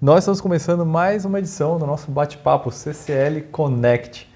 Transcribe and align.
Nós 0.00 0.20
estamos 0.20 0.40
começando 0.40 0.86
mais 0.86 1.24
uma 1.24 1.40
edição 1.40 1.76
do 1.76 1.84
nosso 1.84 2.08
bate-papo 2.08 2.70
CCL 2.70 3.42
Connect. 3.50 4.32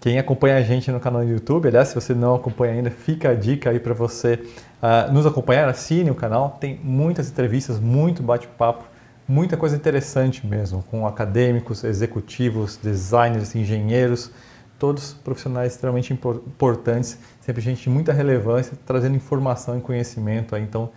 Quem 0.00 0.18
acompanha 0.18 0.56
a 0.56 0.62
gente 0.62 0.90
no 0.90 0.98
canal 0.98 1.22
do 1.22 1.28
YouTube, 1.28 1.68
aliás, 1.68 1.88
se 1.88 1.94
você 1.94 2.14
não 2.14 2.34
acompanha 2.34 2.72
ainda, 2.72 2.90
fica 2.90 3.28
a 3.28 3.34
dica 3.34 3.68
aí 3.68 3.78
para 3.78 3.92
você 3.92 4.42
uh, 4.82 5.12
nos 5.12 5.26
acompanhar, 5.26 5.68
assine 5.68 6.10
o 6.10 6.14
canal. 6.14 6.56
Tem 6.58 6.80
muitas 6.82 7.28
entrevistas, 7.28 7.78
muito 7.78 8.22
bate-papo, 8.22 8.84
muita 9.28 9.58
coisa 9.58 9.76
interessante 9.76 10.46
mesmo, 10.46 10.82
com 10.90 11.06
acadêmicos, 11.06 11.84
executivos, 11.84 12.78
designers, 12.82 13.54
engenheiros, 13.54 14.30
todos 14.78 15.12
profissionais 15.12 15.72
extremamente 15.72 16.14
importantes, 16.14 17.18
sempre 17.42 17.60
gente 17.60 17.82
de 17.82 17.90
muita 17.90 18.10
relevância, 18.10 18.72
trazendo 18.86 19.16
informação 19.16 19.76
e 19.76 19.82
conhecimento. 19.82 20.56
Aí, 20.56 20.62
então, 20.62 20.88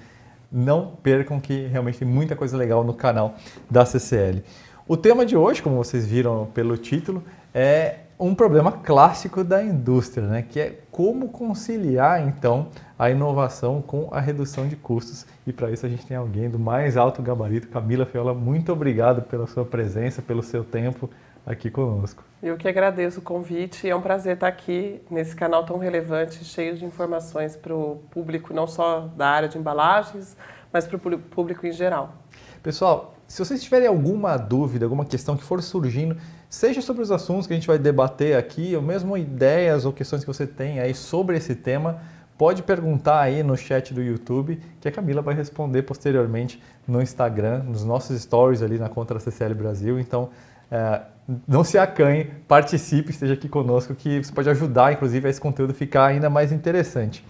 não 0.52 0.98
percam 1.02 1.40
que 1.40 1.68
realmente 1.68 2.00
tem 2.00 2.08
muita 2.08 2.36
coisa 2.36 2.56
legal 2.56 2.84
no 2.84 2.94
canal 2.94 3.36
da 3.70 3.86
CCL. 3.86 4.44
O 4.88 4.96
tema 4.96 5.26
de 5.26 5.36
hoje, 5.36 5.62
como 5.62 5.76
vocês 5.76 6.06
viram 6.06 6.48
pelo 6.54 6.78
título, 6.78 7.24
é 7.54 8.00
um 8.20 8.34
problema 8.34 8.72
clássico 8.72 9.44
da 9.44 9.62
indústria, 9.62 10.26
né? 10.26 10.42
que 10.42 10.60
é 10.60 10.80
como 10.90 11.30
conciliar 11.30 12.26
então 12.28 12.70
a 12.98 13.12
inovação 13.12 13.82
com 13.82 14.10
a 14.12 14.20
redução 14.20 14.68
de 14.68 14.76
custos. 14.76 15.26
E 15.46 15.54
para 15.54 15.70
isso 15.70 15.86
a 15.86 15.90
gente 15.90 16.06
tem 16.06 16.18
alguém 16.18 16.50
do 16.50 16.58
mais 16.58 16.98
alto 16.98 17.22
gabarito, 17.22 17.68
Camila 17.68 18.06
Fiola. 18.06 18.34
Muito 18.34 18.72
obrigado 18.72 19.22
pela 19.22 19.46
sua 19.46 19.66
presença, 19.66 20.22
pelo 20.22 20.42
seu 20.42 20.64
tempo 20.64 21.10
aqui 21.46 21.70
conosco. 21.70 22.27
Eu 22.42 22.56
que 22.56 22.68
agradeço 22.68 23.20
o 23.20 23.22
convite. 23.24 23.90
É 23.90 23.96
um 23.96 24.02
prazer 24.02 24.36
estar 24.36 24.48
aqui 24.48 25.02
nesse 25.10 25.36
canal 25.36 25.66
tão 25.66 25.78
relevante, 25.80 26.46
cheio 26.46 26.78
de 26.78 26.86
informações 26.86 27.56
para 27.56 27.74
o 27.74 27.98
público, 28.12 28.54
não 28.54 28.68
só 28.68 29.10
da 29.16 29.28
área 29.28 29.50
de 29.50 29.58
embalagens, 29.58 30.38
mas 30.72 30.86
para 30.86 30.98
o 30.98 31.20
público 31.20 31.66
em 31.66 31.72
geral. 31.72 32.14
Pessoal, 32.62 33.16
se 33.28 33.44
vocês 33.44 33.64
tiverem 33.64 33.88
alguma 33.88 34.38
dúvida, 34.38 34.86
alguma 34.86 35.04
questão 35.04 35.36
que 35.36 35.44
for 35.44 35.62
surgindo, 35.64 36.16
seja 36.48 36.80
sobre 36.80 37.02
os 37.02 37.12
assuntos 37.12 37.48
que 37.48 37.54
a 37.54 37.56
gente 37.56 37.68
vai 37.68 37.80
debater 37.80 38.38
aqui, 38.38 38.76
ou 38.76 38.82
mesmo 38.84 39.18
ideias 39.18 39.84
ou 39.84 39.92
questões 39.92 40.22
que 40.22 40.28
você 40.28 40.46
tem 40.46 40.80
aí 40.80 40.94
sobre 40.94 41.38
esse 41.38 41.56
tema, 41.56 42.00
pode 42.38 42.62
perguntar 42.62 43.20
aí 43.20 43.42
no 43.42 43.58
chat 43.58 43.94
do 43.96 44.02
YouTube, 44.02 44.62
que 44.80 44.88
a 44.88 44.92
Camila 44.92 45.24
vai 45.24 45.34
responder 45.34 45.82
posteriormente 45.82 46.62
no 46.88 47.02
Instagram, 47.02 47.64
nos 47.64 47.84
nossos 47.84 48.22
stories 48.22 48.62
ali 48.62 48.78
na 48.78 48.90
Contra 48.90 49.20
CCL 49.20 49.56
Brasil. 49.56 50.00
Então, 50.00 50.30
é, 50.72 51.02
não 51.48 51.64
se 51.64 51.78
acanhe, 51.78 52.26
participe, 52.48 53.12
esteja 53.12 53.34
aqui 53.34 53.50
conosco, 53.50 53.94
que 53.94 54.24
você 54.24 54.32
pode 54.32 54.50
ajudar, 54.50 54.94
inclusive, 54.94 55.28
a 55.28 55.30
esse 55.30 55.42
conteúdo 55.42 55.74
ficar 55.74 56.06
ainda 56.06 56.30
mais 56.30 56.52
interessante. 56.52 57.26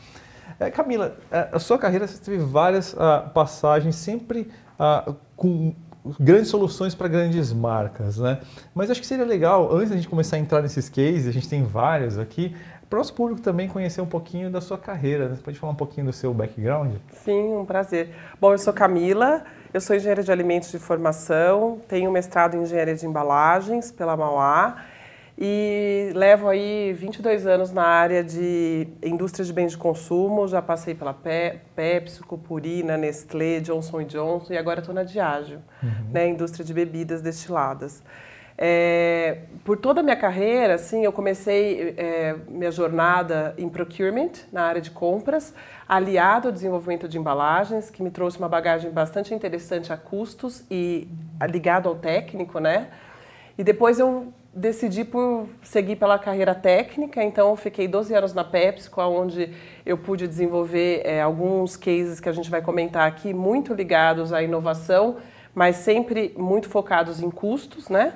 É, 0.60 0.70
Camila, 0.70 1.18
é, 1.32 1.50
a 1.52 1.60
sua 1.60 1.78
carreira 1.78 2.08
você 2.08 2.18
teve 2.24 2.38
várias 2.38 2.94
uh, 2.94 3.30
passagens, 3.34 3.96
sempre 3.96 4.50
uh, 4.80 5.16
com 5.36 5.74
grandes 6.20 6.50
soluções 6.50 6.96
para 6.96 7.08
grandes 7.08 7.52
marcas, 7.52 8.18
né? 8.18 8.40
Mas 8.74 8.90
acho 8.90 9.02
que 9.02 9.08
seria 9.08 9.26
legal, 9.26 9.76
antes 9.76 9.90
da 9.90 9.96
gente 9.96 10.08
começar 10.08 10.38
a 10.38 10.40
entrar 10.40 10.62
nesses 10.62 10.90
cases, 10.90 11.28
a 11.28 11.32
gente 11.32 11.50
tem 11.50 11.64
vários 11.64 12.18
aqui, 12.18 12.56
para 12.90 12.98
o 12.98 13.00
nosso 13.00 13.14
público 13.14 13.42
também 13.42 13.68
conhecer 13.68 14.02
um 14.02 14.06
pouquinho 14.06 14.50
da 14.50 14.62
sua 14.62 14.78
carreira. 14.78 15.28
Né? 15.28 15.36
Você 15.36 15.42
pode 15.42 15.60
falar 15.60 15.74
um 15.74 15.76
pouquinho 15.76 16.06
do 16.06 16.14
seu 16.14 16.34
background? 16.34 16.96
Sim, 17.12 17.56
um 17.58 17.66
prazer. 17.66 18.10
Bom, 18.40 18.54
eu 18.54 18.58
sou 18.58 18.72
Camila, 18.74 19.44
eu 19.74 19.82
sou 19.82 19.96
engenheira 19.96 20.24
de 20.24 20.32
alimentos 20.32 20.72
de 20.72 20.80
formação, 20.80 21.82
tenho 21.88 22.12
mestrado 22.12 22.56
em 22.56 22.62
engenharia 22.62 22.96
de 22.96 23.06
embalagens 23.06 23.92
pela 23.92 24.16
Mauá 24.16 24.86
e 25.38 26.12
levo 26.16 26.48
aí 26.48 26.94
22 26.94 27.46
anos 27.46 27.72
na 27.72 27.84
área 27.84 28.24
de 28.24 28.88
indústria 29.04 29.46
de 29.46 29.54
bens 29.54 29.74
de 29.74 29.78
consumo. 29.78 30.48
Já 30.48 30.62
passei 30.62 30.96
pela 30.96 31.14
Pe 31.14 31.60
PepsiCo, 31.76 32.38
Purina, 32.38 32.98
Nestlé, 32.98 33.60
Johnson 33.60 34.04
Johnson 34.04 34.54
e 34.54 34.58
agora 34.58 34.80
estou 34.80 34.96
na 34.96 35.04
Diageo, 35.04 35.60
uhum. 35.84 36.12
né, 36.12 36.28
indústria 36.28 36.66
de 36.66 36.74
bebidas 36.74 37.22
destiladas. 37.22 38.02
É, 38.60 39.42
por 39.64 39.78
toda 39.78 40.00
a 40.00 40.04
minha 40.04 40.16
carreira, 40.16 40.74
assim, 40.74 41.06
eu 41.06 41.12
comecei 41.12 41.94
é, 41.96 42.36
minha 42.48 42.72
jornada 42.72 43.54
em 43.56 43.70
procurement, 43.70 44.32
na 44.52 44.64
área 44.64 44.82
de 44.82 44.90
compras, 44.90 45.54
aliado 45.88 46.48
ao 46.48 46.52
desenvolvimento 46.52 47.08
de 47.08 47.20
embalagens, 47.20 47.92
que 47.92 48.02
me 48.02 48.10
trouxe 48.10 48.40
uma 48.40 48.50
bagagem 48.50 48.90
bastante 48.90 49.34
interessante 49.34 49.94
a 49.94 49.98
custos 49.98 50.64
e 50.72 51.08
ligado 51.48 51.88
ao 51.88 51.96
técnico, 51.96 52.60
né? 52.60 52.88
E 53.58 53.64
depois 53.64 54.00
eu 54.00 54.34
decidi 54.52 55.04
por 55.04 55.48
seguir 55.62 55.96
pela 55.98 56.18
carreira 56.18 56.56
técnica, 56.56 57.24
então 57.24 57.56
fiquei 57.56 57.88
12 57.88 58.14
anos 58.16 58.34
na 58.34 58.44
PepsiCo, 58.44 59.02
onde 59.02 59.54
eu 59.86 60.00
pude 60.00 60.28
desenvolver 60.28 61.02
é, 61.06 61.22
alguns 61.22 61.78
cases 61.78 62.20
que 62.20 62.28
a 62.28 62.32
gente 62.32 62.50
vai 62.50 62.62
comentar 62.62 63.08
aqui, 63.08 63.36
muito 63.36 63.72
ligados 63.74 64.34
à 64.34 64.42
inovação, 64.42 65.18
mas 65.54 65.76
sempre 65.76 66.34
muito 66.36 66.68
focados 66.70 67.22
em 67.22 67.30
custos, 67.30 67.88
né? 67.88 68.14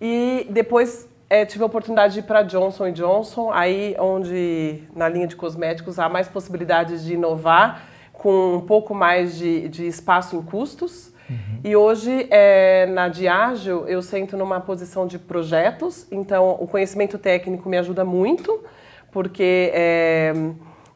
E 0.00 0.46
depois 0.50 1.08
é, 1.28 1.44
tive 1.44 1.62
a 1.62 1.66
oportunidade 1.66 2.14
de 2.14 2.20
ir 2.20 2.22
para 2.24 2.42
Johnson 2.42 2.90
Johnson, 2.90 3.52
aí 3.52 3.94
onde 3.98 4.82
na 4.96 5.08
linha 5.08 5.26
de 5.26 5.36
cosméticos 5.36 5.98
há 5.98 6.08
mais 6.08 6.26
possibilidades 6.26 7.04
de 7.04 7.14
inovar 7.14 7.82
com 8.12 8.56
um 8.56 8.60
pouco 8.60 8.94
mais 8.94 9.36
de, 9.36 9.68
de 9.68 9.86
espaço 9.86 10.36
em 10.36 10.42
custos. 10.42 11.12
Uhum. 11.28 11.60
E 11.62 11.76
hoje, 11.76 12.26
é, 12.30 12.86
na 12.86 13.08
Diageo, 13.08 13.84
eu 13.86 14.02
sento 14.02 14.36
numa 14.36 14.60
posição 14.60 15.06
de 15.06 15.18
projetos, 15.18 16.06
então 16.10 16.56
o 16.60 16.66
conhecimento 16.66 17.16
técnico 17.16 17.68
me 17.68 17.78
ajuda 17.78 18.04
muito, 18.04 18.62
porque 19.12 19.70
é, 19.72 20.32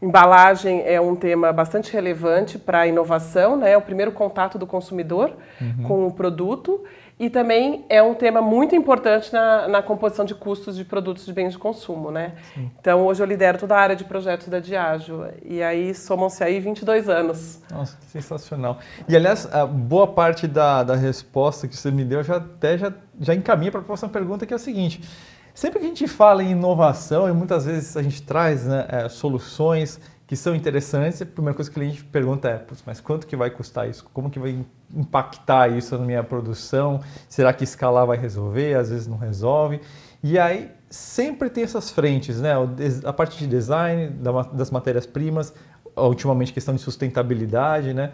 embalagem 0.04 0.82
é 0.84 1.00
um 1.00 1.16
tema 1.16 1.52
bastante 1.52 1.92
relevante 1.92 2.58
para 2.58 2.80
a 2.80 2.86
inovação, 2.86 3.56
né? 3.56 3.72
é 3.72 3.76
o 3.76 3.82
primeiro 3.82 4.12
contato 4.12 4.58
do 4.58 4.66
consumidor 4.66 5.32
uhum. 5.60 5.84
com 5.84 6.06
o 6.06 6.12
produto. 6.12 6.84
E 7.16 7.30
também 7.30 7.84
é 7.88 8.02
um 8.02 8.12
tema 8.12 8.42
muito 8.42 8.74
importante 8.74 9.32
na, 9.32 9.68
na 9.68 9.80
composição 9.80 10.24
de 10.24 10.34
custos 10.34 10.76
de 10.76 10.84
produtos 10.84 11.24
de 11.24 11.32
bens 11.32 11.52
de 11.52 11.58
consumo, 11.58 12.10
né? 12.10 12.32
Sim. 12.52 12.68
Então, 12.80 13.06
hoje 13.06 13.22
eu 13.22 13.26
lidero 13.26 13.56
toda 13.56 13.76
a 13.76 13.78
área 13.78 13.94
de 13.94 14.02
projetos 14.02 14.48
da 14.48 14.58
Diageo. 14.58 15.28
E 15.44 15.62
aí, 15.62 15.94
somam-se 15.94 16.42
aí 16.42 16.58
22 16.58 17.08
anos. 17.08 17.62
Nossa, 17.70 17.96
que 17.98 18.06
sensacional. 18.06 18.80
E, 19.08 19.14
aliás, 19.14 19.46
a 19.54 19.64
boa 19.64 20.08
parte 20.08 20.48
da, 20.48 20.82
da 20.82 20.96
resposta 20.96 21.68
que 21.68 21.76
você 21.76 21.88
me 21.88 22.04
deu 22.04 22.20
já 22.24 22.38
até 22.38 22.76
já, 22.76 22.92
já 23.20 23.32
encaminha 23.32 23.70
para 23.70 23.80
a 23.80 23.84
próxima 23.84 24.08
pergunta, 24.08 24.44
que 24.44 24.52
é 24.52 24.56
o 24.56 24.58
seguinte. 24.58 25.00
Sempre 25.54 25.78
que 25.78 25.84
a 25.84 25.88
gente 25.88 26.08
fala 26.08 26.42
em 26.42 26.50
inovação, 26.50 27.28
e 27.28 27.32
muitas 27.32 27.64
vezes 27.64 27.96
a 27.96 28.02
gente 28.02 28.20
traz 28.22 28.66
né, 28.66 28.86
é, 28.88 29.08
soluções 29.08 30.00
que 30.26 30.34
são 30.34 30.52
interessantes, 30.52 31.22
a 31.22 31.26
primeira 31.26 31.54
coisa 31.54 31.70
que 31.70 31.78
o 31.78 31.80
cliente 31.80 32.02
pergunta 32.02 32.48
é, 32.48 32.64
mas 32.84 33.00
quanto 33.00 33.24
que 33.24 33.36
vai 33.36 33.50
custar 33.50 33.88
isso? 33.88 34.04
Como 34.12 34.28
que 34.28 34.38
vai 34.40 34.64
impactar 34.92 35.68
isso 35.68 35.96
na 35.96 36.04
minha 36.04 36.24
produção? 36.24 37.00
Será 37.28 37.52
que 37.52 37.62
escalar 37.62 38.04
vai 38.04 38.16
resolver? 38.16 38.74
Às 38.74 38.90
vezes 38.90 39.06
não 39.06 39.16
resolve. 39.16 39.80
E 40.22 40.38
aí 40.38 40.72
sempre 40.90 41.48
tem 41.50 41.62
essas 41.62 41.90
frentes, 41.90 42.40
né? 42.40 42.52
A 43.04 43.12
parte 43.12 43.38
de 43.38 43.46
design, 43.46 44.08
das 44.52 44.70
matérias-primas, 44.70 45.52
ultimamente 45.96 46.52
questão 46.52 46.74
de 46.74 46.80
sustentabilidade, 46.80 47.92
né? 47.92 48.12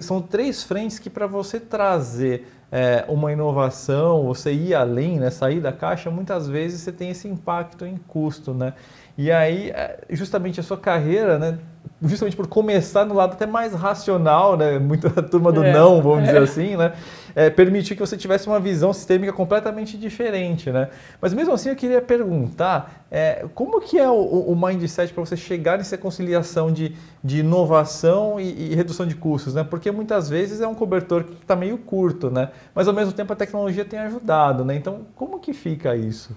São 0.00 0.20
três 0.22 0.62
frentes 0.64 0.98
que 0.98 1.10
para 1.10 1.26
você 1.26 1.60
trazer 1.60 2.46
é, 2.72 3.04
uma 3.08 3.32
inovação, 3.32 4.24
você 4.24 4.52
ir 4.52 4.74
além, 4.74 5.18
né? 5.18 5.30
sair 5.30 5.60
da 5.60 5.72
caixa, 5.72 6.10
muitas 6.10 6.48
vezes 6.48 6.80
você 6.80 6.92
tem 6.92 7.10
esse 7.10 7.26
impacto 7.26 7.84
em 7.84 7.96
custo, 7.96 8.54
né? 8.54 8.74
E 9.18 9.30
aí, 9.30 9.70
é, 9.70 9.98
justamente 10.10 10.60
a 10.60 10.62
sua 10.62 10.78
carreira, 10.78 11.38
né, 11.38 11.58
justamente 12.02 12.36
por 12.36 12.46
começar 12.46 13.04
no 13.04 13.14
lado 13.14 13.32
até 13.32 13.44
mais 13.44 13.74
racional, 13.74 14.56
né, 14.56 14.78
muita 14.78 15.10
turma 15.22 15.52
do 15.52 15.62
é, 15.62 15.72
não, 15.72 16.00
vamos 16.00 16.20
é. 16.20 16.26
dizer 16.26 16.42
assim, 16.42 16.76
né, 16.76 16.92
é, 17.34 17.50
permitir 17.50 17.94
que 17.94 18.00
você 18.00 18.16
tivesse 18.16 18.46
uma 18.46 18.60
visão 18.60 18.92
sistêmica 18.92 19.32
completamente 19.32 19.96
diferente, 19.96 20.70
né. 20.70 20.88
Mas 21.20 21.32
mesmo 21.32 21.52
assim 21.52 21.70
eu 21.70 21.76
queria 21.76 22.00
perguntar, 22.00 23.04
é, 23.10 23.46
como 23.54 23.80
que 23.80 23.98
é 23.98 24.08
o, 24.08 24.14
o 24.14 24.56
mindset 24.56 25.12
para 25.12 25.24
você 25.24 25.36
chegar 25.36 25.78
nessa 25.78 25.96
conciliação 25.98 26.72
de, 26.72 26.96
de 27.22 27.40
inovação 27.40 28.40
e, 28.40 28.72
e, 28.72 28.74
redução 28.74 29.06
de 29.06 29.14
custos, 29.14 29.54
né, 29.54 29.64
porque 29.64 29.90
muitas 29.90 30.28
vezes 30.28 30.60
é 30.60 30.66
um 30.66 30.74
cobertor 30.74 31.24
que 31.24 31.34
está 31.34 31.56
meio 31.56 31.78
curto, 31.78 32.30
né, 32.30 32.50
mas 32.74 32.88
ao 32.88 32.94
mesmo 32.94 33.12
tempo 33.12 33.32
a 33.32 33.36
tecnologia 33.36 33.84
tem 33.84 33.98
ajudado, 33.98 34.64
né, 34.64 34.74
então 34.74 35.06
como 35.14 35.38
que 35.38 35.52
fica 35.52 35.96
isso? 35.96 36.36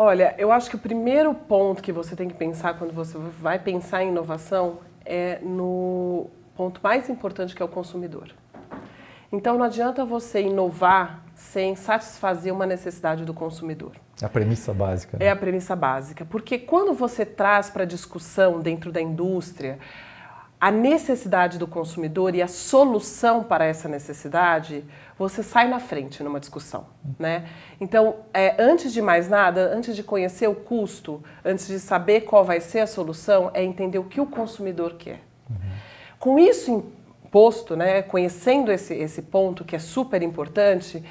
Olha, 0.00 0.32
eu 0.38 0.52
acho 0.52 0.70
que 0.70 0.76
o 0.76 0.78
primeiro 0.78 1.34
ponto 1.34 1.82
que 1.82 1.90
você 1.90 2.14
tem 2.14 2.28
que 2.28 2.34
pensar 2.34 2.78
quando 2.78 2.92
você 2.92 3.18
vai 3.42 3.58
pensar 3.58 4.04
em 4.04 4.10
inovação 4.10 4.78
é 5.04 5.40
no 5.42 6.28
ponto 6.56 6.80
mais 6.80 7.08
importante 7.08 7.52
que 7.52 7.60
é 7.60 7.64
o 7.64 7.68
consumidor. 7.68 8.28
Então 9.30 9.58
não 9.58 9.64
adianta 9.64 10.04
você 10.04 10.42
inovar 10.42 11.22
sem 11.34 11.76
satisfazer 11.76 12.52
uma 12.52 12.66
necessidade 12.66 13.24
do 13.24 13.34
consumidor. 13.34 13.92
É 14.20 14.24
a 14.24 14.28
premissa 14.28 14.74
básica. 14.74 15.16
Né? 15.18 15.26
É 15.26 15.30
a 15.30 15.36
premissa 15.36 15.76
básica, 15.76 16.24
porque 16.24 16.58
quando 16.58 16.92
você 16.92 17.24
traz 17.24 17.70
para 17.70 17.84
discussão 17.84 18.60
dentro 18.60 18.90
da 18.90 19.00
indústria 19.00 19.78
a 20.60 20.72
necessidade 20.72 21.56
do 21.56 21.68
consumidor 21.68 22.34
e 22.34 22.42
a 22.42 22.48
solução 22.48 23.44
para 23.44 23.64
essa 23.64 23.88
necessidade, 23.88 24.84
você 25.16 25.40
sai 25.40 25.68
na 25.68 25.78
frente 25.78 26.20
numa 26.22 26.40
discussão, 26.40 26.86
né? 27.16 27.48
Então, 27.80 28.16
é, 28.34 28.56
antes 28.60 28.92
de 28.92 29.00
mais 29.00 29.28
nada, 29.28 29.72
antes 29.72 29.94
de 29.94 30.02
conhecer 30.02 30.48
o 30.48 30.54
custo, 30.56 31.22
antes 31.44 31.68
de 31.68 31.78
saber 31.78 32.22
qual 32.22 32.44
vai 32.44 32.60
ser 32.60 32.80
a 32.80 32.88
solução, 32.88 33.52
é 33.54 33.62
entender 33.62 34.00
o 34.00 34.04
que 34.04 34.20
o 34.20 34.26
consumidor 34.26 34.94
quer. 34.94 35.20
Uhum. 35.48 35.56
Com 36.18 36.38
isso 36.40 36.86
posto, 37.30 37.76
né, 37.76 38.02
conhecendo 38.02 38.72
esse, 38.72 38.94
esse 38.94 39.22
ponto 39.22 39.64
que 39.64 39.76
é 39.76 39.78
super 39.78 40.22
importante, 40.22 41.02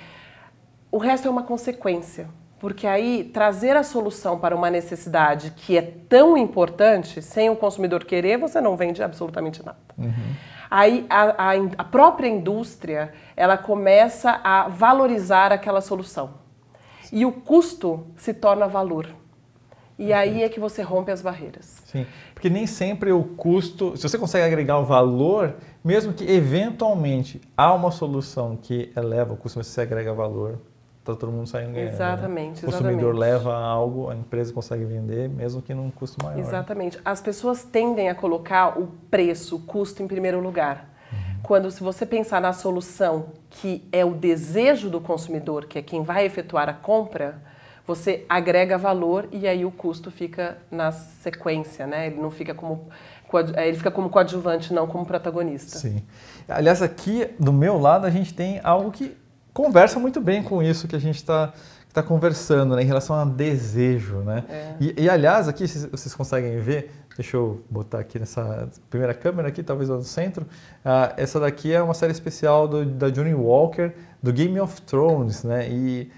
o 0.92 0.98
resto 0.98 1.28
é 1.28 1.32
uma 1.32 1.44
consequência. 1.44 2.28
Porque 2.60 2.88
aí 2.88 3.24
trazer 3.24 3.76
a 3.76 3.84
solução 3.84 4.40
para 4.40 4.56
uma 4.56 4.70
necessidade 4.70 5.54
que 5.56 5.78
é 5.78 5.82
tão 5.82 6.36
importante, 6.36 7.22
sem 7.22 7.50
o 7.50 7.56
consumidor 7.56 8.04
querer, 8.04 8.38
você 8.38 8.60
não 8.60 8.76
vende 8.76 9.04
absolutamente 9.04 9.64
nada. 9.64 9.78
Uhum. 9.98 10.36
Aí 10.70 11.06
a, 11.10 11.52
a, 11.52 11.56
a 11.78 11.84
própria 11.84 12.28
indústria 12.28 13.14
ela 13.36 13.58
começa 13.58 14.42
a 14.44 14.68
valorizar 14.68 15.52
aquela 15.52 15.82
solução. 15.82 16.32
E 17.12 17.26
o 17.26 17.32
custo 17.32 18.08
se 18.18 18.34
torna 18.34 18.68
valor. 18.68 19.08
E 19.98 20.12
aí 20.12 20.44
é 20.44 20.50
que 20.50 20.60
você 20.60 20.82
rompe 20.82 21.12
as 21.12 21.22
barreiras. 21.22 21.82
Sim, 21.86 22.06
porque 22.34 22.50
nem 22.50 22.68
sempre 22.68 23.12
o 23.12 23.24
custo, 23.24 23.96
se 23.98 24.04
você 24.04 24.18
consegue 24.18 24.46
agregar 24.46 24.78
o 24.78 24.86
valor, 24.86 25.56
mesmo 25.88 26.12
que 26.12 26.30
eventualmente 26.30 27.40
há 27.56 27.74
uma 27.74 27.92
solução 27.92 28.58
que 28.58 28.92
eleva 28.94 29.34
o 29.34 29.38
custo, 29.38 29.58
mas 29.58 29.68
você 29.68 29.80
agrega 29.80 30.14
valor, 30.14 30.60
tá 31.02 31.16
todo 31.16 31.32
mundo 31.32 31.48
saindo 31.48 31.72
ganhando. 31.72 31.94
Exatamente, 31.94 32.62
né? 32.62 32.68
O 32.68 32.72
consumidor 32.74 33.16
leva 33.16 33.56
algo, 33.56 34.10
a 34.10 34.16
empresa 34.16 34.52
consegue 34.52 34.84
vender, 34.84 35.30
mesmo 35.30 35.62
que 35.62 35.74
num 35.74 35.90
custo 35.90 36.22
maior. 36.22 36.40
Exatamente. 36.40 37.00
As 37.06 37.22
pessoas 37.22 37.64
tendem 37.64 38.10
a 38.10 38.16
colocar 38.16 38.78
o 38.78 38.88
preço, 39.10 39.56
o 39.56 39.60
custo 39.60 40.04
em 40.04 40.08
primeiro 40.08 40.42
lugar. 40.42 40.90
Uhum. 41.10 41.42
Quando 41.42 41.72
se 41.72 41.82
você 41.82 42.06
pensar 42.06 42.42
na 42.42 42.52
solução 42.52 43.28
que 43.50 43.88
é 43.90 44.04
o 44.04 44.14
desejo 44.14 44.90
do 44.90 45.00
consumidor, 45.00 45.68
que 45.68 45.80
é 45.80 45.82
quem 45.82 46.04
vai 46.04 46.26
efetuar 46.26 46.68
a 46.68 46.74
compra, 46.74 47.42
você 47.86 48.26
agrega 48.28 48.78
valor 48.78 49.30
e 49.32 49.48
aí 49.48 49.64
o 49.64 49.72
custo 49.72 50.12
fica 50.12 50.58
na 50.70 50.92
sequência, 50.92 51.88
né? 51.88 52.08
Ele 52.08 52.20
não 52.20 52.30
fica 52.30 52.54
como 52.54 52.90
ele 53.58 53.78
fica 53.78 53.92
como 53.92 54.10
coadjuvante, 54.10 54.74
não 54.74 54.88
como 54.88 55.06
protagonista. 55.06 55.78
Sim. 55.78 56.02
Aliás, 56.48 56.82
aqui 56.82 57.30
do 57.40 57.52
meu 57.52 57.78
lado 57.78 58.06
a 58.06 58.10
gente 58.10 58.34
tem 58.34 58.62
algo 58.64 58.92
que 58.92 59.18
conversa 59.54 60.00
muito 60.00 60.22
bem 60.22 60.44
com 60.44 60.62
isso 60.62 60.88
que 60.88 60.96
a 60.96 61.00
gente 61.00 61.16
está 61.16 61.52
tá 61.94 62.04
conversando, 62.04 62.76
né, 62.76 62.84
em 62.84 62.86
relação 62.86 63.16
a 63.16 63.26
desejo, 63.26 64.18
né? 64.18 64.44
É. 64.48 64.76
E, 64.80 65.04
e, 65.04 65.10
aliás, 65.10 65.48
aqui 65.48 65.68
vocês 65.68 66.14
conseguem 66.14 66.60
ver, 66.60 66.92
deixa 67.16 67.36
eu 67.38 67.64
botar 67.70 68.00
aqui 68.00 68.20
nessa 68.20 68.70
primeira 68.88 69.16
câmera 69.16 69.48
aqui, 69.48 69.64
talvez 69.64 69.90
no 69.90 70.04
centro, 70.04 70.44
uh, 70.44 71.14
essa 71.18 71.40
daqui 71.40 71.74
é 71.74 71.82
uma 71.82 71.96
série 71.96 72.12
especial 72.12 72.68
do, 72.68 72.86
da 72.86 73.10
Johnny 73.10 73.34
Walker, 73.34 73.94
do 74.22 74.32
Game 74.32 74.60
of 74.60 74.80
Thrones, 74.84 75.44
né? 75.44 75.68
E 75.70 76.12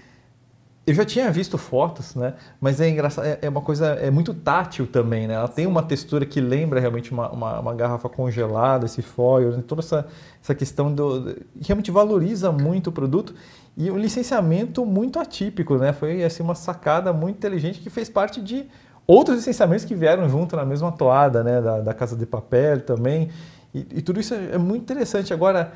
eu 0.90 0.94
já 0.94 1.04
tinha 1.04 1.30
visto 1.30 1.56
fotos, 1.56 2.16
né? 2.16 2.34
Mas 2.60 2.80
é 2.80 2.88
engraçado, 2.88 3.24
é, 3.24 3.38
é 3.42 3.48
uma 3.48 3.60
coisa, 3.60 3.86
é 3.94 4.10
muito 4.10 4.34
tátil 4.34 4.86
também, 4.86 5.28
né? 5.28 5.34
Ela 5.34 5.46
tem 5.46 5.64
uma 5.66 5.82
textura 5.82 6.26
que 6.26 6.40
lembra 6.40 6.80
realmente 6.80 7.12
uma, 7.12 7.30
uma, 7.30 7.60
uma 7.60 7.74
garrafa 7.74 8.08
congelada, 8.08 8.86
esse 8.86 9.00
foil, 9.00 9.52
né? 9.52 9.62
toda 9.66 9.82
essa, 9.82 10.06
essa 10.42 10.52
questão 10.52 10.92
do, 10.92 11.36
realmente 11.64 11.92
valoriza 11.92 12.50
muito 12.50 12.88
o 12.88 12.92
produto 12.92 13.32
e 13.76 13.88
um 13.88 13.96
licenciamento 13.96 14.84
muito 14.84 15.20
atípico, 15.20 15.76
né? 15.76 15.92
Foi 15.92 16.24
assim 16.24 16.42
uma 16.42 16.56
sacada 16.56 17.12
muito 17.12 17.36
inteligente 17.36 17.80
que 17.80 17.88
fez 17.88 18.08
parte 18.08 18.40
de 18.40 18.66
outros 19.06 19.36
licenciamentos 19.36 19.84
que 19.84 19.94
vieram 19.94 20.28
junto 20.28 20.56
na 20.56 20.64
mesma 20.64 20.90
toada, 20.90 21.44
né? 21.44 21.60
Da, 21.60 21.80
da 21.80 21.94
Casa 21.94 22.16
de 22.16 22.26
Papel 22.26 22.80
também 22.80 23.30
e, 23.72 23.86
e 23.92 24.02
tudo 24.02 24.18
isso 24.18 24.34
é, 24.34 24.54
é 24.54 24.58
muito 24.58 24.82
interessante. 24.82 25.32
Agora 25.32 25.72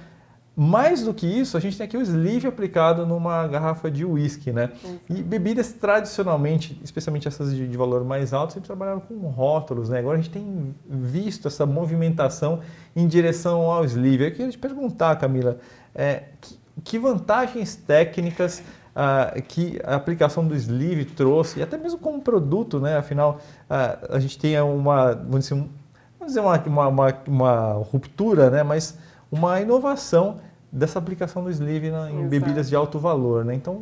mais 0.57 1.03
do 1.03 1.13
que 1.13 1.27
isso, 1.27 1.57
a 1.57 1.61
gente 1.61 1.77
tem 1.77 1.85
aqui 1.85 1.97
o 1.97 2.03
sleeve 2.03 2.47
aplicado 2.47 3.05
numa 3.05 3.47
garrafa 3.49 3.91
de 3.91 4.05
uísque, 4.05 4.53
né? 4.53 4.71
Uhum. 4.85 4.99
E 5.11 5.23
bebidas 5.23 5.73
tradicionalmente, 5.73 6.81
especialmente 6.85 7.27
essas 7.27 7.53
de, 7.53 7.67
de, 7.67 7.77
valor 7.77 8.05
mais 8.05 8.33
alto, 8.33 8.53
sempre 8.53 8.69
trabalharam 8.69 9.01
com 9.01 9.15
rótulos, 9.29 9.89
né? 9.89 9.99
Agora 9.99 10.17
a 10.17 10.21
gente 10.21 10.31
tem 10.31 10.73
visto 10.87 11.49
essa 11.49 11.67
movimentação 11.67 12.61
em 12.95 13.09
direção 13.09 13.63
ao 13.63 13.85
sleeve. 13.85 14.29
Eu 14.29 14.31
queria 14.31 14.51
te 14.51 14.59
perguntar, 14.59 15.17
Camila, 15.17 15.59
é, 15.93 16.23
que, 16.41 16.59
que, 16.85 16.99
vantagens 17.01 17.75
técnicas 17.75 18.63
uh, 18.95 19.43
que 19.43 19.81
a 19.83 19.97
aplicação 19.97 20.47
do 20.47 20.55
sleeve 20.55 21.05
trouxe, 21.05 21.59
e 21.59 21.63
até 21.65 21.77
mesmo 21.77 21.99
como 21.99 22.21
produto, 22.21 22.79
né? 22.79 22.97
Afinal, 22.97 23.41
uh, 23.69 24.15
a 24.15 24.21
gente 24.21 24.39
tem 24.39 24.61
uma, 24.61 25.15
vamos 25.15 25.41
dizer, 25.41 25.55
um, 25.55 25.69
vamos 26.17 26.33
dizer 26.33 26.41
uma, 26.41 26.57
uma, 26.59 26.89
uma, 26.89 27.15
uma 27.27 27.73
ruptura, 27.73 28.51
né? 28.51 28.63
Mas 28.63 28.97
uma 29.35 29.61
inovação 29.61 30.41
dessa 30.71 30.99
aplicação 30.99 31.43
do 31.43 31.51
sleeve 31.51 31.91
na, 31.91 32.11
em 32.11 32.15
Exato. 32.15 32.29
bebidas 32.29 32.69
de 32.69 32.77
alto 32.77 32.99
valor, 32.99 33.45
né? 33.45 33.55
Então, 33.55 33.81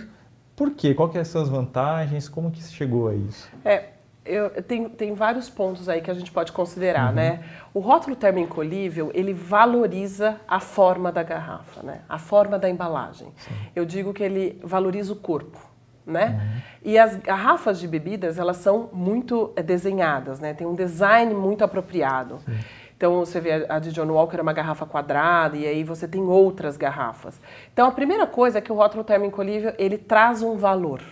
por 0.55 0.71
quê? 0.73 0.95
Qual 0.95 1.09
que 1.09 1.19
é 1.19 1.23
vantagens? 1.23 2.29
Como 2.29 2.51
que 2.51 2.63
se 2.63 2.73
chegou 2.73 3.09
a 3.09 3.15
isso? 3.15 3.49
É, 3.65 3.85
eu, 4.25 4.63
tem, 4.63 4.89
tem 4.89 5.15
vários 5.15 5.51
pontos 5.51 5.89
aí 5.89 6.01
que 6.01 6.11
a 6.11 6.15
gente 6.15 6.31
pode 6.31 6.53
considerar, 6.53 7.09
uhum. 7.09 7.15
né? 7.15 7.45
O 7.75 7.81
rótulo 7.81 8.15
termoencolhível, 8.15 9.11
ele 9.15 9.33
valoriza 9.33 10.37
a 10.47 10.61
forma 10.61 11.11
da 11.11 11.23
garrafa, 11.23 11.83
né? 11.83 12.01
A 12.09 12.19
forma 12.19 12.59
da 12.59 12.69
embalagem. 12.69 13.29
Sim. 13.37 13.55
Eu 13.75 13.85
digo 13.85 14.13
que 14.13 14.23
ele 14.23 14.61
valoriza 14.63 15.13
o 15.13 15.17
corpo, 15.17 15.59
né? 16.07 16.41
Uhum. 16.41 16.91
E 16.93 16.99
as 16.99 17.17
garrafas 17.17 17.81
de 17.81 17.89
bebidas, 17.89 18.39
elas 18.39 18.59
são 18.59 18.91
muito 18.93 19.53
é, 19.57 19.63
desenhadas, 19.63 20.39
né? 20.39 20.55
Tem 20.55 20.67
um 20.67 20.75
design 20.75 21.35
muito 21.35 21.65
apropriado. 21.65 22.39
Sim. 22.45 22.59
Então 23.03 23.19
você 23.19 23.41
vê 23.41 23.67
a 23.69 23.81
de 23.81 23.91
John 23.91 24.07
Walker 24.07 24.37
é 24.37 24.43
uma 24.43 24.53
garrafa 24.53 24.87
quadrada 24.87 25.57
e 25.57 25.67
aí 25.67 25.83
você 25.83 26.07
tem 26.07 26.23
outras 26.23 26.77
garrafas. 26.77 27.41
Então 27.73 27.89
a 27.89 27.91
primeira 27.91 28.29
coisa 28.29 28.59
é 28.59 28.61
que 28.61 28.71
o 28.71 28.77
rótulo 28.77 29.05
livre 29.43 29.75
ele 29.77 29.99
traz 29.99 30.41
um 30.41 30.57
valor. 30.57 31.03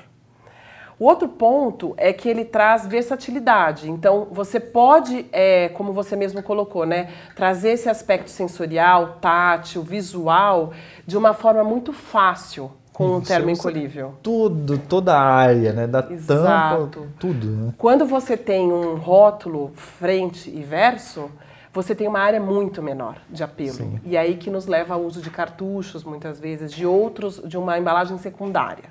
O 1.01 1.05
outro 1.07 1.27
ponto 1.27 1.93
é 1.97 2.13
que 2.13 2.29
ele 2.29 2.45
traz 2.45 2.87
versatilidade. 2.87 3.91
Então, 3.91 4.29
você 4.31 4.61
pode, 4.61 5.27
é, 5.33 5.71
como 5.71 5.93
você 5.93 6.15
mesmo 6.15 6.43
colocou, 6.43 6.85
né, 6.87 7.09
trazer 7.35 7.71
esse 7.71 7.89
aspecto 7.89 8.29
sensorial, 8.29 9.17
tátil, 9.21 9.83
visual, 9.83 10.73
de 11.07 11.17
uma 11.17 11.33
forma 11.33 11.65
muito 11.65 11.93
fácil 11.93 12.71
com 12.93 13.17
o 13.17 13.21
termo 13.23 13.51
encolhível. 13.51 14.15
Tudo, 14.23 14.79
toda 14.79 15.17
a 15.17 15.23
área, 15.23 15.73
né? 15.73 15.87
Da 15.87 16.07
Exato. 16.11 16.87
tampa, 16.87 17.09
tudo. 17.19 17.47
Né? 17.47 17.75
Quando 17.79 18.05
você 18.05 18.37
tem 18.37 18.71
um 18.71 18.95
rótulo 18.97 19.73
frente 19.75 20.51
e 20.51 20.63
verso, 20.63 21.31
você 21.73 21.95
tem 21.95 22.09
uma 22.09 22.19
área 22.19 22.41
muito 22.41 22.83
menor 22.83 23.17
de 23.29 23.45
apelo. 23.45 23.75
Sim. 23.75 24.01
E 24.05 24.17
aí 24.17 24.37
que 24.37 24.51
nos 24.51 24.67
leva 24.67 24.95
ao 24.95 25.03
uso 25.03 25.21
de 25.21 25.31
cartuchos, 25.31 26.03
muitas 26.03 26.41
vezes, 26.41 26.73
de 26.73 26.85
outros, 26.85 27.41
de 27.45 27.57
uma 27.57 27.79
embalagem 27.79 28.19
secundária. 28.19 28.91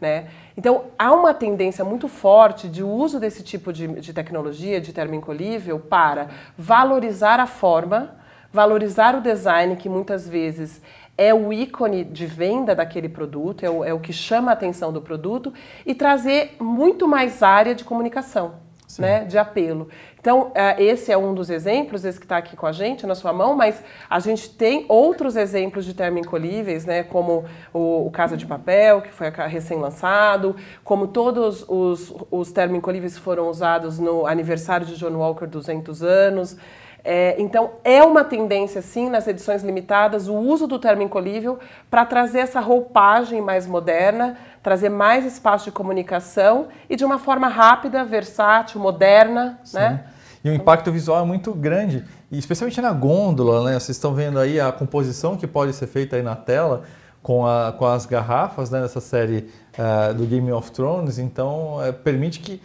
Né? 0.00 0.28
Então, 0.56 0.86
há 0.98 1.12
uma 1.12 1.32
tendência 1.32 1.84
muito 1.84 2.08
forte 2.08 2.68
de 2.68 2.82
uso 2.82 3.20
desse 3.20 3.42
tipo 3.42 3.72
de, 3.72 3.86
de 3.86 4.12
tecnologia, 4.12 4.80
de 4.80 4.92
termoencolhível, 4.92 5.78
para 5.78 6.28
valorizar 6.56 7.40
a 7.40 7.46
forma, 7.46 8.16
valorizar 8.52 9.14
o 9.14 9.20
design, 9.20 9.76
que 9.76 9.88
muitas 9.88 10.28
vezes 10.28 10.80
é 11.16 11.32
o 11.32 11.52
ícone 11.52 12.04
de 12.04 12.26
venda 12.26 12.74
daquele 12.74 13.08
produto, 13.08 13.64
é 13.64 13.70
o, 13.70 13.84
é 13.84 13.94
o 13.94 14.00
que 14.00 14.12
chama 14.12 14.50
a 14.50 14.54
atenção 14.54 14.92
do 14.92 15.00
produto, 15.00 15.52
e 15.86 15.94
trazer 15.94 16.56
muito 16.58 17.06
mais 17.06 17.42
área 17.42 17.74
de 17.74 17.84
comunicação 17.84 18.64
né, 18.98 19.24
de 19.24 19.38
apelo. 19.38 19.88
Então, 20.24 20.52
é, 20.54 20.82
esse 20.82 21.12
é 21.12 21.18
um 21.18 21.34
dos 21.34 21.50
exemplos, 21.50 22.02
esse 22.02 22.18
que 22.18 22.24
está 22.24 22.38
aqui 22.38 22.56
com 22.56 22.64
a 22.64 22.72
gente, 22.72 23.06
na 23.06 23.14
sua 23.14 23.30
mão, 23.30 23.54
mas 23.54 23.82
a 24.08 24.18
gente 24.18 24.48
tem 24.48 24.86
outros 24.88 25.36
exemplos 25.36 25.84
de 25.84 25.92
termoencolhíveis, 25.92 26.86
né, 26.86 27.02
como 27.02 27.44
o, 27.74 28.06
o 28.06 28.10
Casa 28.10 28.34
de 28.34 28.46
Papel, 28.46 29.02
que 29.02 29.10
foi 29.10 29.28
recém-lançado, 29.28 30.56
como 30.82 31.08
todos 31.08 31.62
os, 31.68 32.14
os 32.30 32.50
termoencolíveis 32.52 33.18
foram 33.18 33.50
usados 33.50 33.98
no 33.98 34.26
aniversário 34.26 34.86
de 34.86 34.96
John 34.96 35.14
Walker 35.14 35.46
200 35.46 36.02
anos. 36.02 36.56
É, 37.04 37.36
então, 37.38 37.72
é 37.84 38.02
uma 38.02 38.24
tendência, 38.24 38.80
sim, 38.80 39.10
nas 39.10 39.28
edições 39.28 39.62
limitadas, 39.62 40.26
o 40.26 40.36
uso 40.36 40.66
do 40.66 40.78
termo 40.78 41.02
encolível 41.02 41.58
para 41.90 42.06
trazer 42.06 42.38
essa 42.38 42.60
roupagem 42.60 43.42
mais 43.42 43.66
moderna, 43.66 44.38
trazer 44.62 44.88
mais 44.88 45.26
espaço 45.26 45.66
de 45.66 45.72
comunicação 45.72 46.68
e 46.88 46.96
de 46.96 47.04
uma 47.04 47.18
forma 47.18 47.46
rápida, 47.46 48.02
versátil, 48.06 48.80
moderna, 48.80 49.60
sim. 49.62 49.76
né? 49.76 50.04
E 50.44 50.50
o 50.50 50.54
impacto 50.54 50.92
visual 50.92 51.22
é 51.22 51.26
muito 51.26 51.54
grande, 51.54 52.04
e 52.30 52.38
especialmente 52.38 52.78
na 52.80 52.92
gôndola, 52.92 53.64
né? 53.64 53.72
Vocês 53.80 53.96
estão 53.96 54.14
vendo 54.14 54.38
aí 54.38 54.60
a 54.60 54.70
composição 54.70 55.38
que 55.38 55.46
pode 55.46 55.72
ser 55.72 55.86
feita 55.86 56.16
aí 56.16 56.22
na 56.22 56.36
tela 56.36 56.82
com, 57.22 57.46
a, 57.46 57.72
com 57.72 57.86
as 57.86 58.04
garrafas 58.04 58.68
né, 58.68 58.82
dessa 58.82 59.00
série 59.00 59.48
uh, 59.78 60.12
do 60.12 60.26
Game 60.26 60.52
of 60.52 60.70
Thrones, 60.70 61.18
então 61.18 61.78
uh, 61.78 61.90
permite 61.90 62.40
que 62.40 62.60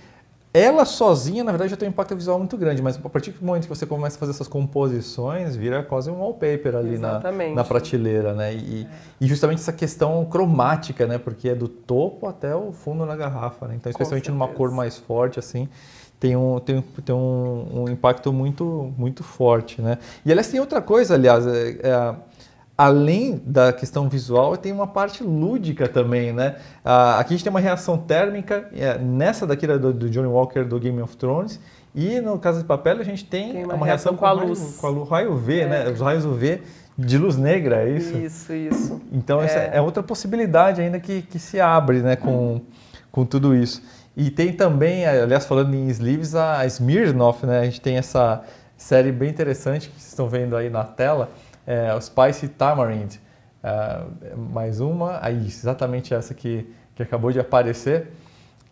ela 0.51 0.83
sozinha, 0.83 1.43
na 1.43 1.51
verdade, 1.51 1.69
já 1.69 1.77
tem 1.77 1.87
um 1.87 1.91
impacto 1.91 2.15
visual 2.15 2.39
muito 2.39 2.57
grande, 2.57 2.81
mas 2.81 2.97
a 2.97 3.09
partir 3.09 3.31
do 3.31 3.45
momento 3.45 3.63
que 3.63 3.69
você 3.69 3.85
começa 3.85 4.17
a 4.17 4.19
fazer 4.19 4.31
essas 4.31 4.47
composições, 4.47 5.55
vira 5.55 5.83
quase 5.83 6.09
um 6.09 6.19
wallpaper 6.19 6.75
ali 6.75 6.97
na, 6.97 7.21
na 7.53 7.63
prateleira, 7.63 8.33
né? 8.33 8.55
E, 8.55 8.87
é. 8.89 8.95
e, 9.21 9.27
justamente 9.27 9.59
essa 9.59 9.71
questão 9.71 10.25
cromática, 10.25 11.05
né? 11.05 11.19
Porque 11.19 11.49
é 11.49 11.55
do 11.55 11.67
topo 11.67 12.25
até 12.25 12.55
o 12.55 12.71
fundo 12.71 13.05
na 13.05 13.15
garrafa, 13.15 13.67
né? 13.67 13.75
Então, 13.75 13.91
especialmente 13.91 14.31
numa 14.31 14.47
cor 14.47 14.71
mais 14.71 14.97
forte, 14.97 15.37
assim, 15.37 15.69
tem 16.19 16.35
um, 16.35 16.59
tem, 16.59 16.83
tem 17.05 17.15
um, 17.15 17.83
um 17.83 17.89
impacto 17.89 18.33
muito, 18.33 18.93
muito 18.97 19.23
forte, 19.23 19.81
né? 19.81 19.97
E, 20.25 20.31
aliás, 20.31 20.47
tem 20.47 20.59
outra 20.59 20.81
coisa, 20.81 21.13
aliás, 21.13 21.47
é, 21.47 21.79
é 21.81 22.15
além 22.77 23.41
da 23.45 23.73
questão 23.73 24.07
visual, 24.07 24.55
tem 24.55 24.71
uma 24.71 24.87
parte 24.87 25.23
lúdica 25.23 25.87
também, 25.87 26.31
né? 26.31 26.55
Ah, 26.83 27.19
aqui 27.19 27.33
a 27.33 27.37
gente 27.37 27.43
tem 27.43 27.51
uma 27.51 27.59
reação 27.59 27.97
térmica, 27.97 28.69
é, 28.73 28.97
nessa 28.97 29.45
daqui 29.45 29.67
do, 29.67 29.93
do 29.93 30.09
Johnny 30.09 30.27
Walker 30.27 30.63
do 30.63 30.79
Game 30.79 31.01
of 31.01 31.17
Thrones, 31.17 31.59
e 31.93 32.21
no 32.21 32.37
Casa 32.39 32.59
de 32.59 32.65
Papel 32.65 32.99
a 32.99 33.03
gente 33.03 33.25
tem, 33.25 33.51
tem 33.51 33.65
uma, 33.65 33.73
uma, 33.73 33.85
reação, 33.85 34.13
reação 34.13 34.15
com, 34.15 34.25
a 34.25 34.31
luz. 34.31 34.59
Raio, 34.59 34.73
com 34.73 34.87
a 34.87 34.89
luz 34.89 35.09
raio 35.09 35.35
V, 35.35 35.65
né? 35.65 35.81
é. 35.81 35.85
né? 35.85 35.91
Os 35.91 35.99
raios 35.99 36.25
UV 36.25 36.61
de 36.97 37.17
luz 37.17 37.37
negra, 37.37 37.83
é 37.87 37.91
isso? 37.91 38.17
Isso, 38.17 38.53
isso. 38.53 39.01
Então, 39.11 39.41
é, 39.41 39.71
é 39.73 39.81
outra 39.81 40.03
possibilidade 40.03 40.81
ainda 40.81 40.99
que, 40.99 41.21
que 41.21 41.39
se 41.39 41.59
abre 41.59 41.99
né, 42.01 42.15
com, 42.15 42.61
com 43.11 43.25
tudo 43.25 43.55
isso. 43.55 43.81
E 44.15 44.29
tem 44.29 44.51
também, 44.53 45.05
aliás, 45.05 45.45
falando 45.45 45.73
em 45.73 45.87
sleeves, 45.89 46.35
a 46.35 46.65
Smirnoff, 46.65 47.45
né? 47.45 47.59
A 47.59 47.63
gente 47.65 47.79
tem 47.79 47.97
essa 47.97 48.43
série 48.77 49.11
bem 49.11 49.29
interessante 49.29 49.89
que 49.89 49.95
vocês 49.95 50.09
estão 50.09 50.27
vendo 50.27 50.55
aí 50.55 50.69
na 50.69 50.83
tela, 50.83 51.29
é, 51.65 51.93
o 51.93 52.01
Spicy 52.01 52.47
Tamarind. 52.47 53.15
É, 53.61 54.01
mais 54.37 54.79
uma, 54.79 55.19
aí 55.21 55.45
exatamente 55.45 56.13
essa 56.13 56.33
que, 56.33 56.65
que 56.95 57.03
acabou 57.03 57.31
de 57.31 57.39
aparecer, 57.39 58.07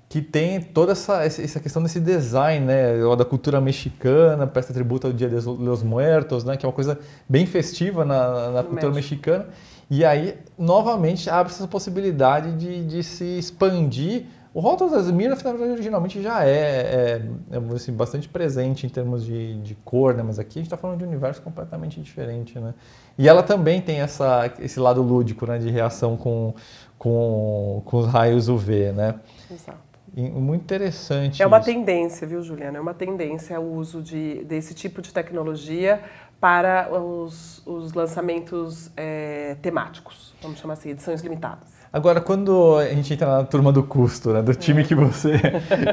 que 0.09 0.21
tem 0.21 0.61
toda 0.61 0.93
essa, 0.93 1.25
essa 1.25 1.59
questão 1.59 1.83
desse 1.83 1.99
design, 1.99 2.65
né, 2.65 2.93
da 3.17 3.25
cultura 3.25 3.59
mexicana, 3.59 4.47
presta 4.47 4.73
tributo 4.73 5.07
ao 5.07 5.13
Dia 5.13 5.27
de 5.27 5.35
los 5.35 5.83
Muertos, 5.83 6.45
né, 6.45 6.55
que 6.55 6.65
é 6.65 6.69
uma 6.69 6.73
coisa 6.73 6.97
bem 7.27 7.45
festiva 7.45 8.05
na, 8.05 8.49
na 8.51 8.63
cultura 8.63 8.93
México. 8.93 8.95
mexicana. 8.95 9.47
E 9.89 10.05
aí, 10.05 10.37
novamente, 10.57 11.29
abre 11.29 11.51
essa 11.51 11.67
possibilidade 11.67 12.53
de, 12.53 12.85
de 12.85 13.03
se 13.03 13.37
expandir 13.37 14.25
o 14.57 14.59
rótulo 14.59 14.89
das 14.89 15.11
Miraf, 15.11 15.43
na 15.43 15.51
verdade, 15.51 15.73
originalmente 15.73 16.19
já 16.19 16.43
é, 16.43 16.49
é, 16.49 17.21
é 17.51 17.75
assim, 17.75 17.93
bastante 17.93 18.27
presente 18.27 18.87
em 18.87 18.89
termos 18.89 19.23
de, 19.23 19.61
de 19.61 19.75
cor, 19.85 20.15
né? 20.15 20.23
mas 20.23 20.39
aqui 20.39 20.57
a 20.57 20.61
gente 20.61 20.65
está 20.65 20.75
falando 20.75 20.97
de 20.97 21.05
um 21.05 21.07
universo 21.09 21.39
completamente 21.43 22.01
diferente. 22.01 22.59
Né? 22.59 22.73
E 23.19 23.29
ela 23.29 23.43
também 23.43 23.79
tem 23.79 23.99
essa, 23.99 24.51
esse 24.57 24.79
lado 24.79 25.03
lúdico 25.03 25.45
né? 25.45 25.59
de 25.59 25.69
reação 25.69 26.17
com, 26.17 26.55
com, 26.97 27.83
com 27.85 27.97
os 27.97 28.07
raios 28.07 28.49
UV. 28.49 28.93
Né? 28.93 29.19
Exato. 29.51 29.77
E, 30.15 30.23
muito 30.23 30.63
interessante. 30.63 31.43
É 31.43 31.45
uma 31.45 31.59
isso. 31.59 31.67
tendência, 31.67 32.25
viu, 32.25 32.41
Juliana? 32.41 32.79
É 32.79 32.81
uma 32.81 32.95
tendência 32.95 33.59
o 33.59 33.75
uso 33.75 34.01
de, 34.01 34.43
desse 34.45 34.73
tipo 34.73 35.03
de 35.03 35.13
tecnologia 35.13 36.01
para 36.41 36.89
os, 36.99 37.61
os 37.63 37.93
lançamentos 37.93 38.89
é, 38.97 39.55
temáticos, 39.61 40.33
vamos 40.41 40.57
chamar 40.57 40.73
assim, 40.73 40.89
edições 40.89 41.21
limitadas. 41.21 41.76
Agora, 41.91 42.19
quando 42.19 42.77
a 42.77 42.85
gente 42.93 43.13
entra 43.13 43.27
na 43.27 43.43
turma 43.43 43.71
do 43.71 43.83
custo, 43.83 44.31
né, 44.31 44.41
do 44.41 44.53
time 44.53 44.83
que 44.83 44.93
você, 44.93 45.39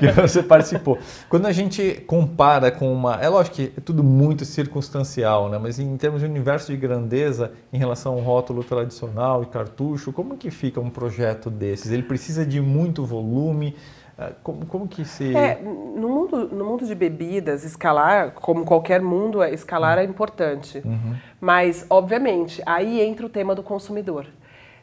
que 0.00 0.12
você 0.20 0.42
participou, 0.42 0.98
quando 1.28 1.46
a 1.46 1.52
gente 1.52 2.02
compara 2.06 2.70
com 2.70 2.92
uma. 2.92 3.16
É 3.16 3.28
lógico 3.28 3.56
que 3.56 3.72
é 3.76 3.80
tudo 3.80 4.02
muito 4.02 4.44
circunstancial, 4.44 5.48
né, 5.48 5.58
mas 5.58 5.78
em 5.78 5.96
termos 5.96 6.20
de 6.20 6.26
universo 6.26 6.72
de 6.72 6.76
grandeza, 6.76 7.52
em 7.72 7.78
relação 7.78 8.14
ao 8.14 8.20
rótulo 8.20 8.64
tradicional 8.64 9.42
e 9.42 9.46
cartucho, 9.46 10.12
como 10.12 10.36
que 10.36 10.50
fica 10.50 10.80
um 10.80 10.90
projeto 10.90 11.50
desses? 11.50 11.90
Ele 11.90 12.02
precisa 12.02 12.44
de 12.44 12.60
muito 12.60 13.04
volume? 13.04 13.74
Ah, 14.16 14.30
como, 14.42 14.64
como 14.66 14.86
que 14.86 15.04
se. 15.04 15.34
É, 15.34 15.60
no, 15.60 16.08
mundo, 16.08 16.48
no 16.48 16.64
mundo 16.64 16.86
de 16.86 16.94
bebidas, 16.94 17.64
escalar, 17.64 18.30
como 18.32 18.64
qualquer 18.64 19.00
mundo, 19.00 19.42
escalar 19.42 19.98
é 19.98 20.04
importante. 20.04 20.80
Uhum. 20.84 21.16
Mas, 21.40 21.84
obviamente, 21.90 22.62
aí 22.64 23.00
entra 23.00 23.26
o 23.26 23.28
tema 23.28 23.54
do 23.54 23.62
consumidor. 23.62 24.26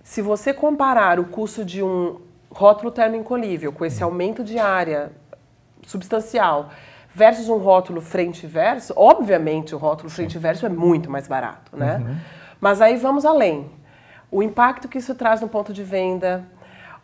Se 0.04 0.22
você 0.22 0.54
comparar 0.54 1.20
o 1.20 1.26
custo 1.26 1.64
de 1.64 1.84
um 1.84 2.20
rótulo 2.52 2.92
termoencolível 2.92 3.72
com 3.72 3.86
esse 3.86 4.04
aumento 4.04 4.44
de 4.44 4.60
área 4.60 5.12
substancial 5.86 6.70
versus 7.14 7.50
um 7.50 7.58
rótulo 7.58 8.02
frente 8.02 8.46
e 8.46 8.48
verso, 8.48 8.94
obviamente 8.96 9.76
o 9.76 9.78
rótulo 9.78 10.10
frente 10.10 10.36
e 10.36 10.40
verso 10.40 10.66
é 10.66 10.70
muito 10.70 11.10
mais 11.10 11.28
barato, 11.28 11.76
né? 11.76 11.98
Uhum. 11.98 12.16
Mas 12.60 12.82
aí 12.82 12.96
vamos 12.98 13.26
além. 13.26 13.70
O 14.30 14.42
impacto 14.42 14.88
que 14.88 14.98
isso 14.98 15.14
traz 15.14 15.42
no 15.42 15.50
ponto 15.50 15.74
de 15.74 15.84
venda, 15.84 16.46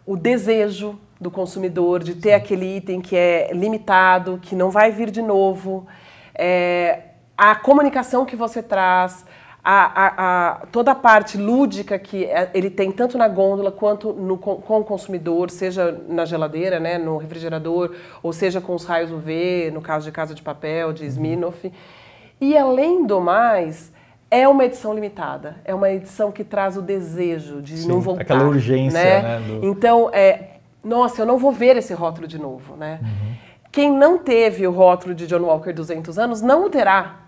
o 0.05 0.15
desejo 0.15 0.97
do 1.19 1.29
consumidor 1.29 2.03
de 2.03 2.15
ter 2.15 2.29
Sim. 2.29 2.35
aquele 2.35 2.77
item 2.77 3.01
que 3.01 3.15
é 3.15 3.51
limitado, 3.51 4.39
que 4.41 4.55
não 4.55 4.69
vai 4.69 4.91
vir 4.91 5.11
de 5.11 5.21
novo, 5.21 5.85
é, 6.33 7.01
a 7.37 7.55
comunicação 7.55 8.25
que 8.25 8.35
você 8.35 8.63
traz, 8.63 9.25
a, 9.69 10.05
a, 10.05 10.51
a, 10.51 10.55
toda 10.67 10.91
a 10.91 10.95
parte 10.95 11.37
lúdica 11.37 11.99
que 11.99 12.23
é, 12.23 12.49
ele 12.53 12.69
tem 12.69 12.89
tanto 12.89 13.17
na 13.17 13.27
gôndola 13.27 13.69
quanto 13.69 14.13
no, 14.13 14.37
com, 14.37 14.55
com, 14.61 14.79
o 14.79 14.83
consumidor, 14.85 15.51
seja 15.51 16.01
na 16.07 16.23
geladeira, 16.23 16.79
né, 16.79 16.97
no 16.97 17.17
refrigerador, 17.17 17.93
ou 18.23 18.31
seja 18.31 18.61
com 18.61 18.73
os 18.73 18.85
raios 18.85 19.11
UV, 19.11 19.69
no 19.73 19.81
caso 19.81 20.05
de 20.05 20.11
Casa 20.13 20.33
de 20.33 20.41
Papel, 20.41 20.93
de 20.93 21.05
Smirnoff. 21.07 21.69
E 22.39 22.57
além 22.57 23.05
do 23.05 23.19
mais, 23.19 23.91
é 24.31 24.47
uma 24.47 24.63
edição 24.63 24.93
limitada. 24.93 25.57
É 25.65 25.75
uma 25.75 25.89
edição 25.91 26.31
que 26.31 26.45
traz 26.45 26.77
o 26.77 26.81
desejo 26.81 27.61
de 27.61 27.79
Sim, 27.79 27.89
não 27.89 27.99
voltar. 27.99 28.21
Aquela 28.21 28.45
urgência, 28.45 28.97
né? 28.97 29.21
né 29.21 29.39
do... 29.45 29.65
Então, 29.65 30.09
é, 30.13 30.59
nossa, 30.81 31.23
eu 31.23 31.25
não 31.25 31.37
vou 31.37 31.51
ver 31.51 31.75
esse 31.75 31.93
rótulo 31.93 32.25
de 32.25 32.39
novo, 32.39 32.77
né? 32.77 32.99
Uhum. 33.01 33.33
Quem 33.69 33.91
não 33.91 34.17
teve 34.17 34.65
o 34.65 34.71
rótulo 34.71 35.13
de 35.13 35.27
John 35.27 35.41
Walker 35.41 35.73
200 35.73 36.17
anos 36.17 36.41
não 36.41 36.67
o 36.67 36.69
terá 36.69 37.26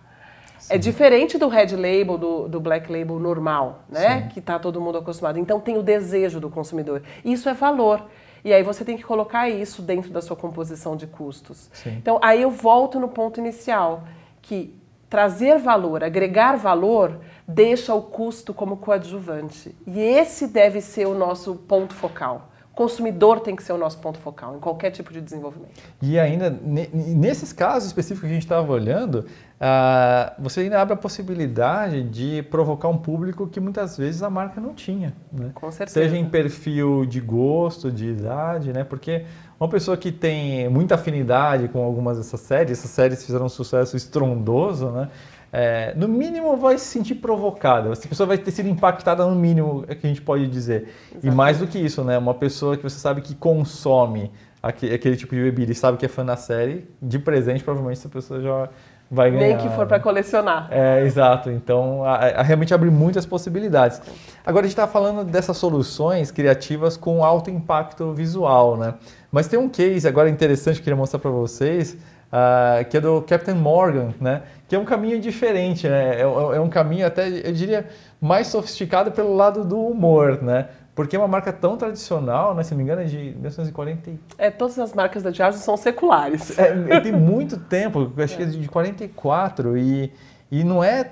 é 0.70 0.78
diferente 0.78 1.38
do 1.38 1.48
red 1.48 1.76
label, 1.76 2.18
do, 2.18 2.48
do 2.48 2.60
black 2.60 2.92
label 2.92 3.20
normal, 3.20 3.84
né? 3.90 4.22
Sim. 4.22 4.28
Que 4.30 4.40
está 4.40 4.60
todo 4.60 4.80
mundo 4.80 4.98
acostumado. 4.98 5.40
Então 5.40 5.60
tem 5.60 5.78
o 5.78 5.84
desejo 5.84 6.40
do 6.40 6.50
consumidor. 6.50 7.02
Isso 7.24 7.50
é 7.50 7.54
valor. 7.54 8.06
E 8.44 8.54
aí 8.54 8.64
você 8.64 8.86
tem 8.86 8.96
que 8.96 9.04
colocar 9.04 9.50
isso 9.50 9.82
dentro 9.82 10.10
da 10.12 10.22
sua 10.22 10.36
composição 10.36 10.96
de 10.96 11.08
custos. 11.08 11.70
Sim. 11.74 11.96
Então 11.98 12.20
aí 12.22 12.42
eu 12.42 12.52
volto 12.52 13.00
no 13.00 13.10
ponto 13.10 13.40
inicial, 13.40 14.04
que 14.42 14.76
trazer 15.10 15.58
valor, 15.58 16.04
agregar 16.04 16.56
valor, 16.56 17.20
deixa 17.48 17.94
o 17.94 18.02
custo 18.02 18.54
como 18.54 18.78
coadjuvante. 18.78 19.76
E 19.88 20.00
esse 20.00 20.48
deve 20.48 20.82
ser 20.82 21.08
o 21.08 21.16
nosso 21.16 21.56
ponto 21.56 21.94
focal 21.94 22.50
consumidor 22.80 23.42
tem 23.42 23.58
que 23.58 23.62
ser 23.62 23.74
o 23.74 23.78
nosso 23.78 23.98
ponto 23.98 24.18
focal 24.20 24.56
em 24.56 24.60
qualquer 24.60 24.90
tipo 24.90 25.12
de 25.12 25.20
desenvolvimento. 25.20 25.74
E 26.02 26.18
ainda, 26.18 26.50
nesses 26.50 27.52
casos 27.52 27.88
específicos 27.88 28.22
que 28.22 28.28
a 28.28 28.34
gente 28.34 28.44
estava 28.44 28.72
olhando, 28.72 29.26
uh, 29.60 30.42
você 30.42 30.62
ainda 30.62 30.82
abre 30.82 30.94
a 30.94 30.96
possibilidade 30.96 32.02
de 32.04 32.42
provocar 32.44 32.88
um 32.88 32.98
público 32.98 33.48
que 33.48 33.60
muitas 33.60 33.98
vezes 33.98 34.24
a 34.24 34.30
marca 34.30 34.62
não 34.62 34.74
tinha. 34.74 35.14
Né? 35.30 35.52
Com 35.54 35.70
certeza. 35.70 36.00
Seja 36.00 36.16
em 36.16 36.30
perfil 36.30 37.06
de 37.06 37.20
gosto, 37.20 37.92
de 37.92 38.06
idade, 38.12 38.72
né? 38.72 38.86
porque 38.86 39.26
uma 39.60 39.68
pessoa 39.68 39.98
que 39.98 40.10
tem 40.10 40.70
muita 40.70 40.96
afinidade 40.96 41.68
com 41.68 41.84
algumas 41.84 42.18
dessas 42.18 42.40
séries, 42.40 42.80
essas 42.80 42.92
séries 42.92 43.26
fizeram 43.26 43.48
um 43.48 43.50
sucesso 43.50 43.98
estrondoso, 43.98 44.90
né? 44.90 45.10
É, 45.52 45.94
no 45.96 46.08
mínimo 46.08 46.56
vai 46.58 46.78
se 46.78 46.86
sentir 46.86 47.16
provocada. 47.16 47.92
Essa 47.92 48.08
pessoa 48.08 48.28
vai 48.28 48.38
ter 48.38 48.52
sido 48.52 48.70
impactada 48.70 49.26
no 49.26 49.36
mínimo, 49.36 49.84
é 49.88 49.96
que 49.96 50.06
a 50.06 50.10
gente 50.10 50.22
pode 50.22 50.48
dizer. 50.48 50.90
Exatamente. 51.12 51.28
E 51.28 51.32
mais 51.32 51.58
do 51.58 51.68
que 51.68 51.80
isso, 51.80 52.04
né? 52.04 52.18
Uma 52.18 52.34
pessoa 52.34 52.78
que 52.78 52.84
você 52.84 53.00
sabe 53.00 53.22
que 53.22 53.34
consome 53.34 54.32
aquele, 54.62 54.94
aquele 54.94 55.16
tipo 55.16 55.34
de 55.34 55.42
bebida 55.42 55.72
e 55.72 55.76
sabe 55.76 55.98
que 55.98 56.06
é 56.06 56.10
fã 56.10 56.24
da 56.24 56.36
série, 56.36 56.88
de 57.02 57.18
presente, 57.18 57.64
provavelmente 57.64 58.00
essa 58.00 58.10
pessoa 58.10 58.42
já 58.42 58.70
vai 59.10 59.32
ganhar. 59.32 59.48
Nem 59.48 59.58
que 59.58 59.76
for 59.76 59.88
para 59.88 60.00
colecionar. 60.00 60.68
É, 60.70 61.04
exato. 61.04 61.50
Então, 61.50 62.04
a, 62.04 62.16
a 62.16 62.44
realmente 62.44 62.74
abre 62.74 62.90
muitas 62.92 63.26
possibilidades. 63.26 64.02
Agora, 64.46 64.66
a 64.66 64.68
gente 64.68 64.78
está 64.78 64.88
falando 64.88 65.24
dessas 65.24 65.58
soluções 65.58 66.30
criativas 66.30 66.96
com 66.96 67.24
alto 67.24 67.50
impacto 67.50 68.14
visual, 68.14 68.78
né? 68.78 68.94
Mas 69.32 69.48
tem 69.48 69.58
um 69.58 69.70
case 69.70 70.08
agora 70.08 70.30
interessante 70.30 70.76
que 70.76 70.82
eu 70.82 70.84
queria 70.84 70.98
mostrar 70.98 71.20
para 71.20 71.32
vocês, 71.32 71.98
uh, 72.32 72.86
que 72.90 72.98
é 72.98 73.02
do 73.02 73.22
Captain 73.22 73.56
Morgan, 73.56 74.14
né? 74.20 74.44
que 74.68 74.76
é 74.76 74.80
um 74.80 74.86
caminho 74.86 75.20
diferente, 75.20 75.90
né? 75.90 76.18
É, 76.18 76.20
é, 76.20 76.22
é, 76.22 76.60
um 76.60 76.70
caminho 76.70 77.06
até, 77.06 77.28
eu 77.28 77.52
diria, 77.52 77.88
mais 78.22 78.48
sofisticado 78.48 79.12
pelo 79.12 79.36
lado 79.36 79.66
do 79.66 79.80
humor, 79.80 80.42
né? 80.44 80.68
Porque 80.94 81.16
é 81.16 81.20
uma 81.20 81.28
marca 81.28 81.52
tão 81.52 81.76
tradicional, 81.76 82.54
né? 82.54 82.62
se 82.62 82.72
não 82.72 82.78
me 82.78 82.84
engano, 82.84 83.02
é 83.02 83.06
de 83.06 83.18
1940. 83.18 84.12
É, 84.38 84.52
todas 84.52 84.78
as 84.78 84.94
marcas 84.94 85.24
da 85.24 85.32
Diageo 85.32 85.60
são 85.60 85.76
seculares. 85.76 86.58
É, 86.60 87.00
tem 87.00 87.12
muito 87.12 87.58
tempo, 87.58 88.12
acho 88.18 88.38
que 88.38 88.44
é 88.44 88.46
de 88.46 88.68
44, 88.68 89.78
e, 89.78 90.12
e 90.52 90.64
não 90.64 90.84
é 90.84 91.10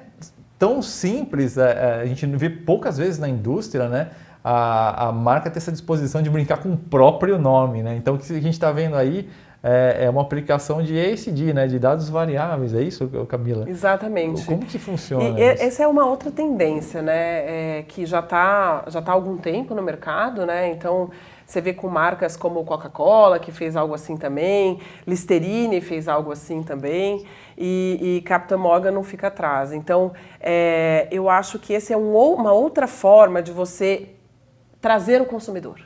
tão 0.60 0.82
simples, 0.82 1.58
a, 1.58 1.70
é, 1.70 1.72
é, 1.72 2.02
a 2.02 2.06
gente 2.06 2.26
vê 2.28 2.50
poucas 2.50 2.98
vezes 2.98 3.18
na 3.18 3.28
indústria, 3.28 3.88
né? 3.88 4.10
A, 4.44 5.08
a 5.08 5.12
marca 5.12 5.50
ter 5.50 5.58
essa 5.58 5.72
disposição 5.72 6.22
de 6.22 6.30
brincar 6.30 6.58
com 6.58 6.74
o 6.74 6.78
próprio 6.78 7.40
nome, 7.40 7.82
né? 7.82 7.96
Então, 7.96 8.16
o 8.16 8.18
que 8.18 8.32
a 8.32 8.42
gente 8.42 8.54
está 8.54 8.72
vendo 8.72 8.96
aí 8.96 9.28
é, 9.64 10.06
é 10.06 10.10
uma 10.10 10.22
aplicação 10.22 10.82
de 10.82 11.00
ACD, 11.00 11.54
né, 11.54 11.68
de 11.68 11.80
dados 11.80 12.10
variáveis, 12.10 12.74
é 12.74 12.82
isso, 12.82 13.08
Camila? 13.28 13.70
Exatamente. 13.70 14.46
Como 14.46 14.66
que 14.66 14.78
funciona? 14.78 15.40
E, 15.40 15.44
essa 15.44 15.84
é 15.84 15.88
uma 15.88 16.06
outra 16.06 16.32
tendência, 16.32 17.02
né, 17.02 17.80
é, 17.80 17.86
que 17.88 18.06
já 18.06 18.20
está 18.20 18.84
já 18.88 19.02
tá 19.02 19.12
há 19.12 19.16
algum 19.16 19.38
tempo 19.38 19.74
no 19.74 19.82
mercado, 19.82 20.46
né, 20.46 20.70
então 20.70 21.10
você 21.48 21.62
vê 21.62 21.74
com 21.74 21.88
marcas 21.88 22.36
como 22.36 22.64
Coca-Cola, 22.66 23.40
que 23.40 23.54
fez 23.54 23.78
algo 23.78 23.94
assim 23.94 24.18
também, 24.18 24.82
Listerine 25.08 25.80
fez 25.80 26.10
algo 26.10 26.30
assim 26.30 26.62
também, 26.62 27.26
e, 27.58 28.18
e 28.18 28.22
Captain 28.24 28.58
Morgan 28.58 28.92
não 28.92 29.02
fica 29.02 29.28
atrás. 29.28 29.72
Então, 29.72 30.12
é, 30.42 31.08
eu 31.10 31.30
acho 31.30 31.58
que 31.58 31.72
esse 31.72 31.94
é 31.94 31.98
um, 31.98 32.18
uma 32.18 32.52
outra 32.52 32.86
forma 32.86 33.42
de 33.42 33.54
você 33.54 34.10
trazer 34.82 35.22
o 35.22 35.26
consumidor. 35.26 35.80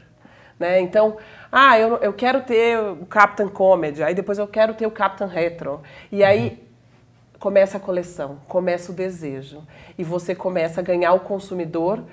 Né? 0.61 0.79
Então, 0.79 1.17
ah, 1.51 1.77
eu, 1.77 1.97
eu 1.97 2.13
quero 2.13 2.41
ter 2.41 2.79
o 2.79 3.05
Captain 3.07 3.49
Comedy, 3.49 4.01
aí 4.01 4.13
depois 4.13 4.37
eu 4.37 4.47
quero 4.47 4.73
ter 4.73 4.85
o 4.85 4.91
Captain 4.91 5.27
Retro. 5.27 5.81
E 6.11 6.23
aí 6.23 6.49
uhum. 6.49 6.57
começa 7.39 7.77
a 7.77 7.79
coleção, 7.79 8.37
começa 8.47 8.91
o 8.91 8.95
desejo. 8.95 9.61
E 9.97 10.03
você 10.03 10.33
começa 10.33 10.79
a 10.79 10.83
ganhar 10.83 11.11
o 11.13 11.19
consumidor 11.19 12.03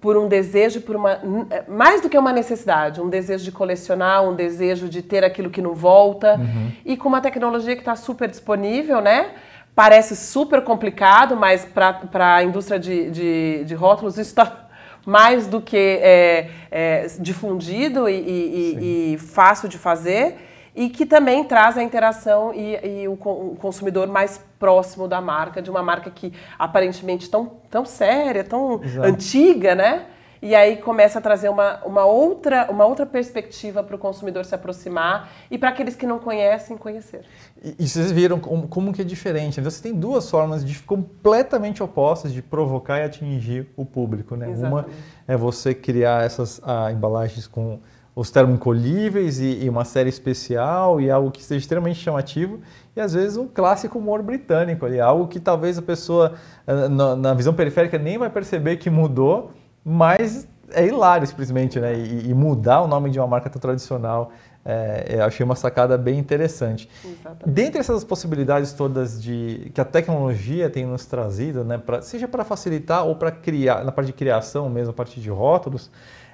por 0.00 0.16
um 0.16 0.28
desejo, 0.28 0.82
por 0.82 0.96
uma 0.96 1.18
mais 1.66 2.02
do 2.02 2.10
que 2.10 2.18
uma 2.18 2.32
necessidade, 2.32 3.00
um 3.00 3.08
desejo 3.08 3.44
de 3.44 3.52
colecionar, 3.52 4.22
um 4.22 4.34
desejo 4.34 4.86
de 4.88 5.00
ter 5.00 5.24
aquilo 5.24 5.48
que 5.48 5.62
não 5.62 5.74
volta. 5.74 6.34
Uhum. 6.34 6.72
E 6.84 6.96
com 6.96 7.08
uma 7.08 7.20
tecnologia 7.20 7.74
que 7.74 7.80
está 7.82 7.96
super 7.96 8.28
disponível, 8.28 9.00
né? 9.00 9.30
Parece 9.74 10.14
super 10.14 10.62
complicado, 10.62 11.36
mas 11.36 11.64
para 11.64 12.34
a 12.34 12.42
indústria 12.42 12.78
de, 12.78 13.10
de, 13.10 13.64
de 13.64 13.74
rótulos 13.74 14.18
isso 14.18 14.30
está 14.30 14.63
mais 15.06 15.46
do 15.46 15.60
que 15.60 15.76
é, 15.76 16.50
é, 16.70 17.06
difundido 17.18 18.08
e, 18.08 18.14
e, 18.14 19.14
e, 19.14 19.18
fácil 19.18 19.68
de 19.68 19.78
fazer 19.78 20.36
e 20.74 20.88
que 20.88 21.06
também 21.06 21.44
traz 21.44 21.78
a 21.78 21.82
interação 21.82 22.52
e, 22.52 23.02
e 23.02 23.08
o, 23.08 23.12
o, 23.12 23.56
consumidor 23.60 24.08
mais 24.08 24.40
próximo 24.58 25.06
da 25.06 25.20
marca, 25.20 25.62
de 25.62 25.70
uma 25.70 25.82
marca 25.82 26.10
que 26.10 26.32
aparentemente 26.58 27.30
tão, 27.30 27.52
tão 27.70 27.84
séria, 27.84 28.42
tão 28.42 28.82
Exato. 28.82 29.06
antiga, 29.06 29.74
né? 29.74 30.06
E 30.44 30.54
aí 30.54 30.76
começa 30.76 31.18
a 31.18 31.22
trazer 31.22 31.48
uma, 31.48 31.82
uma, 31.86 32.04
outra, 32.04 32.70
uma 32.70 32.84
outra 32.84 33.06
perspectiva 33.06 33.82
para 33.82 33.96
o 33.96 33.98
consumidor 33.98 34.44
se 34.44 34.54
aproximar 34.54 35.32
e 35.50 35.56
para 35.56 35.70
aqueles 35.70 35.96
que 35.96 36.06
não 36.06 36.18
conhecem, 36.18 36.76
conhecer. 36.76 37.22
E, 37.62 37.74
e 37.78 37.88
vocês 37.88 38.12
viram 38.12 38.38
como, 38.38 38.68
como, 38.68 38.92
que 38.92 39.00
é 39.00 39.04
diferente. 39.06 39.58
Então, 39.58 39.70
você 39.70 39.82
tem 39.82 39.94
duas 39.94 40.30
formas 40.30 40.62
de, 40.62 40.78
completamente 40.80 41.82
opostas 41.82 42.30
de 42.30 42.42
provocar 42.42 42.98
e 42.98 43.04
atingir 43.04 43.66
o 43.74 43.86
público. 43.86 44.36
Né? 44.36 44.46
Uma 44.48 44.84
é 45.26 45.34
você 45.34 45.72
criar 45.72 46.26
essas 46.26 46.60
ah, 46.62 46.92
embalagens 46.92 47.46
com 47.46 47.80
os 48.14 48.30
termoencolhíveis 48.30 49.40
e, 49.40 49.64
e, 49.64 49.68
uma 49.70 49.86
série 49.86 50.10
especial 50.10 51.00
e 51.00 51.10
algo 51.10 51.30
que 51.30 51.42
seja 51.42 51.60
extremamente 51.60 52.00
chamativo 52.00 52.60
e 52.94 53.00
às 53.00 53.14
vezes 53.14 53.38
um 53.38 53.48
clássico 53.48 53.98
humor 53.98 54.22
britânico 54.22 54.84
ali, 54.86 55.00
algo 55.00 55.26
que 55.26 55.40
talvez 55.40 55.78
a 55.78 55.82
pessoa 55.82 56.34
ah, 56.66 56.88
na, 56.88 57.16
na 57.16 57.32
visão 57.34 57.54
periférica 57.54 57.98
nem 57.98 58.18
vai 58.18 58.28
perceber 58.28 58.76
que 58.76 58.90
mudou, 58.90 59.50
mas 59.84 60.48
é 60.72 60.86
hilário 60.86 61.26
simplesmente, 61.26 61.78
né? 61.78 61.94
E, 61.94 62.30
e, 62.30 62.34
mudar 62.34 62.80
o 62.82 62.88
nome 62.88 63.10
de 63.10 63.18
uma 63.18 63.26
marca 63.26 63.50
tão 63.50 63.60
tradicional, 63.60 64.32
é, 64.64 65.16
eu 65.16 65.24
achei 65.24 65.44
uma 65.44 65.54
sacada 65.54 65.98
bem 65.98 66.18
interessante. 66.18 66.88
Exatamente. 67.04 67.50
Dentre 67.50 67.80
essas 67.80 68.02
possibilidades 68.02 68.72
todas 68.72 69.22
de 69.22 69.70
que 69.74 69.80
a 69.80 69.84
tecnologia 69.84 70.70
tem 70.70 70.86
nos 70.86 71.04
trazido, 71.04 71.64
né, 71.64 71.76
pra, 71.76 72.00
seja 72.00 72.26
para 72.26 72.44
facilitar 72.44 73.04
ou 73.04 73.14
para 73.14 73.30
criar, 73.30 73.84
na 73.84 73.92
parte 73.92 74.06
de 74.06 74.14
criação 74.14 74.70
mesmo, 74.70 74.90
a 74.90 74.94
parte 74.94 75.20
de 75.20 75.28
rótulos, 75.28 75.90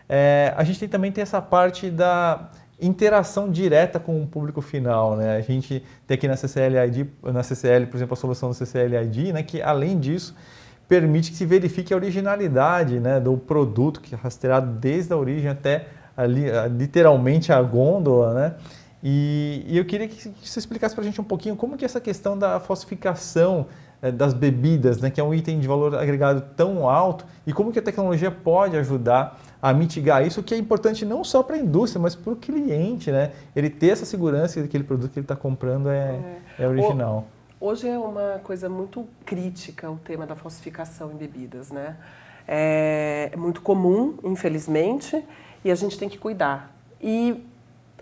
é, 0.09 0.55
a 0.57 0.63
gente 0.63 0.79
tem, 0.79 0.89
também 0.89 1.11
tem 1.11 1.23
essa 1.23 1.43
parte 1.43 1.91
da 1.91 2.51
interação 2.81 3.51
direta 3.51 4.01
com 4.01 4.23
o 4.23 4.27
público 4.27 4.63
final, 4.63 5.15
né? 5.15 5.37
A 5.37 5.41
gente 5.41 5.85
tem 6.07 6.15
aqui 6.15 6.27
na 6.27 6.37
CCL 6.37 6.77
ID, 6.87 7.07
na 7.25 7.43
CCL, 7.43 7.87
por 7.87 7.97
exemplo, 7.97 8.15
a 8.15 8.17
solução 8.17 8.49
do 8.49 8.55
CCL 8.55 9.03
ID, 9.03 9.35
né, 9.35 9.43
que 9.43 9.61
além 9.61 9.99
disso 9.99 10.35
permite 10.91 11.31
que 11.31 11.37
se 11.37 11.47
verifique 11.47 11.95
a 11.95 11.97
originalidade 11.97 12.99
né, 12.99 13.21
do 13.21 13.37
produto, 13.37 14.01
que 14.01 14.13
é 14.13 14.19
rastreado 14.19 14.73
desde 14.73 15.13
a 15.13 15.17
origem 15.17 15.49
até 15.49 15.87
ali, 16.17 16.47
literalmente 16.77 17.53
a 17.53 17.63
gôndola, 17.63 18.35
né? 18.35 18.55
E, 19.01 19.65
e 19.69 19.79
eu 19.79 19.85
queria 19.85 20.09
que, 20.09 20.33
você 20.43 20.59
explicasse 20.59 20.93
para 20.93 21.03
a 21.03 21.05
gente 21.07 21.21
um 21.21 21.25
pouquinho 21.25 21.55
como 21.55 21.77
que 21.77 21.85
essa 21.85 22.01
questão 22.01 22.37
da 22.37 22.59
falsificação 22.59 23.69
é, 24.03 24.11
das 24.11 24.35
bebidas, 24.35 25.01
né, 25.01 25.11
que 25.11 25.21
é 25.21 25.25
um 25.25 25.33
item 25.33 25.61
de 25.61 25.69
valor 25.69 25.95
agregado 25.95 26.43
tão 26.57 26.89
alto, 26.89 27.25
e 27.47 27.53
como 27.53 27.71
que 27.71 27.79
a 27.79 27.83
tecnologia 27.83 28.33
pode 28.33 28.77
ajudar 28.77 29.41
a 29.63 29.73
mitigar 29.73 30.27
isso, 30.27 30.43
que 30.43 30.55
é 30.55 30.59
importante 30.59 31.05
não 31.07 31.23
só 31.23 31.41
para 31.41 31.55
a 31.55 31.59
indústria, 31.61 32.03
mas 32.03 32.17
para 32.17 32.33
o 32.33 32.37
cliente, 32.37 33.13
né? 33.13 33.31
Ele 33.55 33.71
ter 33.71 33.91
essa 33.91 34.05
segurança 34.05 34.55
que 34.61 34.67
aquele 34.67 34.83
produto 34.83 35.13
que 35.13 35.21
ele 35.21 35.25
está 35.25 35.37
comprando 35.37 35.89
é, 35.89 36.41
é. 36.59 36.65
é 36.65 36.69
original. 36.69 37.29
O 37.37 37.40
Hoje 37.63 37.87
é 37.87 37.99
uma 37.99 38.41
coisa 38.43 38.71
muito 38.71 39.07
crítica 39.23 39.91
o 39.91 39.99
tema 39.99 40.27
da 40.27 40.35
falsificação 40.35 41.13
em 41.13 41.17
bebidas, 41.17 41.71
né? 41.71 41.95
É 42.49 43.33
muito 43.37 43.61
comum, 43.61 44.17
infelizmente, 44.25 45.23
e 45.63 45.71
a 45.71 45.75
gente 45.75 45.99
tem 45.99 46.09
que 46.09 46.17
cuidar. 46.17 46.75
E 46.99 47.45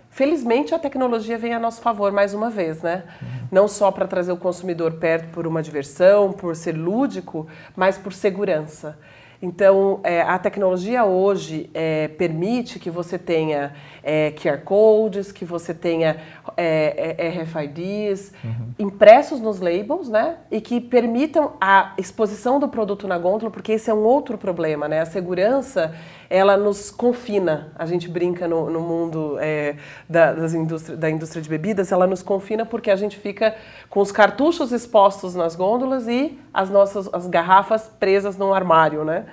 felizmente 0.09 0.73
a 0.73 0.79
tecnologia 0.79 1.37
vem 1.37 1.53
a 1.53 1.59
nosso 1.59 1.81
favor 1.81 2.09
mais 2.09 2.33
uma 2.33 2.49
vez, 2.49 2.81
né? 2.81 3.03
Uhum. 3.21 3.27
Não 3.51 3.67
só 3.67 3.91
para 3.91 4.07
trazer 4.07 4.31
o 4.31 4.37
consumidor 4.37 4.93
perto 4.93 5.29
por 5.33 5.45
uma 5.45 5.61
diversão, 5.61 6.31
por 6.31 6.55
ser 6.55 6.71
lúdico, 6.71 7.45
mas 7.75 7.97
por 7.97 8.13
segurança. 8.13 8.97
Então, 9.41 10.01
é, 10.03 10.21
a 10.21 10.37
tecnologia 10.37 11.05
hoje 11.05 11.69
é, 11.73 12.09
permite 12.09 12.77
que 12.77 12.89
você 12.89 13.17
tenha 13.17 13.73
é, 14.03 14.31
QR 14.31 14.57
codes, 14.63 15.31
que 15.31 15.45
você 15.45 15.73
tenha 15.73 16.17
é, 16.57 17.15
é, 17.17 17.29
RFIDs 17.29 18.33
uhum. 18.43 18.73
impressos 18.77 19.39
nos 19.39 19.61
labels, 19.61 20.09
né? 20.09 20.37
E 20.51 20.59
que 20.59 20.81
permitam 20.81 21.53
a 21.61 21.93
exposição 21.97 22.59
do 22.59 22.67
produto 22.67 23.07
na 23.07 23.17
gôndola, 23.17 23.49
porque 23.49 23.71
esse 23.71 23.89
é 23.89 23.93
um 23.93 24.03
outro 24.03 24.37
problema, 24.37 24.89
né? 24.89 24.99
A 24.99 25.05
segurança, 25.05 25.95
ela 26.29 26.57
nos 26.57 26.91
confina. 26.91 27.71
A 27.75 27.85
gente 27.85 28.09
brinca 28.09 28.45
no, 28.45 28.69
no 28.69 28.81
mundo 28.81 29.37
é, 29.39 29.75
da, 30.09 30.33
das 30.33 30.53
indústria, 30.53 30.97
da 30.97 31.09
indústria 31.09 31.41
de 31.41 31.49
bebidas, 31.49 31.93
ela 31.93 32.05
nos 32.05 32.21
confina 32.21 32.65
porque 32.65 32.91
a 32.91 32.95
gente 32.97 33.17
fica 33.17 33.55
com 33.89 34.01
os 34.01 34.11
cartuchos 34.11 34.73
expostos 34.73 35.33
nas 35.33 35.55
gôndolas 35.55 36.07
e 36.07 36.37
as 36.53 36.69
nossas 36.69 37.09
as 37.13 37.25
garrafas 37.25 37.89
presas 37.99 38.37
no 38.37 38.53
armário, 38.53 39.05
né? 39.05 39.25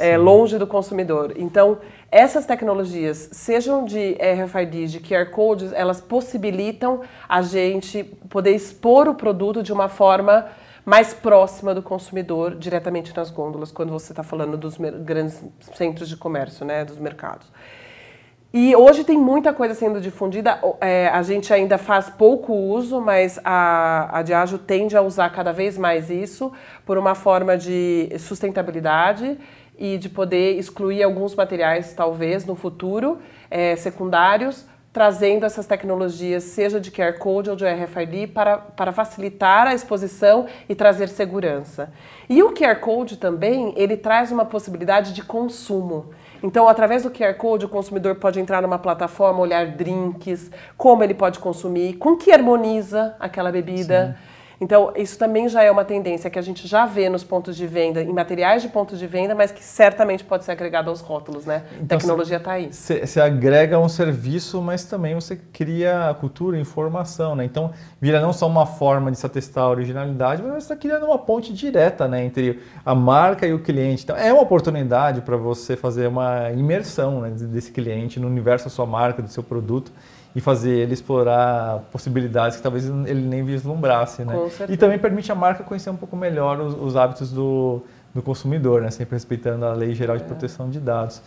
É, 0.00 0.16
longe 0.16 0.58
do 0.58 0.66
consumidor. 0.66 1.34
Então, 1.36 1.78
essas 2.10 2.46
tecnologias, 2.46 3.28
sejam 3.32 3.84
de 3.84 4.14
RFIDs, 4.14 4.90
de 4.90 5.00
QR 5.00 5.30
codes, 5.30 5.72
elas 5.72 6.00
possibilitam 6.00 7.02
a 7.28 7.42
gente 7.42 8.04
poder 8.28 8.54
expor 8.54 9.08
o 9.08 9.14
produto 9.14 9.62
de 9.62 9.72
uma 9.72 9.88
forma 9.88 10.46
mais 10.84 11.14
próxima 11.14 11.74
do 11.74 11.82
consumidor, 11.82 12.56
diretamente 12.56 13.14
nas 13.14 13.30
gôndolas, 13.30 13.70
quando 13.70 13.92
você 13.92 14.12
está 14.12 14.22
falando 14.22 14.56
dos 14.56 14.76
grandes 14.76 15.42
centros 15.74 16.08
de 16.08 16.16
comércio, 16.16 16.64
né, 16.64 16.84
dos 16.84 16.98
mercados. 16.98 17.46
E 18.52 18.74
hoje 18.74 19.04
tem 19.04 19.16
muita 19.16 19.52
coisa 19.52 19.74
sendo 19.74 20.00
difundida, 20.00 20.58
é, 20.80 21.06
a 21.06 21.22
gente 21.22 21.54
ainda 21.54 21.78
faz 21.78 22.10
pouco 22.10 22.52
uso, 22.52 23.00
mas 23.00 23.38
a, 23.44 24.18
a 24.18 24.22
Diageo 24.22 24.58
tende 24.58 24.96
a 24.96 25.02
usar 25.02 25.30
cada 25.30 25.52
vez 25.52 25.78
mais 25.78 26.10
isso 26.10 26.50
por 26.84 26.98
uma 26.98 27.14
forma 27.14 27.56
de 27.56 28.10
sustentabilidade 28.18 29.38
e 29.80 29.96
de 29.96 30.10
poder 30.10 30.58
excluir 30.58 31.02
alguns 31.02 31.34
materiais, 31.34 31.94
talvez, 31.94 32.44
no 32.44 32.54
futuro, 32.54 33.18
é, 33.50 33.74
secundários, 33.76 34.66
trazendo 34.92 35.46
essas 35.46 35.66
tecnologias, 35.66 36.42
seja 36.44 36.78
de 36.78 36.90
QR 36.90 37.14
Code 37.18 37.48
ou 37.48 37.56
de 37.56 37.64
RFID, 37.64 38.26
para, 38.26 38.58
para 38.58 38.92
facilitar 38.92 39.66
a 39.66 39.72
exposição 39.72 40.46
e 40.68 40.74
trazer 40.74 41.08
segurança. 41.08 41.90
E 42.28 42.42
o 42.42 42.52
QR 42.52 42.76
Code 42.76 43.16
também, 43.16 43.72
ele 43.74 43.96
traz 43.96 44.30
uma 44.30 44.44
possibilidade 44.44 45.14
de 45.14 45.22
consumo. 45.22 46.10
Então, 46.42 46.68
através 46.68 47.04
do 47.04 47.10
QR 47.10 47.34
Code, 47.34 47.64
o 47.64 47.68
consumidor 47.68 48.16
pode 48.16 48.38
entrar 48.38 48.60
numa 48.60 48.78
plataforma, 48.78 49.40
olhar 49.40 49.66
drinks, 49.66 50.50
como 50.76 51.02
ele 51.02 51.14
pode 51.14 51.38
consumir, 51.38 51.94
com 51.94 52.16
que 52.16 52.32
harmoniza 52.32 53.14
aquela 53.18 53.50
bebida. 53.50 54.18
Sim 54.18 54.29
então, 54.60 54.92
isso 54.94 55.18
também 55.18 55.48
já 55.48 55.62
é 55.62 55.70
uma 55.70 55.86
tendência 55.86 56.28
que 56.28 56.38
a 56.38 56.42
gente 56.42 56.68
já 56.68 56.84
vê 56.84 57.08
nos 57.08 57.24
pontos 57.24 57.56
de 57.56 57.66
venda, 57.66 58.02
em 58.02 58.12
materiais 58.12 58.60
de 58.60 58.68
pontos 58.68 58.98
de 58.98 59.06
venda, 59.06 59.34
mas 59.34 59.50
que 59.50 59.64
certamente 59.64 60.22
pode 60.22 60.44
ser 60.44 60.52
agregado 60.52 60.90
aos 60.90 61.00
rótulos, 61.00 61.46
né? 61.46 61.62
Então, 61.80 61.96
a 61.96 62.00
tecnologia 62.00 62.36
está 62.36 62.52
aí. 62.52 62.68
Você 62.70 63.20
agrega 63.20 63.78
um 63.78 63.88
serviço, 63.88 64.60
mas 64.60 64.84
também 64.84 65.14
você 65.14 65.34
cria 65.34 66.14
cultura, 66.20 66.58
informação, 66.58 67.34
né? 67.34 67.42
Então, 67.42 67.70
vira 67.98 68.20
não 68.20 68.34
só 68.34 68.46
uma 68.46 68.66
forma 68.66 69.10
de 69.10 69.18
se 69.18 69.24
atestar 69.24 69.64
a 69.64 69.70
originalidade, 69.70 70.42
mas 70.42 70.52
você 70.52 70.58
está 70.58 70.76
criando 70.76 71.06
uma 71.06 71.18
ponte 71.18 71.54
direta, 71.54 72.06
né? 72.06 72.22
Entre 72.22 72.60
a 72.84 72.94
marca 72.94 73.46
e 73.46 73.54
o 73.54 73.60
cliente. 73.60 74.04
Então, 74.04 74.16
é 74.16 74.30
uma 74.30 74.42
oportunidade 74.42 75.22
para 75.22 75.38
você 75.38 75.74
fazer 75.74 76.06
uma 76.06 76.50
imersão 76.50 77.22
né, 77.22 77.30
desse 77.30 77.72
cliente 77.72 78.20
no 78.20 78.26
universo 78.26 78.66
da 78.66 78.70
sua 78.70 78.84
marca, 78.84 79.22
do 79.22 79.28
seu 79.30 79.42
produto 79.42 79.90
e 80.34 80.40
fazer 80.40 80.70
ele 80.70 80.94
explorar 80.94 81.80
possibilidades 81.90 82.56
que 82.56 82.62
talvez 82.62 82.86
ele 82.86 83.22
nem 83.22 83.44
vislumbrasse, 83.44 84.24
né? 84.24 84.34
E 84.68 84.76
também 84.76 84.98
permite 84.98 85.30
a 85.32 85.34
marca 85.34 85.64
conhecer 85.64 85.90
um 85.90 85.96
pouco 85.96 86.16
melhor 86.16 86.60
os, 86.60 86.74
os 86.74 86.96
hábitos 86.96 87.32
do, 87.32 87.82
do 88.14 88.22
consumidor, 88.22 88.80
né? 88.82 88.90
Sempre 88.90 89.16
respeitando 89.16 89.64
a 89.64 89.72
Lei 89.72 89.94
Geral 89.94 90.16
de 90.16 90.22
é. 90.22 90.26
Proteção 90.26 90.70
de 90.70 90.78
Dados. 90.78 91.20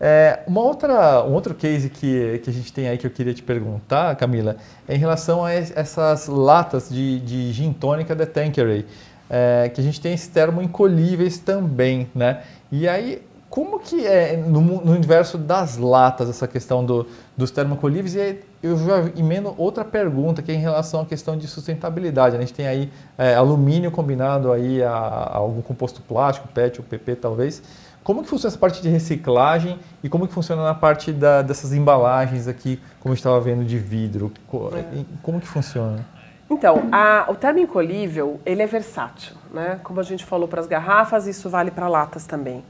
É, 0.00 0.40
uma 0.46 0.60
outra, 0.60 1.24
um 1.24 1.32
outro 1.32 1.54
case 1.54 1.88
que, 1.88 2.40
que 2.42 2.50
a 2.50 2.52
gente 2.52 2.72
tem 2.72 2.88
aí 2.88 2.98
que 2.98 3.06
eu 3.06 3.10
queria 3.10 3.32
te 3.32 3.42
perguntar, 3.42 4.14
Camila, 4.16 4.56
é 4.88 4.94
em 4.94 4.98
relação 4.98 5.44
a 5.44 5.52
essas 5.52 6.26
latas 6.26 6.88
de, 6.90 7.20
de 7.20 7.52
gin 7.52 7.72
tônica 7.72 8.14
da 8.14 8.26
Tanqueray, 8.26 8.84
é, 9.30 9.70
que 9.72 9.80
a 9.80 9.84
gente 9.84 10.00
tem 10.00 10.12
esse 10.12 10.28
termo 10.28 10.60
encolhíveis 10.60 11.38
também, 11.38 12.10
né? 12.14 12.42
E 12.70 12.88
aí 12.88 13.22
como 13.54 13.78
que 13.78 14.04
é 14.04 14.36
no, 14.36 14.60
no, 14.60 14.90
universo 14.90 15.38
das 15.38 15.76
latas 15.76 16.28
essa 16.28 16.48
questão 16.48 16.84
do, 16.84 17.06
dos 17.36 17.52
termocolíveis? 17.52 18.16
E 18.16 18.20
aí 18.20 18.40
eu 18.60 18.76
já 18.76 19.08
emendo 19.14 19.54
outra 19.56 19.84
pergunta 19.84 20.42
que 20.42 20.50
é 20.50 20.56
em 20.56 20.58
relação 20.58 21.02
à 21.02 21.04
questão 21.04 21.38
de 21.38 21.46
sustentabilidade. 21.46 22.34
A 22.34 22.40
gente 22.40 22.52
tem 22.52 22.66
aí 22.66 22.90
é, 23.16 23.36
alumínio 23.36 23.92
combinado 23.92 24.50
aí 24.50 24.82
a, 24.82 24.90
a, 24.90 25.36
algum 25.36 25.62
composto 25.62 26.02
plástico, 26.02 26.48
PET 26.48 26.80
ou 26.80 26.84
PP 26.84 27.14
talvez. 27.14 27.62
Como 28.02 28.24
que 28.24 28.28
funciona 28.28 28.50
essa 28.50 28.58
parte 28.58 28.82
de 28.82 28.88
reciclagem 28.88 29.78
e 30.02 30.08
como 30.08 30.26
que 30.26 30.34
funciona 30.34 30.64
na 30.64 30.74
parte 30.74 31.12
da, 31.12 31.40
dessas 31.40 31.72
embalagens 31.72 32.48
aqui, 32.48 32.82
como 32.98 33.14
estava 33.14 33.40
vendo 33.40 33.64
de 33.64 33.78
vidro? 33.78 34.32
É. 34.72 35.04
Como 35.22 35.40
que 35.40 35.46
funciona? 35.46 36.04
Então, 36.50 36.88
a, 36.90 37.26
o 37.28 37.36
termo 37.36 37.60
encolhível, 37.60 38.40
ele 38.44 38.62
é 38.62 38.66
versátil, 38.66 39.36
né? 39.52 39.78
Como 39.84 40.00
a 40.00 40.02
gente 40.02 40.24
falou 40.24 40.48
para 40.48 40.60
as 40.60 40.66
garrafas, 40.66 41.28
isso 41.28 41.48
vale 41.48 41.70
para 41.70 41.86
latas 41.86 42.26
também. 42.26 42.64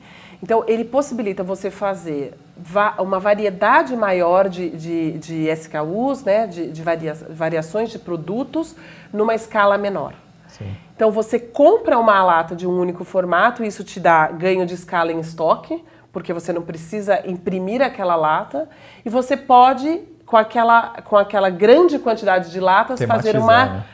Então, 0.44 0.62
ele 0.68 0.84
possibilita 0.84 1.42
você 1.42 1.70
fazer 1.70 2.34
va 2.54 2.94
uma 2.98 3.18
variedade 3.18 3.96
maior 3.96 4.46
de, 4.46 4.68
de, 4.70 5.12
de 5.18 5.48
SKUs, 5.48 6.22
né, 6.22 6.46
de, 6.46 6.70
de 6.70 6.82
varia 6.82 7.14
variações 7.30 7.88
de 7.90 7.98
produtos, 7.98 8.76
numa 9.10 9.34
escala 9.34 9.78
menor. 9.78 10.12
Sim. 10.48 10.76
Então 10.94 11.10
você 11.10 11.38
compra 11.38 11.98
uma 11.98 12.22
lata 12.22 12.54
de 12.54 12.66
um 12.66 12.78
único 12.78 13.04
formato, 13.04 13.64
isso 13.64 13.82
te 13.82 13.98
dá 13.98 14.28
ganho 14.28 14.66
de 14.66 14.74
escala 14.74 15.10
em 15.10 15.18
estoque, 15.18 15.82
porque 16.12 16.30
você 16.32 16.52
não 16.52 16.60
precisa 16.60 17.26
imprimir 17.26 17.80
aquela 17.80 18.14
lata, 18.14 18.68
e 19.02 19.08
você 19.08 19.34
pode, 19.34 20.02
com 20.26 20.36
aquela, 20.36 20.90
com 21.04 21.16
aquela 21.16 21.48
grande 21.48 21.98
quantidade 21.98 22.52
de 22.52 22.60
latas, 22.60 23.02
fazer 23.02 23.36
uma 23.38 23.64
né? 23.64 23.84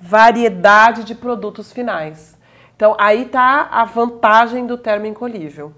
variedade 0.00 1.04
de 1.04 1.14
produtos 1.14 1.72
finais. 1.72 2.36
Então 2.74 2.96
aí 2.98 3.22
está 3.22 3.68
a 3.70 3.84
vantagem 3.84 4.66
do 4.66 4.76
termo 4.76 5.06
incolível. 5.06 5.72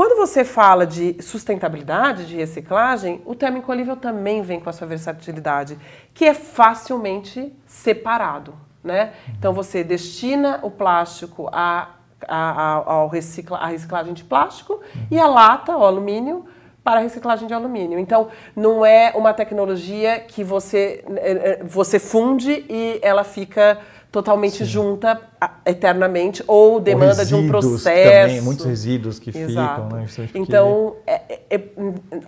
Quando 0.00 0.16
você 0.16 0.46
fala 0.46 0.86
de 0.86 1.22
sustentabilidade, 1.22 2.24
de 2.24 2.34
reciclagem, 2.34 3.20
o 3.26 3.34
termo 3.34 3.58
incolível 3.58 3.94
também 3.94 4.40
vem 4.40 4.58
com 4.58 4.70
a 4.70 4.72
sua 4.72 4.86
versatilidade, 4.86 5.78
que 6.14 6.24
é 6.24 6.32
facilmente 6.32 7.54
separado. 7.66 8.54
Né? 8.82 9.12
Então 9.38 9.52
você 9.52 9.84
destina 9.84 10.58
o 10.62 10.70
plástico 10.70 11.50
a, 11.52 11.96
a, 12.26 12.78
a, 12.78 13.08
recicla, 13.10 13.66
reciclagem 13.66 14.14
de 14.14 14.24
plástico 14.24 14.80
e 15.10 15.20
a 15.20 15.26
lata, 15.26 15.76
o 15.76 15.84
alumínio, 15.84 16.46
para 16.82 17.00
a 17.00 17.02
reciclagem 17.02 17.46
de 17.46 17.52
alumínio. 17.52 17.98
Então, 17.98 18.28
não 18.56 18.86
é 18.86 19.12
uma 19.14 19.34
tecnologia 19.34 20.18
que 20.18 20.42
você, 20.42 21.04
eh, 21.08 21.58
eh, 21.60 21.62
você 21.62 21.98
funde 21.98 22.64
e 22.70 22.98
ela 23.02 23.22
fica 23.22 23.78
totalmente 24.10 24.64
junta 24.64 25.20
a- 25.40 25.50
eternamente 25.64 26.42
ou 26.46 26.80
demanda 26.80 27.24
de 27.24 27.34
um 27.34 27.46
processo. 27.46 27.84
Também, 27.84 28.40
muitos 28.40 28.66
resíduos 28.66 29.18
que 29.18 29.36
Exato. 29.36 29.82
ficam, 29.84 29.98
né? 29.98 30.06
Porque 30.16 30.38
Então, 30.38 30.96
é- 31.06 31.22
é- 31.28 31.40
é- 31.50 31.60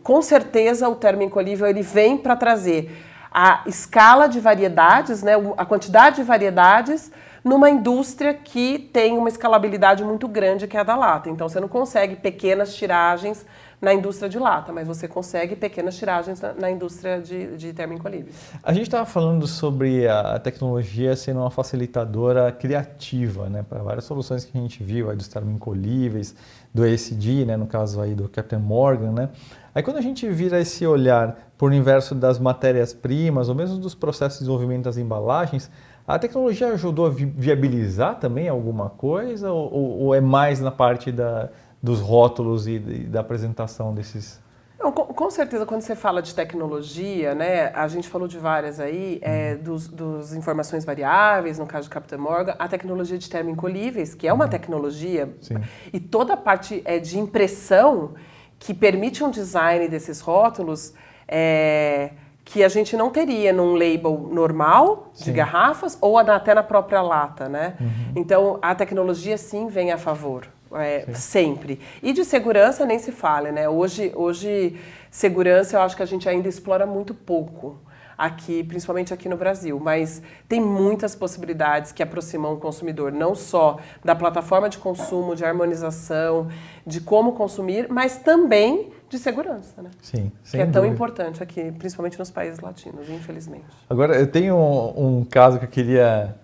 com 0.02 0.22
certeza 0.22 0.88
o 0.88 0.94
termo 0.94 1.22
incolível 1.22 1.66
ele 1.66 1.82
vem 1.82 2.16
para 2.16 2.36
trazer 2.36 2.90
a 3.32 3.62
escala 3.66 4.28
de 4.28 4.38
variedades, 4.38 5.22
né, 5.22 5.32
a 5.56 5.64
quantidade 5.64 6.16
de 6.16 6.22
variedades 6.22 7.10
numa 7.42 7.68
indústria 7.68 8.32
que 8.32 8.78
tem 8.92 9.18
uma 9.18 9.28
escalabilidade 9.28 10.04
muito 10.04 10.28
grande 10.28 10.68
que 10.68 10.76
é 10.76 10.80
a 10.80 10.84
da 10.84 10.94
lata. 10.94 11.28
Então 11.30 11.48
você 11.48 11.58
não 11.58 11.66
consegue 11.66 12.14
pequenas 12.14 12.74
tiragens 12.74 13.44
na 13.82 13.92
indústria 13.92 14.28
de 14.28 14.38
lata, 14.38 14.72
mas 14.72 14.86
você 14.86 15.08
consegue 15.08 15.56
pequenas 15.56 15.96
tiragens 15.96 16.40
na, 16.40 16.52
na 16.52 16.70
indústria 16.70 17.20
de, 17.20 17.56
de 17.56 17.72
termo 17.72 17.92
incolível. 17.94 18.32
A 18.62 18.72
gente 18.72 18.84
estava 18.84 19.04
falando 19.04 19.44
sobre 19.48 20.06
a 20.06 20.38
tecnologia 20.38 21.16
sendo 21.16 21.40
uma 21.40 21.50
facilitadora 21.50 22.52
criativa, 22.52 23.48
né, 23.48 23.64
para 23.68 23.82
várias 23.82 24.04
soluções 24.04 24.44
que 24.44 24.56
a 24.56 24.60
gente 24.60 24.84
viu, 24.84 25.10
aí 25.10 25.16
dos 25.16 25.26
termoincolíveis, 25.26 26.32
do 26.72 26.86
ESG, 26.86 27.44
né, 27.44 27.56
no 27.56 27.66
caso 27.66 28.00
aí 28.00 28.14
do 28.14 28.28
Captain 28.28 28.60
Morgan, 28.60 29.10
né. 29.10 29.28
Aí 29.74 29.82
quando 29.82 29.96
a 29.96 30.00
gente 30.02 30.28
vira 30.28 30.60
esse 30.60 30.86
olhar 30.86 31.36
por 31.58 31.66
universo 31.66 32.14
das 32.14 32.38
matérias-primas, 32.38 33.48
ou 33.48 33.54
mesmo 33.56 33.78
dos 33.78 33.96
processos 33.96 34.38
de 34.38 34.44
desenvolvimento 34.44 34.84
das 34.84 34.96
embalagens, 34.96 35.68
a 36.06 36.18
tecnologia 36.20 36.68
ajudou 36.68 37.06
a 37.06 37.10
vi- 37.10 37.24
viabilizar 37.24 38.18
também 38.20 38.48
alguma 38.48 38.90
coisa, 38.90 39.50
ou- 39.50 39.98
ou 40.02 40.14
é 40.14 40.20
mais 40.20 40.60
na 40.60 40.70
parte 40.70 41.10
da, 41.10 41.48
dos 41.82 42.00
rótulos 42.00 42.66
e, 42.66 42.74
e 42.74 43.04
da 43.04 43.20
apresentação 43.20 43.92
desses... 43.92 44.40
Não, 44.78 44.90
com, 44.90 45.04
com 45.06 45.30
certeza, 45.30 45.64
quando 45.64 45.82
você 45.82 45.94
fala 45.94 46.20
de 46.20 46.34
tecnologia, 46.34 47.34
né, 47.34 47.68
a 47.74 47.86
gente 47.86 48.08
falou 48.08 48.26
de 48.26 48.38
várias 48.38 48.80
aí, 48.80 49.18
é, 49.22 49.54
dos, 49.54 49.88
dos 49.88 50.34
informações 50.34 50.84
variáveis, 50.84 51.58
no 51.58 51.66
caso 51.66 51.84
de 51.84 51.90
Captain 51.90 52.18
Morgan, 52.18 52.54
a 52.58 52.66
tecnologia 52.66 53.16
de 53.16 53.28
termo 53.30 53.50
incolíveis, 53.50 54.14
que 54.14 54.26
é 54.26 54.32
uma 54.32 54.48
tecnologia, 54.48 55.34
Sim. 55.40 55.56
e 55.92 56.00
toda 56.00 56.34
a 56.34 56.36
parte 56.36 56.82
é, 56.84 56.98
de 56.98 57.18
impressão 57.18 58.14
que 58.58 58.74
permite 58.74 59.22
um 59.22 59.30
design 59.30 59.88
desses 59.88 60.20
rótulos 60.20 60.94
é, 61.28 62.10
que 62.44 62.64
a 62.64 62.68
gente 62.68 62.96
não 62.96 63.10
teria 63.10 63.52
num 63.52 63.74
label 63.74 64.28
normal 64.32 65.12
de 65.14 65.24
Sim. 65.24 65.32
garrafas 65.32 65.96
ou 66.00 66.18
até 66.18 66.54
na 66.54 66.62
própria 66.62 67.00
lata, 67.00 67.48
né? 67.48 67.76
Então, 68.16 68.58
a 68.60 68.74
tecnologia 68.74 69.38
sim 69.38 69.68
vem 69.68 69.92
a 69.92 69.98
favor. 69.98 70.48
É, 70.74 71.06
sempre. 71.14 71.80
E 72.02 72.12
de 72.12 72.24
segurança 72.24 72.84
nem 72.84 72.98
se 72.98 73.12
fala, 73.12 73.50
né? 73.52 73.68
Hoje, 73.68 74.12
hoje, 74.14 74.76
segurança 75.10 75.76
eu 75.76 75.80
acho 75.82 75.96
que 75.96 76.02
a 76.02 76.06
gente 76.06 76.28
ainda 76.28 76.48
explora 76.48 76.86
muito 76.86 77.14
pouco 77.14 77.78
aqui, 78.16 78.62
principalmente 78.62 79.12
aqui 79.12 79.28
no 79.28 79.36
Brasil, 79.36 79.80
mas 79.82 80.22
tem 80.48 80.60
muitas 80.60 81.14
possibilidades 81.14 81.90
que 81.92 82.02
aproximam 82.02 82.54
o 82.54 82.56
consumidor, 82.56 83.10
não 83.10 83.34
só 83.34 83.78
da 84.04 84.14
plataforma 84.14 84.68
de 84.68 84.78
consumo, 84.78 85.34
de 85.34 85.44
harmonização, 85.44 86.48
de 86.86 87.00
como 87.00 87.32
consumir, 87.32 87.88
mas 87.88 88.18
também 88.18 88.92
de 89.08 89.18
segurança, 89.18 89.82
né? 89.82 89.90
Sim, 90.00 90.30
Que 90.42 90.50
sem 90.50 90.60
é 90.60 90.64
tão 90.64 90.82
dúvida. 90.82 90.94
importante 90.94 91.42
aqui, 91.42 91.72
principalmente 91.72 92.18
nos 92.18 92.30
países 92.30 92.60
latinos, 92.60 93.10
infelizmente. 93.10 93.64
Agora, 93.90 94.16
eu 94.16 94.26
tenho 94.26 94.56
um, 94.56 95.18
um 95.18 95.24
caso 95.24 95.58
que 95.58 95.64
eu 95.64 95.68
queria. 95.68 96.34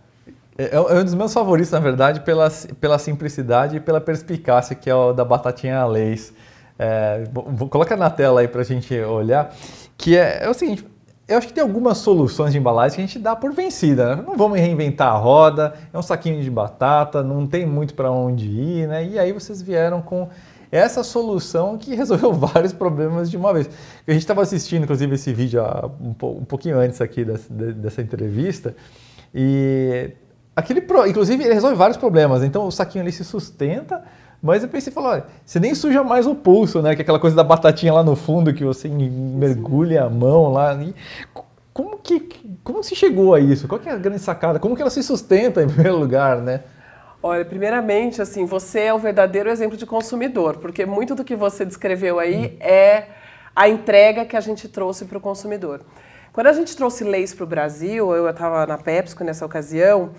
É, 0.58 0.74
é 0.74 0.80
um 0.80 1.04
dos 1.04 1.14
meus 1.14 1.32
favoritos, 1.32 1.70
na 1.70 1.78
verdade, 1.78 2.20
pela, 2.20 2.50
pela 2.80 2.98
simplicidade 2.98 3.76
e 3.76 3.80
pela 3.80 4.00
perspicácia, 4.00 4.74
que 4.74 4.90
é 4.90 4.94
o 4.94 5.12
da 5.12 5.24
batatinha 5.24 5.84
Lays. 5.86 6.32
É, 6.78 7.24
vou, 7.32 7.68
coloca 7.68 7.96
na 7.96 8.10
tela 8.10 8.40
aí 8.40 8.48
para 8.48 8.60
a 8.62 8.64
gente 8.64 8.92
olhar. 9.00 9.54
Que 9.96 10.16
é, 10.16 10.44
é 10.44 10.50
o 10.50 10.54
seguinte: 10.54 10.84
eu 11.28 11.38
acho 11.38 11.46
que 11.46 11.52
tem 11.52 11.62
algumas 11.62 11.98
soluções 11.98 12.52
de 12.52 12.58
embalagem 12.58 12.96
que 12.96 13.02
a 13.02 13.06
gente 13.06 13.18
dá 13.20 13.36
por 13.36 13.52
vencida. 13.52 14.16
né? 14.16 14.24
Não 14.26 14.36
vamos 14.36 14.58
reinventar 14.58 15.08
a 15.12 15.16
roda, 15.16 15.74
é 15.92 15.98
um 15.98 16.02
saquinho 16.02 16.42
de 16.42 16.50
batata, 16.50 17.22
não 17.22 17.46
tem 17.46 17.64
muito 17.64 17.94
para 17.94 18.10
onde 18.10 18.46
ir, 18.48 18.88
né? 18.88 19.04
E 19.06 19.18
aí 19.18 19.32
vocês 19.32 19.62
vieram 19.62 20.00
com 20.02 20.28
essa 20.72 21.02
solução 21.04 21.78
que 21.78 21.94
resolveu 21.96 22.32
vários 22.32 22.72
problemas 22.72 23.30
de 23.30 23.36
uma 23.36 23.52
vez. 23.52 23.70
A 24.06 24.10
gente 24.12 24.22
estava 24.22 24.42
assistindo, 24.42 24.82
inclusive, 24.84 25.14
esse 25.14 25.32
vídeo 25.32 25.62
um, 26.00 26.12
po- 26.12 26.42
pouquinho 26.46 26.78
antes 26.78 27.00
aqui 27.00 27.24
dessa, 27.24 27.52
de- 27.52 27.72
dessa 27.74 28.02
entrevista 28.02 28.74
e 29.34 30.10
aquele, 30.58 30.80
pro- 30.80 31.06
inclusive, 31.06 31.42
ele 31.44 31.54
resolve 31.54 31.76
vários 31.76 31.96
problemas. 31.96 32.42
Então 32.42 32.66
o 32.66 32.70
saquinho 32.72 33.02
ali 33.04 33.12
se 33.12 33.24
sustenta, 33.24 34.02
mas 34.42 34.62
eu 34.62 34.68
pensei, 34.68 34.92
falou, 34.92 35.22
você 35.44 35.58
nem 35.58 35.74
suja 35.74 36.02
mais 36.04 36.26
o 36.26 36.34
pulso, 36.34 36.80
né? 36.82 36.94
Que 36.94 37.00
é 37.00 37.04
aquela 37.04 37.18
coisa 37.18 37.34
da 37.36 37.44
batatinha 37.44 37.92
lá 37.92 38.02
no 38.02 38.14
fundo 38.14 38.52
que 38.54 38.64
você 38.64 38.88
mergulha 38.88 40.04
a 40.04 40.10
mão 40.10 40.52
lá. 40.52 40.74
E 40.74 40.94
co- 41.32 41.44
como 41.72 41.96
que 41.98 42.20
como 42.64 42.82
se 42.82 42.94
chegou 42.94 43.34
a 43.34 43.40
isso? 43.40 43.66
Qual 43.68 43.80
que 43.80 43.88
é 43.88 43.92
a 43.92 43.96
grande 43.96 44.20
sacada? 44.20 44.58
Como 44.58 44.74
que 44.76 44.82
ela 44.82 44.90
se 44.90 45.02
sustenta 45.02 45.62
em 45.62 45.66
primeiro 45.68 45.96
lugar, 45.98 46.38
né? 46.38 46.60
Olha, 47.22 47.44
primeiramente, 47.44 48.22
assim, 48.22 48.44
você 48.44 48.80
é 48.80 48.94
o 48.94 48.98
verdadeiro 48.98 49.50
exemplo 49.50 49.76
de 49.76 49.84
consumidor, 49.84 50.58
porque 50.58 50.86
muito 50.86 51.14
do 51.16 51.24
que 51.24 51.34
você 51.34 51.64
descreveu 51.64 52.18
aí 52.20 52.56
é 52.60 53.06
a 53.56 53.68
entrega 53.68 54.24
que 54.24 54.36
a 54.36 54.40
gente 54.40 54.68
trouxe 54.68 55.04
para 55.04 55.18
o 55.18 55.20
consumidor. 55.20 55.80
Quando 56.32 56.46
a 56.46 56.52
gente 56.52 56.76
trouxe 56.76 57.02
leis 57.02 57.34
para 57.34 57.42
o 57.42 57.46
Brasil, 57.46 58.14
eu 58.14 58.28
estava 58.28 58.64
na 58.66 58.78
PepsiCo 58.78 59.24
nessa 59.24 59.44
ocasião, 59.44 60.10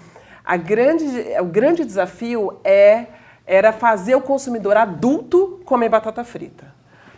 a 0.50 0.58
grande, 0.58 1.06
o 1.40 1.46
grande 1.46 1.86
desafio 1.86 2.60
é, 2.64 3.06
era 3.46 3.72
fazer 3.72 4.16
o 4.16 4.22
consumidor 4.22 4.76
adulto 4.76 5.62
comer 5.64 5.90
batata 5.90 6.24
frita. 6.24 6.66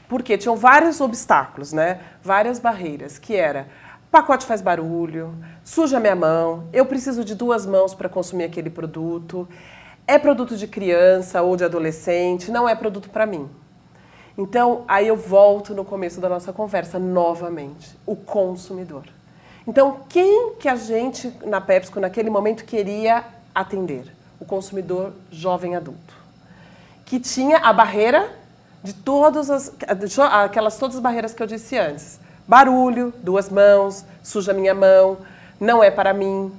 Porque 0.10 0.38
tinham 0.38 0.58
vários 0.58 1.00
obstáculos, 1.00 1.72
né? 1.72 2.02
Várias 2.22 2.60
barreiras, 2.60 3.18
que 3.18 3.34
era 3.34 3.70
pacote 4.12 4.46
faz 4.46 4.62
barulho, 4.62 5.34
suja 5.64 5.98
minha 5.98 6.14
mão, 6.14 6.68
eu 6.74 6.86
preciso 6.86 7.24
de 7.24 7.34
duas 7.34 7.66
mãos 7.66 7.96
para 7.96 8.10
consumir 8.10 8.44
aquele 8.44 8.70
produto, 8.70 9.48
é 10.06 10.20
produto 10.20 10.58
de 10.58 10.68
criança 10.68 11.42
ou 11.42 11.56
de 11.56 11.64
adolescente, 11.64 12.52
não 12.52 12.68
é 12.68 12.76
produto 12.76 13.10
para 13.10 13.26
mim. 13.26 13.50
Então, 14.38 14.84
aí 14.90 15.08
eu 15.08 15.16
volto 15.16 15.74
no 15.74 15.86
começo 15.86 16.20
da 16.20 16.28
nossa 16.28 16.52
conversa 16.52 17.00
novamente, 17.00 17.98
o 18.06 18.14
consumidor. 18.14 19.06
Então, 19.68 20.00
quem 20.10 20.54
que 20.60 20.68
a 20.68 20.76
gente 20.76 21.32
na 21.46 21.62
PepsiCo 21.62 22.00
naquele 22.00 22.30
momento 22.30 22.66
queria 22.66 23.24
atender? 23.54 24.06
O 24.40 24.46
consumidor 24.46 25.14
jovem 25.30 25.76
adulto 25.76 26.22
que 27.12 27.20
tinha 27.20 27.58
a 27.58 27.74
barreira 27.74 28.32
de 28.82 28.94
todas 28.94 29.50
as 29.50 29.74
aquelas 29.86 30.78
todas 30.78 30.96
as 30.96 31.02
barreiras 31.02 31.34
que 31.34 31.44
eu 31.44 31.46
disse 31.46 31.78
antes. 31.78 32.22
Barulho, 32.48 33.14
duas 33.22 33.50
mãos, 33.50 34.06
suja 34.24 34.54
minha 34.54 34.74
mão, 34.74 35.18
não 35.60 35.84
é 35.84 35.92
para 35.92 36.14
mim. 36.14 36.54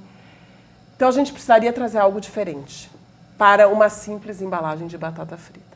Então 0.95 1.07
a 1.07 1.11
gente 1.11 1.31
precisaria 1.31 1.73
trazer 1.73 1.97
algo 1.97 2.21
diferente 2.21 2.87
para 3.35 3.67
uma 3.67 3.89
simples 3.89 4.43
embalagem 4.43 4.85
de 4.85 4.95
batata 4.95 5.35
frita. 5.37 5.75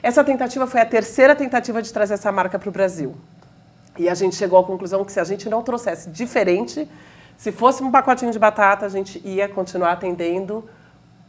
Essa 0.00 0.22
tentativa 0.22 0.64
foi 0.64 0.80
a 0.80 0.86
terceira 0.86 1.34
tentativa 1.34 1.82
de 1.82 1.92
trazer 1.92 2.14
essa 2.14 2.30
marca 2.30 2.56
para 2.56 2.68
o 2.68 2.72
Brasil. 2.72 3.16
E 3.98 4.08
a 4.08 4.14
gente 4.14 4.34
chegou 4.34 4.58
à 4.58 4.64
conclusão 4.64 5.04
que 5.04 5.12
se 5.12 5.20
a 5.20 5.24
gente 5.24 5.48
não 5.48 5.62
trouxesse 5.62 6.10
diferente, 6.10 6.88
se 7.36 7.52
fosse 7.52 7.82
um 7.82 7.90
pacotinho 7.90 8.32
de 8.32 8.38
batata, 8.38 8.86
a 8.86 8.88
gente 8.88 9.20
ia 9.24 9.48
continuar 9.48 9.92
atendendo 9.92 10.64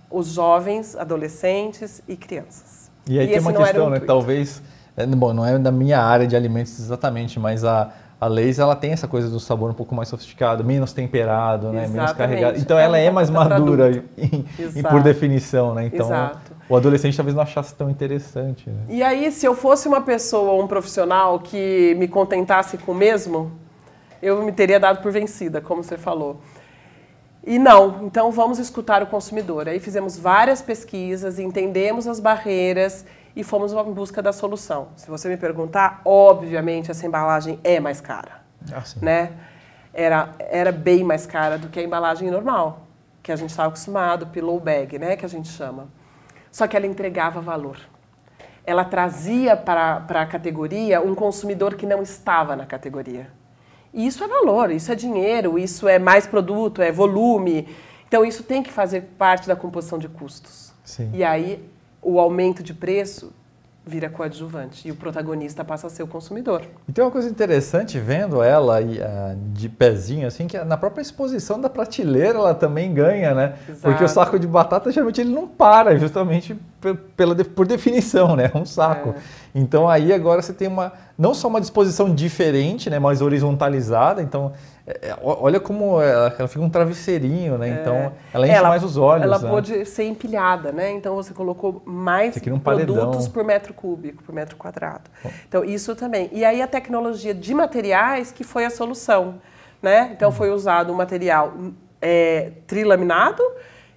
os 0.09 0.27
jovens, 0.27 0.95
adolescentes 0.95 2.01
e 2.07 2.15
crianças. 2.15 2.89
E 3.07 3.19
aí 3.19 3.27
tem 3.27 3.35
esse 3.37 3.45
uma 3.47 3.53
questão, 3.53 3.89
né? 3.89 3.99
Talvez, 3.99 4.61
é, 4.97 5.05
bom, 5.05 5.33
não 5.33 5.45
é 5.45 5.57
da 5.59 5.71
minha 5.71 5.99
área 6.01 6.25
de 6.25 6.35
alimentos 6.35 6.79
exatamente, 6.79 7.39
mas 7.39 7.63
a, 7.63 7.91
a 8.19 8.27
Lay's, 8.27 8.57
ela 8.59 8.75
tem 8.75 8.91
essa 8.91 9.07
coisa 9.07 9.29
do 9.29 9.39
sabor 9.39 9.69
um 9.69 9.73
pouco 9.73 9.93
mais 9.93 10.07
sofisticado, 10.07 10.63
menos 10.63 10.93
temperado, 10.93 11.71
né? 11.71 11.87
Menos 11.87 12.13
carregado. 12.13 12.57
Então 12.57 12.79
É 12.79 12.83
ela 12.83 12.97
é 12.97 13.11
mais 13.11 13.29
madura 13.29 13.91
em- 14.17 14.45
em- 14.75 14.81
por 14.83 15.03
definição, 15.03 15.73
né? 15.75 15.85
Então 15.85 16.07
Exato. 16.07 16.44
O 16.67 16.75
adolescente 16.75 17.15
talvez 17.15 17.35
não 17.35 17.43
achasse 17.43 17.75
tão 17.75 17.89
interessante. 17.89 18.69
Né? 18.69 18.85
E 18.89 19.03
aí, 19.03 19.31
se 19.31 19.45
eu 19.45 19.55
fosse 19.55 19.87
uma 19.87 20.01
pessoa, 20.01 20.63
um 20.63 20.67
profissional 20.67 21.39
que 21.39 21.95
me 21.97 22.07
contentasse 22.07 22.77
com 22.77 22.91
o 22.91 22.95
mesmo, 22.95 23.51
eu 24.21 24.43
me 24.43 24.51
teria 24.51 24.79
dado 24.79 25.01
por 25.01 25.11
vencida, 25.11 25.61
como 25.61 25.83
você 25.83 25.97
falou. 25.97 26.39
E 27.45 27.59
não, 27.59 28.03
então 28.03 28.31
vamos 28.31 28.57
escutar 28.57 29.03
o 29.03 29.05
consumidor. 29.05 29.69
Aí 29.69 29.79
fizemos 29.79 30.17
várias 30.17 30.63
pesquisas, 30.63 31.37
entendemos 31.37 32.07
as 32.07 32.19
barreiras 32.19 33.05
e 33.35 33.43
fomos 33.43 33.71
em 33.71 33.93
busca 33.93 34.19
da 34.21 34.33
solução. 34.33 34.87
Se 34.95 35.07
você 35.07 35.29
me 35.29 35.37
perguntar, 35.37 36.01
obviamente 36.03 36.89
essa 36.89 37.05
embalagem 37.05 37.59
é 37.63 37.79
mais 37.79 38.01
cara, 38.01 38.41
Ah, 38.73 38.81
né? 38.99 39.33
Era, 39.93 40.29
era 40.39 40.71
bem 40.71 41.03
mais 41.03 41.27
cara 41.27 41.57
do 41.57 41.69
que 41.69 41.79
a 41.79 41.83
embalagem 41.83 42.31
normal, 42.31 42.81
que 43.21 43.31
a 43.31 43.35
gente 43.35 43.51
estava 43.51 43.69
acostumado, 43.69 44.27
pillow 44.27 44.59
bag, 44.59 44.97
né, 44.97 45.15
que 45.15 45.25
a 45.25 45.29
gente 45.29 45.47
chama. 45.47 45.87
Só 46.55 46.67
que 46.67 46.77
ela 46.77 46.87
entregava 46.87 47.41
valor. 47.41 47.77
Ela 48.65 48.85
trazia 48.85 49.57
para, 49.57 49.99
para 49.99 50.21
a 50.21 50.25
categoria 50.25 51.01
um 51.01 51.13
consumidor 51.13 51.75
que 51.75 51.85
não 51.85 52.01
estava 52.01 52.55
na 52.55 52.65
categoria. 52.65 53.29
E 53.93 54.07
isso 54.07 54.23
é 54.23 54.27
valor, 54.29 54.71
isso 54.71 54.89
é 54.89 54.95
dinheiro, 54.95 55.59
isso 55.59 55.85
é 55.85 55.99
mais 55.99 56.25
produto, 56.25 56.81
é 56.81 56.93
volume. 56.93 57.67
Então 58.07 58.23
isso 58.23 58.41
tem 58.41 58.63
que 58.63 58.71
fazer 58.71 59.01
parte 59.17 59.49
da 59.49 59.55
composição 59.57 59.99
de 59.99 60.07
custos. 60.07 60.71
Sim. 60.85 61.11
E 61.13 61.25
aí 61.25 61.61
o 62.01 62.21
aumento 62.21 62.63
de 62.63 62.73
preço 62.73 63.33
vira 63.85 64.09
coadjuvante 64.09 64.87
e 64.87 64.91
o 64.91 64.95
protagonista 64.95 65.63
passa 65.63 65.87
a 65.87 65.89
ser 65.89 66.01
o 66.01 66.07
consumidor. 66.07 66.63
E 66.87 66.91
tem 66.91 67.03
uma 67.03 67.11
coisa 67.11 67.29
interessante 67.29 67.99
vendo 67.99 68.41
ela 68.41 68.79
ah, 68.79 69.35
de 69.53 69.69
pezinho, 69.69 70.27
assim, 70.27 70.47
que 70.47 70.57
na 70.63 70.75
própria 70.75 71.01
exposição 71.01 71.61
da 71.61 71.69
prateleira 71.69 72.39
ela 72.39 72.55
também 72.55 72.93
ganha, 72.93 73.33
né? 73.33 73.55
Exato. 73.69 73.81
Porque 73.83 74.03
o 74.03 74.07
saco 74.07 74.39
de 74.39 74.47
batata 74.47 74.91
geralmente 74.91 75.21
ele 75.21 75.33
não 75.33 75.47
para, 75.47 75.97
justamente 75.97 76.57
pela, 76.93 77.33
por 77.43 77.65
definição, 77.65 78.35
né? 78.35 78.51
É 78.53 78.57
um 78.57 78.65
saco. 78.65 79.09
É. 79.09 79.15
Então 79.55 79.89
aí 79.89 80.13
agora 80.13 80.41
você 80.41 80.53
tem 80.53 80.67
uma 80.67 80.91
não 81.17 81.33
só 81.33 81.47
uma 81.47 81.61
disposição 81.61 82.13
diferente, 82.13 82.89
né? 82.89 82.99
Mais 82.99 83.21
horizontalizada. 83.21 84.21
Então 84.21 84.51
é- 84.85 85.09
é- 85.09 85.17
olha 85.23 85.59
como 85.59 86.01
ela, 86.01 86.35
ela 86.37 86.47
fica 86.47 86.63
um 86.63 86.69
travesseirinho, 86.69 87.57
né? 87.57 87.79
Então 87.81 88.11
ela 88.33 88.47
enche 88.47 88.61
mais 88.61 88.83
os 88.83 88.97
olhos. 88.97 89.23
Ela 89.23 89.39
né? 89.39 89.49
pôde 89.49 89.85
ser 89.85 90.03
empilhada, 90.03 90.71
né? 90.71 90.91
Então 90.91 91.15
você 91.15 91.33
colocou 91.33 91.81
mais 91.85 92.35
Você 92.35 92.51
um 92.51 92.59
paredão. 92.59 92.95
produtos 92.95 93.27
por 93.27 93.43
metro 93.43 93.73
cúbico, 93.73 94.21
por 94.23 94.35
metro 94.35 94.57
quadrado. 94.57 95.09
Então 95.47 95.63
isso 95.63 95.95
também. 95.95 96.29
E 96.33 96.43
aí 96.43 96.61
a 96.61 96.67
tecnologia 96.67 97.33
de 97.33 97.53
materiais 97.53 98.31
que 98.31 98.43
foi 98.43 98.65
a 98.65 98.69
solução, 98.69 99.35
né? 99.81 100.11
Então 100.13 100.31
foi 100.31 100.51
usado 100.51 100.91
um 100.91 100.95
material 100.95 101.53
é, 102.01 102.51
trilaminado 102.67 103.41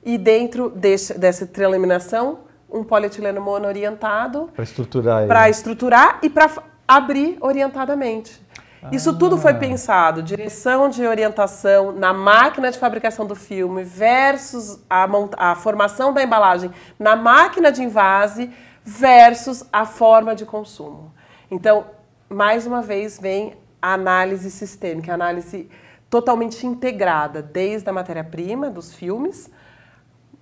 e 0.04 0.16
dentro 0.16 0.70
desse, 0.70 1.18
dessa 1.18 1.46
trilaminação 1.46 2.38
um 2.70 2.84
polietileno 2.84 3.40
monoorientado 3.40 4.50
Para 4.54 4.64
estruturar 4.64 5.26
para 5.26 5.48
estruturar 5.48 6.18
e 6.22 6.30
para 6.30 6.50
abrir 6.86 7.36
orientadamente. 7.40 8.46
Isso 8.92 9.16
tudo 9.18 9.36
Ah. 9.36 9.38
foi 9.38 9.54
pensado, 9.54 10.22
direção 10.22 10.88
de 10.88 11.04
orientação 11.04 11.90
na 11.92 12.12
máquina 12.12 12.70
de 12.70 12.78
fabricação 12.78 13.26
do 13.26 13.34
filme 13.34 13.82
versus 13.82 14.78
a, 14.88 15.06
a 15.36 15.54
formação 15.56 16.12
da 16.12 16.22
embalagem 16.22 16.70
na 16.98 17.16
máquina 17.16 17.72
de 17.72 17.82
envase 17.82 18.50
versus 18.84 19.64
a 19.72 19.84
forma 19.84 20.34
de 20.34 20.46
consumo. 20.46 21.12
Então, 21.50 21.86
mais 22.28 22.66
uma 22.66 22.80
vez, 22.80 23.18
vem 23.18 23.54
a 23.82 23.94
análise 23.94 24.50
sistêmica, 24.50 25.10
a 25.12 25.14
análise 25.14 25.68
totalmente 26.08 26.66
integrada, 26.66 27.42
desde 27.42 27.88
a 27.90 27.92
matéria-prima 27.92 28.70
dos 28.70 28.94
filmes, 28.94 29.50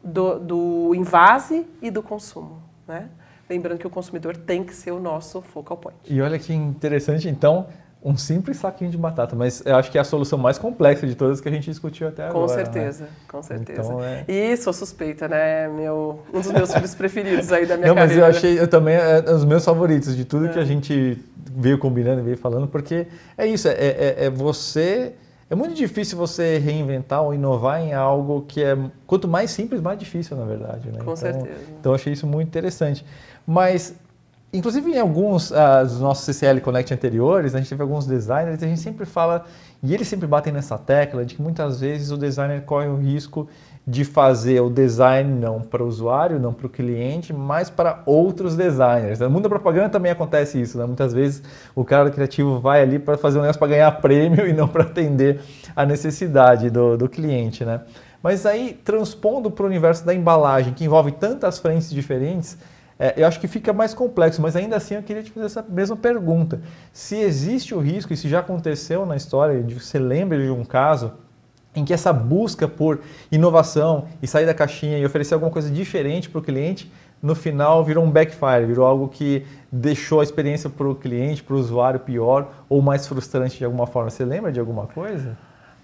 do, 0.06 0.38
do 0.38 0.94
invase 0.94 1.66
e 1.82 1.90
do 1.90 2.02
consumo. 2.02 2.62
Né? 2.86 3.08
Lembrando 3.50 3.78
que 3.78 3.86
o 3.86 3.90
consumidor 3.90 4.36
tem 4.36 4.64
que 4.64 4.74
ser 4.74 4.92
o 4.92 5.00
nosso 5.00 5.40
focal 5.42 5.76
point. 5.76 5.98
E 6.08 6.20
olha 6.20 6.38
que 6.38 6.52
interessante, 6.52 7.28
então, 7.28 7.66
um 8.02 8.16
simples 8.16 8.58
saquinho 8.58 8.90
de 8.90 8.96
batata, 8.96 9.34
mas 9.34 9.62
eu 9.66 9.74
acho 9.76 9.90
que 9.90 9.98
é 9.98 10.00
a 10.00 10.04
solução 10.04 10.38
mais 10.38 10.58
complexa 10.58 11.06
de 11.06 11.14
todas 11.14 11.40
que 11.40 11.48
a 11.48 11.52
gente 11.52 11.68
discutiu 11.68 12.06
até 12.08 12.28
Com 12.28 12.42
agora. 12.44 12.56
né? 12.58 12.64
certeza, 12.64 13.08
com 13.28 13.42
certeza. 13.42 13.82
Então, 13.82 14.04
é- 14.04 14.24
E 14.28 14.56
sou 14.56 14.72
suspeita, 14.72 15.26
né? 15.28 15.68
Meu, 15.68 16.22
um 16.32 16.40
dos 16.40 16.52
meus 16.52 16.72
filhos 16.72 16.94
preferidos 16.94 17.52
aí 17.52 17.66
da 17.66 17.76
minha 17.76 17.88
Não, 17.88 17.94
mas 17.94 18.10
carreira. 18.10 18.26
eu 18.26 18.30
achei, 18.30 18.60
eu 18.60 18.68
também, 18.68 18.94
é 18.94 19.24
os 19.32 19.44
meus 19.44 19.64
favoritos 19.64 20.16
de 20.16 20.24
tudo 20.24 20.48
que 20.48 20.58
a 20.58 20.64
gente 20.64 21.18
veio 21.52 21.78
combinando 21.78 22.20
e 22.20 22.24
veio 22.24 22.36
falando, 22.38 22.68
porque 22.68 23.06
é 23.36 23.46
isso, 23.46 23.66
é, 23.68 23.72
é, 23.74 24.14
é 24.26 24.30
você. 24.30 25.14
É 25.48 25.54
muito 25.54 25.74
difícil 25.74 26.18
você 26.18 26.58
reinventar 26.58 27.22
ou 27.22 27.32
inovar 27.32 27.80
em 27.80 27.94
algo 27.94 28.44
que 28.48 28.62
é. 28.62 28.76
Quanto 29.06 29.28
mais 29.28 29.50
simples, 29.50 29.80
mais 29.80 29.98
difícil, 29.98 30.36
na 30.36 30.44
verdade. 30.44 30.88
Né? 30.88 30.98
Com 30.98 31.02
então, 31.02 31.16
certeza. 31.16 31.60
Então, 31.78 31.92
eu 31.92 31.94
achei 31.94 32.12
isso 32.12 32.26
muito 32.26 32.48
interessante. 32.48 33.06
Mas, 33.46 33.94
inclusive, 34.52 34.90
em 34.90 34.98
alguns 34.98 35.52
ah, 35.52 35.84
dos 35.84 36.00
nossos 36.00 36.24
CCL 36.24 36.60
Connect 36.60 36.92
anteriores, 36.92 37.54
a 37.54 37.58
gente 37.58 37.68
teve 37.68 37.80
alguns 37.80 38.06
designers 38.06 38.60
e 38.60 38.64
a 38.64 38.68
gente 38.68 38.80
sempre 38.80 39.06
fala, 39.06 39.44
e 39.80 39.94
eles 39.94 40.08
sempre 40.08 40.26
batem 40.26 40.52
nessa 40.52 40.76
tecla, 40.76 41.24
de 41.24 41.36
que 41.36 41.42
muitas 41.42 41.78
vezes 41.78 42.10
o 42.10 42.16
designer 42.16 42.62
corre 42.62 42.88
o 42.88 42.96
risco 42.96 43.48
de 43.86 44.04
fazer 44.04 44.60
o 44.60 44.68
design 44.68 45.32
não 45.38 45.60
para 45.60 45.82
o 45.82 45.86
usuário, 45.86 46.40
não 46.40 46.52
para 46.52 46.66
o 46.66 46.68
cliente, 46.68 47.32
mas 47.32 47.70
para 47.70 48.02
outros 48.04 48.56
designers. 48.56 49.20
No 49.20 49.30
mundo 49.30 49.44
da 49.44 49.48
propaganda 49.48 49.88
também 49.88 50.10
acontece 50.10 50.60
isso, 50.60 50.76
né? 50.76 50.84
Muitas 50.84 51.12
vezes 51.12 51.40
o 51.72 51.84
cara 51.84 52.10
criativo 52.10 52.58
vai 52.58 52.82
ali 52.82 52.98
para 52.98 53.16
fazer 53.16 53.38
um 53.38 53.42
negócio 53.42 53.60
para 53.60 53.68
ganhar 53.68 53.92
prêmio 54.02 54.48
e 54.48 54.52
não 54.52 54.66
para 54.66 54.82
atender 54.82 55.40
a 55.76 55.86
necessidade 55.86 56.68
do, 56.68 56.96
do 56.96 57.08
cliente, 57.08 57.64
né? 57.64 57.82
Mas 58.20 58.44
aí, 58.44 58.76
transpondo 58.84 59.52
para 59.52 59.62
o 59.62 59.66
universo 59.66 60.04
da 60.04 60.12
embalagem, 60.12 60.74
que 60.74 60.84
envolve 60.84 61.12
tantas 61.12 61.60
frentes 61.60 61.88
diferentes, 61.90 62.58
é, 62.98 63.14
eu 63.16 63.26
acho 63.26 63.38
que 63.38 63.46
fica 63.46 63.72
mais 63.72 63.94
complexo, 63.94 64.42
mas 64.42 64.56
ainda 64.56 64.74
assim 64.76 64.96
eu 64.96 65.02
queria 65.02 65.22
te 65.22 65.30
fazer 65.30 65.46
essa 65.46 65.62
mesma 65.62 65.96
pergunta. 65.96 66.60
Se 66.92 67.14
existe 67.14 67.72
o 67.72 67.78
risco, 67.78 68.12
e 68.12 68.16
se 68.16 68.28
já 68.28 68.40
aconteceu 68.40 69.06
na 69.06 69.14
história, 69.14 69.62
de 69.62 69.74
você 69.74 69.98
lembra 69.98 70.42
de 70.42 70.50
um 70.50 70.64
caso 70.64 71.12
em 71.76 71.84
que 71.84 71.92
essa 71.92 72.12
busca 72.12 72.66
por 72.66 73.00
inovação 73.30 74.06
e 74.22 74.26
sair 74.26 74.46
da 74.46 74.54
caixinha 74.54 74.98
e 74.98 75.04
oferecer 75.04 75.34
alguma 75.34 75.52
coisa 75.52 75.70
diferente 75.70 76.28
para 76.28 76.38
o 76.38 76.42
cliente, 76.42 76.90
no 77.22 77.34
final 77.34 77.84
virou 77.84 78.04
um 78.04 78.10
backfire, 78.10 78.66
virou 78.66 78.86
algo 78.86 79.08
que 79.08 79.46
deixou 79.70 80.20
a 80.20 80.22
experiência 80.22 80.68
para 80.70 80.88
o 80.88 80.94
cliente, 80.94 81.42
para 81.42 81.54
o 81.54 81.58
usuário 81.58 82.00
pior 82.00 82.48
ou 82.68 82.82
mais 82.82 83.06
frustrante 83.06 83.58
de 83.58 83.64
alguma 83.64 83.86
forma. 83.86 84.10
Você 84.10 84.24
lembra 84.24 84.50
de 84.50 84.58
alguma 84.58 84.86
coisa? 84.86 85.36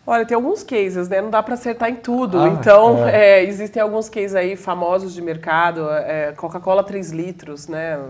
Olha, 0.04 0.26
tem 0.26 0.34
alguns 0.34 0.64
cases, 0.64 1.08
né? 1.08 1.20
Não 1.20 1.30
dá 1.30 1.42
para 1.42 1.54
acertar 1.54 1.88
em 1.88 1.94
tudo. 1.94 2.40
Ah, 2.40 2.48
então, 2.48 3.06
é. 3.06 3.40
é, 3.40 3.44
existem 3.44 3.80
alguns 3.80 4.08
cases 4.08 4.34
aí 4.34 4.56
famosos 4.56 5.14
de 5.14 5.22
mercado. 5.22 5.88
é, 5.90 6.32
Coca-Cola 6.32 6.82
3 6.82 7.12
litros, 7.12 7.68
né? 7.68 8.00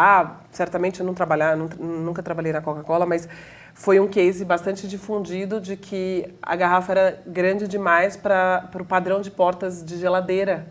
Ah, 0.00 0.36
certamente 0.52 1.00
eu 1.00 1.06
não 1.06 1.12
trabalhar, 1.12 1.56
nunca 1.56 2.22
trabalhei 2.22 2.52
na 2.52 2.60
Coca-Cola, 2.60 3.04
mas 3.04 3.28
foi 3.74 3.98
um 3.98 4.06
case 4.06 4.44
bastante 4.44 4.86
difundido 4.86 5.60
de 5.60 5.76
que 5.76 6.32
a 6.40 6.54
garrafa 6.54 6.92
era 6.92 7.22
grande 7.26 7.66
demais 7.66 8.16
para 8.16 8.70
o 8.80 8.84
padrão 8.84 9.20
de 9.20 9.28
portas 9.28 9.84
de 9.84 9.98
geladeira, 9.98 10.68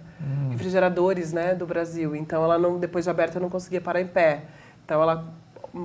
refrigeradores, 0.49 1.33
né, 1.33 1.53
do 1.53 1.65
Brasil. 1.65 2.15
Então, 2.15 2.41
ela 2.41 2.57
não, 2.57 2.79
depois 2.79 3.03
de 3.03 3.11
aberta, 3.11 3.37
não 3.37 3.49
conseguia 3.49 3.81
parar 3.81 3.99
em 3.99 4.07
pé. 4.07 4.43
Então, 4.85 5.01
ela 5.01 5.25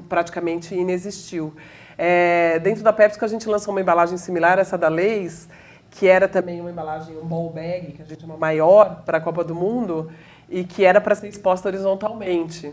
praticamente 0.08 0.72
inexistiu. 0.76 1.52
É, 1.98 2.60
dentro 2.60 2.84
da 2.84 2.92
PepsiCo, 2.92 3.24
a 3.24 3.28
gente 3.28 3.48
lançou 3.48 3.74
uma 3.74 3.80
embalagem 3.80 4.16
similar 4.18 4.60
essa 4.60 4.78
da 4.78 4.86
Leis, 4.86 5.48
que 5.90 6.06
era 6.06 6.28
também 6.28 6.60
uma 6.60 6.70
embalagem, 6.70 7.18
um 7.18 7.26
ball 7.26 7.50
bag, 7.50 7.90
que 7.90 8.02
a 8.02 8.04
gente 8.04 8.20
chama 8.20 8.36
maior 8.36 9.02
para 9.04 9.18
a 9.18 9.20
Copa 9.20 9.42
do 9.42 9.52
Mundo, 9.54 10.12
e 10.48 10.62
que 10.62 10.84
era 10.84 11.00
para 11.00 11.16
ser 11.16 11.26
exposta 11.26 11.68
horizontalmente. 11.68 12.72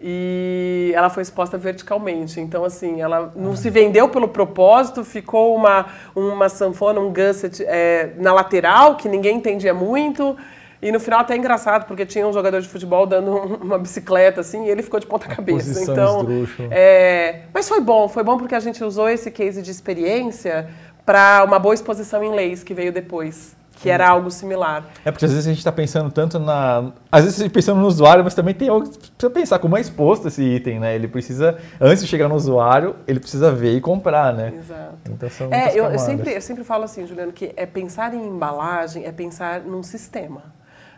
E 0.00 0.92
ela 0.94 1.10
foi 1.10 1.22
exposta 1.22 1.58
verticalmente. 1.58 2.40
Então, 2.40 2.64
assim, 2.64 3.00
ela 3.02 3.32
não 3.36 3.54
se 3.54 3.68
vendeu 3.68 4.08
pelo 4.08 4.28
propósito, 4.28 5.04
ficou 5.04 5.54
uma, 5.54 5.86
uma 6.16 6.48
sanfona, 6.48 6.98
um 7.00 7.12
gusset 7.12 7.62
é, 7.66 8.12
na 8.16 8.32
lateral, 8.32 8.96
que 8.96 9.08
ninguém 9.08 9.36
entendia 9.36 9.74
muito. 9.74 10.36
E 10.82 10.90
no 10.90 10.98
final 10.98 11.20
até 11.20 11.34
é 11.34 11.36
engraçado, 11.36 11.84
porque 11.86 12.06
tinha 12.06 12.26
um 12.26 12.32
jogador 12.32 12.62
de 12.62 12.68
futebol 12.68 13.06
dando 13.06 13.30
um- 13.30 13.56
uma 13.56 13.78
bicicleta, 13.78 14.40
assim, 14.40 14.64
e 14.64 14.70
ele 14.70 14.82
ficou 14.82 14.98
de 14.98 15.06
ponta 15.06 15.28
cabeça. 15.28 15.68
Então, 15.92 16.22
é, 16.70 17.40
mas 17.52 17.68
foi 17.68 17.80
bom, 17.82 18.08
foi 18.08 18.22
bom 18.22 18.38
porque 18.38 18.54
a 18.54 18.60
gente 18.60 18.82
usou 18.82 19.06
esse 19.06 19.30
case 19.30 19.60
de 19.60 19.70
experiência 19.70 20.68
para 21.04 21.44
uma 21.44 21.58
boa 21.58 21.74
exposição 21.74 22.24
em 22.24 22.30
leis 22.34 22.62
que 22.64 22.72
veio 22.72 22.90
depois, 22.92 23.54
que 23.80 23.88
era 23.88 24.08
algo 24.08 24.30
similar. 24.30 24.84
É 25.04 25.10
porque 25.10 25.24
às 25.24 25.30
vezes 25.30 25.46
a 25.46 25.50
gente 25.50 25.58
está 25.58 25.72
pensando 25.72 26.10
tanto 26.10 26.38
na. 26.38 26.92
Às 27.10 27.24
vezes 27.24 27.40
a 27.40 27.44
gente 27.44 27.52
pensando 27.52 27.80
no 27.80 27.86
usuário, 27.86 28.22
mas 28.22 28.34
também 28.34 28.54
tem 28.54 28.68
algo 28.68 28.88
que 28.88 29.10
precisa 29.10 29.30
pensar 29.30 29.58
como 29.58 29.76
é 29.76 29.80
exposto 29.80 30.28
esse 30.28 30.42
item, 30.42 30.78
né? 30.78 30.94
Ele 30.94 31.08
precisa, 31.08 31.58
antes 31.80 32.02
de 32.02 32.08
chegar 32.08 32.28
no 32.28 32.34
usuário, 32.34 32.96
ele 33.08 33.18
precisa 33.18 33.50
ver 33.50 33.74
e 33.74 33.80
comprar, 33.80 34.34
né? 34.34 34.52
Exato. 34.54 34.94
Então 35.08 35.30
são 35.30 35.52
É, 35.52 35.72
eu, 35.74 35.86
eu 35.86 35.98
sempre, 35.98 36.34
eu 36.34 36.42
sempre 36.42 36.62
falo 36.62 36.84
assim, 36.84 37.06
Juliano, 37.06 37.32
que 37.32 37.52
é 37.56 37.64
pensar 37.64 38.12
em 38.12 38.22
embalagem, 38.22 39.06
é 39.06 39.12
pensar 39.12 39.60
num 39.60 39.82
sistema. 39.82 40.42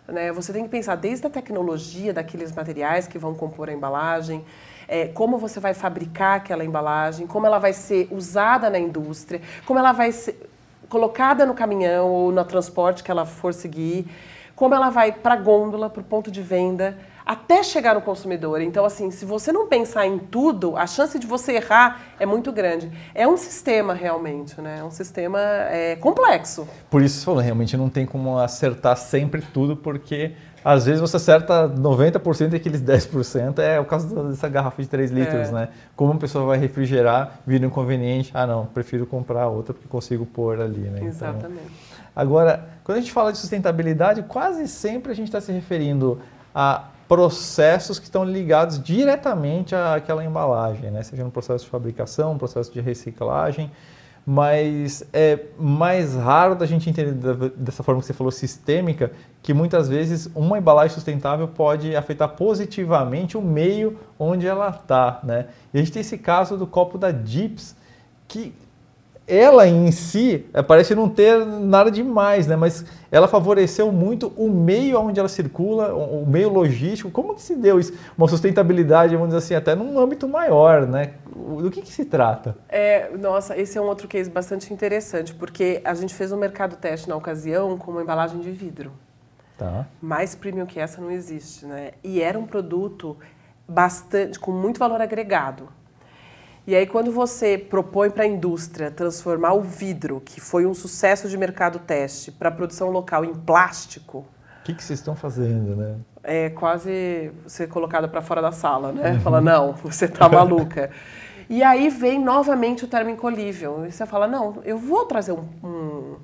Né? 0.08 0.32
Você 0.32 0.52
tem 0.52 0.64
que 0.64 0.68
pensar 0.68 0.96
desde 0.96 1.26
a 1.26 1.30
tecnologia 1.30 2.12
daqueles 2.12 2.52
materiais 2.52 3.06
que 3.06 3.16
vão 3.16 3.34
compor 3.34 3.68
a 3.68 3.72
embalagem, 3.72 4.44
é, 4.88 5.06
como 5.06 5.38
você 5.38 5.60
vai 5.60 5.72
fabricar 5.72 6.38
aquela 6.38 6.64
embalagem, 6.64 7.26
como 7.26 7.46
ela 7.46 7.58
vai 7.58 7.72
ser 7.72 8.08
usada 8.10 8.68
na 8.68 8.78
indústria, 8.78 9.40
como 9.64 9.78
ela 9.78 9.92
vai 9.92 10.10
ser 10.10 10.50
colocada 10.92 11.46
no 11.46 11.55
caminhão 11.55 12.11
ou 12.11 12.31
no 12.31 12.44
transporte 12.44 13.02
que 13.02 13.11
ela 13.11 13.24
for 13.24 13.55
seguir, 13.55 14.07
como 14.55 14.74
ela 14.74 14.90
vai 14.90 15.11
para 15.11 15.33
a 15.33 15.37
gôndola, 15.38 15.88
para 15.88 16.02
o 16.02 16.05
ponto 16.05 16.31
de 16.31 16.42
venda, 16.42 16.98
até 17.24 17.62
chegar 17.62 17.94
no 17.94 18.02
consumidor. 18.02 18.61
Então, 18.61 18.85
assim, 18.85 19.11
se 19.11 19.24
você 19.24 19.50
não 19.50 19.66
pensar 19.66 20.07
em 20.07 20.18
tudo, 20.18 20.76
a 20.76 20.87
chance 20.87 21.18
de 21.18 21.26
você 21.26 21.52
errar 21.52 22.02
é 22.20 22.26
muito 22.26 22.52
grande. 22.52 22.92
É 23.14 23.26
um 23.26 23.38
sistema 23.38 23.94
realmente, 23.94 24.61
né? 24.61 24.81
É 24.81 24.85
um 24.85 24.90
sistema 24.90 25.40
é, 25.40 25.96
complexo. 25.96 26.68
Por 26.90 27.00
isso 27.00 27.35
realmente 27.37 27.74
não 27.74 27.88
tem 27.88 28.05
como 28.05 28.38
acertar 28.38 28.98
sempre 28.98 29.40
tudo, 29.40 29.74
porque 29.74 30.33
às 30.64 30.87
vezes 30.87 31.01
você 31.01 31.16
acerta 31.16 31.68
90% 31.68 32.53
e 32.53 32.57
aqueles 32.57 32.83
10% 32.83 33.59
é 33.59 33.81
o 33.81 33.85
caso 33.85 34.09
dessa 34.25 34.48
garrafa 34.48 34.81
de 34.83 34.88
3 34.88 35.11
litros, 35.11 35.48
é. 35.48 35.53
né? 35.53 35.68
Como 35.96 36.12
uma 36.12 36.18
pessoa 36.18 36.44
vai 36.46 36.59
refrigerar, 36.59 37.40
vira 37.46 37.66
inconveniente, 37.66 38.31
ah 38.35 38.46
não, 38.46 38.66
prefiro 38.66 39.07
comprar 39.07 39.48
outra 39.48 39.75
porque 39.75 39.88
consigo 39.88 40.25
pôr 40.25 40.61
ali, 40.61 40.81
né? 40.81 40.98
Então, 40.98 41.09
Exatamente. 41.09 41.62
Então, 41.62 42.12
agora, 42.14 42.68
quando 42.85 42.98
a 42.98 43.01
gente 43.01 43.12
fala 43.12 43.33
de 43.33 43.38
sustentabilidade, 43.38 44.22
quase 44.22 44.68
sempre 44.68 45.12
a 45.12 45.14
gente 45.14 45.29
está 45.29 45.40
se 45.40 45.53
referindo 45.53 46.20
a 46.55 46.85
processos 47.09 47.98
que 47.98 48.07
estão 48.07 48.25
ligados 48.25 48.83
diretamente 48.83 49.75
àquela 49.75 50.25
embalagem, 50.25 50.90
né? 50.90 51.03
seja 51.03 51.22
no 51.22 51.31
processo 51.31 51.64
de 51.64 51.70
fabricação, 51.70 52.38
processo 52.38 52.72
de 52.72 52.81
reciclagem, 52.81 53.70
mas 54.24 55.04
é 55.12 55.46
mais 55.58 56.14
raro 56.14 56.54
da 56.54 56.64
gente 56.64 56.88
entender 56.88 57.14
dessa 57.56 57.82
forma 57.82 58.00
que 58.00 58.06
você 58.06 58.12
falou, 58.12 58.30
sistêmica, 58.30 59.11
que 59.42 59.52
muitas 59.52 59.88
vezes 59.88 60.30
uma 60.35 60.58
embalagem 60.58 60.94
sustentável 60.94 61.48
pode 61.48 61.96
afetar 61.96 62.28
positivamente 62.30 63.37
o 63.37 63.42
meio 63.42 63.98
onde 64.18 64.46
ela 64.46 64.68
está. 64.68 65.20
Né? 65.24 65.46
E 65.74 65.78
a 65.78 65.80
gente 65.80 65.92
tem 65.92 66.00
esse 66.00 66.16
caso 66.18 66.56
do 66.56 66.66
copo 66.66 66.96
da 66.96 67.11
Dips, 67.11 67.74
que 68.28 68.54
ela 69.26 69.66
em 69.66 69.90
si 69.92 70.46
é, 70.52 70.62
parece 70.62 70.94
não 70.94 71.08
ter 71.08 71.44
nada 71.46 71.90
demais, 71.90 72.46
né? 72.46 72.56
mas 72.56 72.85
ela 73.11 73.28
favoreceu 73.28 73.92
muito 73.92 74.32
o 74.37 74.48
meio 74.48 74.98
onde 75.00 75.20
ela 75.20 75.28
circula, 75.28 75.94
o 75.94 76.26
meio 76.26 76.48
logístico. 76.48 77.11
Como 77.11 77.35
que 77.35 77.42
se 77.42 77.54
deu 77.54 77.78
isso? 77.78 77.92
Uma 78.16 78.26
sustentabilidade, 78.28 79.14
vamos 79.14 79.28
dizer 79.28 79.38
assim, 79.38 79.54
até 79.54 79.74
num 79.74 79.98
âmbito 79.98 80.26
maior, 80.26 80.87
né? 80.87 81.14
Do 81.35 81.70
que, 81.70 81.82
que 81.82 81.92
se 81.92 82.04
trata? 82.04 82.56
É, 82.68 83.11
nossa, 83.16 83.56
esse 83.56 83.78
é 83.78 83.80
um 83.80 83.87
outro 83.87 84.08
case 84.08 84.30
bastante 84.30 84.72
interessante, 84.72 85.35
porque 85.35 85.80
a 85.85 85.94
gente 85.94 86.14
fez 86.14 86.32
um 86.32 86.37
mercado 86.37 86.76
teste 86.76 87.08
na 87.08 87.16
ocasião 87.16 87.76
com 87.78 87.90
uma 87.90 88.02
embalagem 88.02 88.40
de 88.40 88.50
vidro. 88.50 88.92
Tá. 89.56 89.87
Mais 90.00 90.35
premium 90.35 90.66
que 90.66 90.80
essa 90.80 91.00
não 91.00 91.11
existe, 91.11 91.66
né? 91.66 91.92
E 92.02 92.20
era 92.20 92.38
um 92.38 92.46
produto 92.46 93.16
bastante 93.68 94.38
com 94.38 94.50
muito 94.50 94.78
valor 94.78 95.00
agregado. 95.00 95.68
E 96.64 96.77
aí, 96.77 96.87
quando 96.87 97.11
você 97.11 97.59
propõe 97.59 98.09
para 98.09 98.22
a 98.22 98.27
indústria 98.27 98.88
transformar 98.88 99.53
o 99.53 99.62
vidro, 99.62 100.22
que 100.25 100.40
foi 100.40 100.64
um 100.64 100.72
sucesso 100.72 101.29
de 101.29 101.37
mercado 101.37 101.81
teste, 101.81 102.31
para 102.31 102.51
a 102.51 102.53
produção 102.53 102.88
local 102.90 103.25
em 103.25 103.35
plástico. 103.35 104.18
O 104.61 104.64
que, 104.64 104.75
que 104.75 104.83
vocês 104.83 105.01
estão 105.01 105.16
fazendo, 105.16 105.75
né? 105.75 105.96
É 106.22 106.51
quase 106.51 107.33
ser 107.48 107.68
colocada 107.68 108.07
para 108.07 108.22
fora 108.22 108.40
da 108.40 108.53
sala, 108.53 108.92
né? 108.92 109.12
Uhum. 109.12 109.20
Fala, 109.20 109.40
não, 109.40 109.72
você 109.72 110.05
está 110.05 110.29
maluca. 110.31 110.90
e 111.51 111.64
aí 111.64 111.88
vem 111.88 112.22
novamente 112.22 112.85
o 112.85 112.88
termo 112.88 113.11
incolível. 113.11 113.85
E 113.85 113.90
você 113.90 114.07
fala, 114.07 114.29
não, 114.29 114.61
eu 114.64 114.79
vou 114.79 115.05
trazer 115.05 115.33
um, 115.33 115.48
um, 115.64 116.16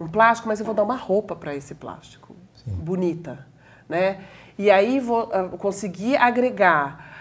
um 0.00 0.08
plástico, 0.08 0.48
mas 0.48 0.58
eu 0.58 0.64
vou 0.64 0.74
dar 0.74 0.84
uma 0.84 0.96
roupa 0.96 1.36
para 1.36 1.54
esse 1.54 1.74
plástico. 1.74 2.34
Sim. 2.64 2.70
Bonita, 2.76 3.46
né? 3.86 4.20
E 4.58 4.70
aí 4.70 5.00
vou 5.00 5.24
uh, 5.24 5.58
conseguir 5.58 6.16
agregar 6.16 7.11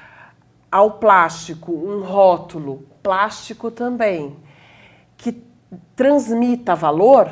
ao 0.72 0.92
plástico 0.92 1.72
um 1.72 2.02
rótulo 2.02 2.86
plástico 3.04 3.70
também 3.70 4.38
que 5.18 5.44
transmita 5.96 6.76
valor, 6.76 7.30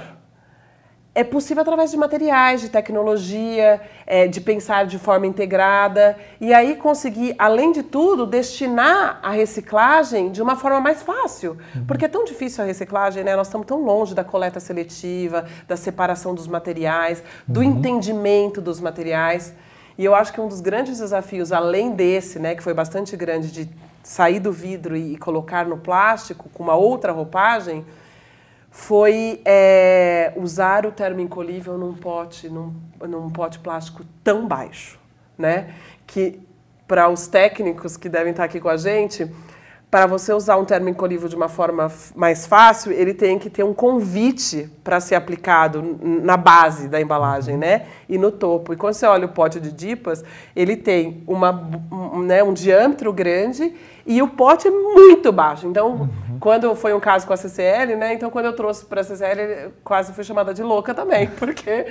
é 1.16 1.24
possível 1.24 1.62
através 1.62 1.92
de 1.92 1.98
materiais, 1.98 2.62
de 2.62 2.70
tecnologia, 2.70 3.82
é, 4.06 4.28
de 4.28 4.40
pensar 4.40 4.86
de 4.86 4.98
forma 5.00 5.26
integrada 5.26 6.16
e 6.40 6.54
aí 6.54 6.76
conseguir, 6.76 7.36
além 7.38 7.72
de 7.72 7.84
tudo, 7.84 8.26
destinar 8.26 9.20
a 9.22 9.32
reciclagem 9.32 10.32
de 10.32 10.42
uma 10.42 10.56
forma 10.56 10.80
mais 10.80 11.02
fácil. 11.02 11.58
Uhum. 11.76 11.86
Porque 11.86 12.06
é 12.06 12.08
tão 12.08 12.24
difícil 12.24 12.64
a 12.64 12.68
reciclagem, 12.68 13.24
né? 13.24 13.36
Nós 13.36 13.48
estamos 13.48 13.68
tão 13.68 13.84
longe 13.84 14.14
da 14.14 14.24
coleta 14.24 14.60
seletiva, 14.60 15.46
da 15.68 15.76
separação 15.76 16.34
dos 16.34 16.48
materiais, 16.48 17.24
do 17.48 17.60
uhum. 17.60 17.66
entendimento 17.66 18.62
dos 18.62 18.80
materiais. 18.80 19.54
E 20.00 20.06
eu 20.06 20.16
acho 20.16 20.32
que 20.32 20.40
um 20.40 20.48
dos 20.48 20.62
grandes 20.62 21.00
desafios, 21.00 21.52
além 21.52 21.92
desse, 21.92 22.40
né, 22.40 22.56
que 22.56 22.64
foi 22.64 22.74
bastante 22.74 23.18
grande, 23.18 23.52
de 23.52 23.70
sair 24.02 24.40
do 24.40 24.50
vidro 24.50 24.96
e 24.96 25.18
colocar 25.18 25.66
no 25.66 25.78
plástico 25.78 26.48
com 26.54 26.64
uma 26.64 26.74
outra 26.74 27.12
roupagem, 27.12 27.86
foi 28.72 29.42
é, 29.44 30.32
usar 30.38 30.86
o 30.86 30.92
termo 30.94 31.20
incolível 31.20 31.78
num 31.78 31.94
pote, 31.94 32.48
num, 32.48 32.74
num 33.02 33.30
pote 33.30 33.60
plástico 33.60 34.06
tão 34.24 34.48
baixo, 34.48 34.98
né? 35.38 35.76
Que 36.08 36.40
para 36.88 37.10
os 37.10 37.28
técnicos 37.28 37.98
que 37.98 38.08
devem 38.08 38.32
estar 38.32 38.46
aqui 38.46 38.62
com 38.62 38.70
a 38.70 38.78
gente, 38.78 39.30
para 39.92 40.06
você 40.06 40.32
usar 40.32 40.58
um 40.58 40.66
termo 40.66 40.88
incolível 40.88 41.28
de 41.28 41.36
uma 41.36 41.50
forma 41.50 41.92
mais 42.16 42.46
fácil, 42.46 42.92
ele 42.92 43.14
tem 43.14 43.40
que 43.40 43.50
ter 43.50 43.64
um 43.64 43.74
convite 43.74 44.70
para 44.84 45.00
ser 45.00 45.16
aplicado 45.16 45.98
na 46.02 46.38
base 46.38 46.88
da 46.88 47.02
embalagem, 47.02 47.58
né? 47.58 47.88
E 48.08 48.16
no 48.16 48.32
topo. 48.32 48.72
E 48.72 48.76
quando 48.76 48.94
você 48.94 49.08
olha 49.08 49.26
o 49.26 49.30
pote 49.30 49.60
de 49.60 49.72
dipas, 49.72 50.24
ele 50.56 50.78
tem 50.78 51.24
uma, 51.26 51.68
um, 51.92 52.22
né, 52.22 52.44
um 52.44 52.54
diâmetro 52.54 53.12
grande 53.12 53.74
e 54.06 54.22
o 54.22 54.28
pote 54.28 54.68
é 54.68 54.72
muito 54.72 55.32
baixo. 55.32 55.68
Então, 55.68 55.92
uhum. 55.92 56.38
quando 56.40 56.74
foi 56.76 56.94
um 56.94 57.00
caso 57.00 57.28
com 57.28 57.34
a 57.34 57.38
CCL, 57.38 57.96
né? 57.96 58.14
Então, 58.14 58.30
quando 58.30 58.46
eu 58.46 58.54
trouxe 58.54 58.86
para 58.86 59.02
a 59.02 59.04
CCL, 59.04 59.72
quase 59.84 60.14
fui 60.14 60.24
chamada 60.24 60.54
de 60.54 60.64
louca 60.64 60.94
também, 60.94 61.28
porque 61.38 61.86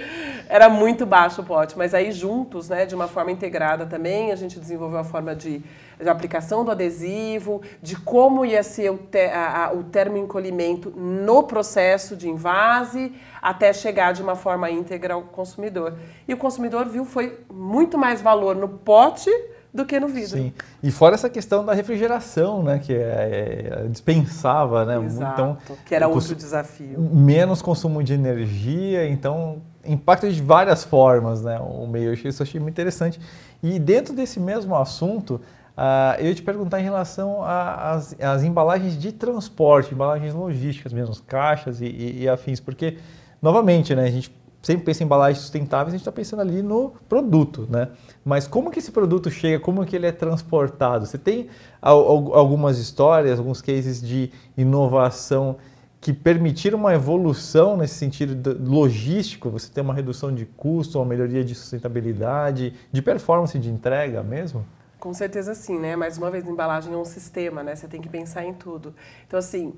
era 0.48 0.68
muito 0.68 1.06
baixo 1.06 1.42
o 1.42 1.44
pote. 1.44 1.76
Mas 1.76 1.94
aí, 1.94 2.12
juntos, 2.12 2.68
né, 2.68 2.86
de 2.86 2.94
uma 2.94 3.08
forma 3.08 3.30
integrada 3.30 3.86
também, 3.86 4.32
a 4.32 4.36
gente 4.36 4.58
desenvolveu 4.58 4.98
a 4.98 5.04
forma 5.04 5.34
de 5.34 5.62
de 6.00 6.08
aplicação 6.08 6.64
do 6.64 6.70
adesivo, 6.70 7.60
de 7.82 7.96
como 7.96 8.44
ia 8.44 8.62
ser 8.62 8.90
o, 8.90 8.98
te, 8.98 9.26
a, 9.26 9.72
o 9.74 9.82
termoencolhimento 9.82 10.90
no 10.90 11.42
processo 11.42 12.16
de 12.16 12.28
invase, 12.28 13.12
até 13.42 13.72
chegar 13.72 14.12
de 14.12 14.22
uma 14.22 14.36
forma 14.36 14.70
íntegra 14.70 15.14
ao 15.14 15.22
consumidor. 15.22 15.94
E 16.26 16.34
o 16.34 16.36
consumidor 16.36 16.86
viu 16.86 17.04
foi 17.04 17.40
muito 17.52 17.98
mais 17.98 18.22
valor 18.22 18.54
no 18.54 18.68
pote 18.68 19.30
do 19.72 19.84
que 19.84 19.98
no 20.00 20.08
vidro. 20.08 20.38
Sim. 20.38 20.52
E 20.82 20.90
fora 20.90 21.14
essa 21.14 21.28
questão 21.28 21.64
da 21.64 21.72
refrigeração, 21.72 22.62
né, 22.62 22.78
que 22.78 22.92
é, 22.92 23.84
é 23.84 23.88
dispensava, 23.88 24.84
né, 24.84 25.04
Exato, 25.04 25.32
então 25.32 25.58
que 25.84 25.94
era 25.94 26.08
outro 26.08 26.34
desafio. 26.34 26.98
Menos 27.00 27.60
consumo 27.60 28.02
de 28.02 28.14
energia, 28.14 29.08
então 29.08 29.62
impacta 29.84 30.30
de 30.30 30.42
várias 30.42 30.84
formas, 30.84 31.42
né, 31.42 31.58
o 31.60 31.86
meio. 31.86 32.12
Isso 32.12 32.42
eu 32.42 32.46
achei 32.46 32.60
muito 32.60 32.74
interessante. 32.74 33.20
E 33.62 33.78
dentro 33.78 34.14
desse 34.14 34.40
mesmo 34.40 34.74
assunto, 34.74 35.40
Uh, 35.78 36.18
eu 36.18 36.26
ia 36.26 36.34
te 36.34 36.42
perguntar 36.42 36.80
em 36.80 36.82
relação 36.82 37.38
às 37.40 38.42
embalagens 38.42 38.98
de 38.98 39.12
transporte, 39.12 39.94
embalagens 39.94 40.34
logísticas 40.34 40.92
mesmo, 40.92 41.14
caixas 41.24 41.80
e, 41.80 41.84
e, 41.84 42.22
e, 42.22 42.28
afins, 42.28 42.58
porque, 42.58 42.98
novamente, 43.40 43.94
né, 43.94 44.02
a 44.02 44.10
gente 44.10 44.28
sempre 44.68 44.84
pensa 44.84 45.02
em 45.02 45.06
embalagens 45.06 45.38
sustentáveis, 45.38 45.88
a 45.88 45.96
gente 45.96 46.02
está 46.02 46.12
pensando 46.12 46.40
ali 46.40 46.60
no 46.60 46.92
produto, 47.08 47.66
né? 47.70 47.88
Mas 48.22 48.46
como 48.46 48.70
que 48.70 48.78
esse 48.78 48.92
produto 48.92 49.30
chega, 49.30 49.58
como 49.58 49.84
que 49.86 49.96
ele 49.96 50.06
é 50.06 50.12
transportado? 50.12 51.06
Você 51.06 51.16
tem 51.16 51.48
algumas 51.80 52.78
histórias, 52.78 53.38
alguns 53.38 53.62
cases 53.62 54.02
de 54.02 54.30
inovação 54.58 55.56
que 56.02 56.12
permitiram 56.12 56.78
uma 56.78 56.92
evolução 56.92 57.78
nesse 57.78 57.94
sentido 57.94 58.58
logístico, 58.62 59.48
você 59.48 59.72
tem 59.72 59.82
uma 59.82 59.94
redução 59.94 60.34
de 60.34 60.44
custo, 60.44 60.98
uma 60.98 61.06
melhoria 61.06 61.42
de 61.42 61.54
sustentabilidade, 61.54 62.74
de 62.92 63.00
performance 63.00 63.58
de 63.58 63.70
entrega 63.70 64.22
mesmo? 64.22 64.66
Com 65.00 65.14
certeza 65.14 65.54
sim, 65.54 65.78
né? 65.78 65.96
Mais 65.96 66.18
uma 66.18 66.30
vez, 66.30 66.46
embalagem 66.46 66.92
é 66.92 66.96
um 66.96 67.06
sistema, 67.06 67.62
né? 67.62 67.74
Você 67.74 67.88
tem 67.88 68.02
que 68.02 68.08
pensar 68.08 68.44
em 68.44 68.52
tudo. 68.52 68.94
Então, 69.26 69.38
assim, 69.38 69.72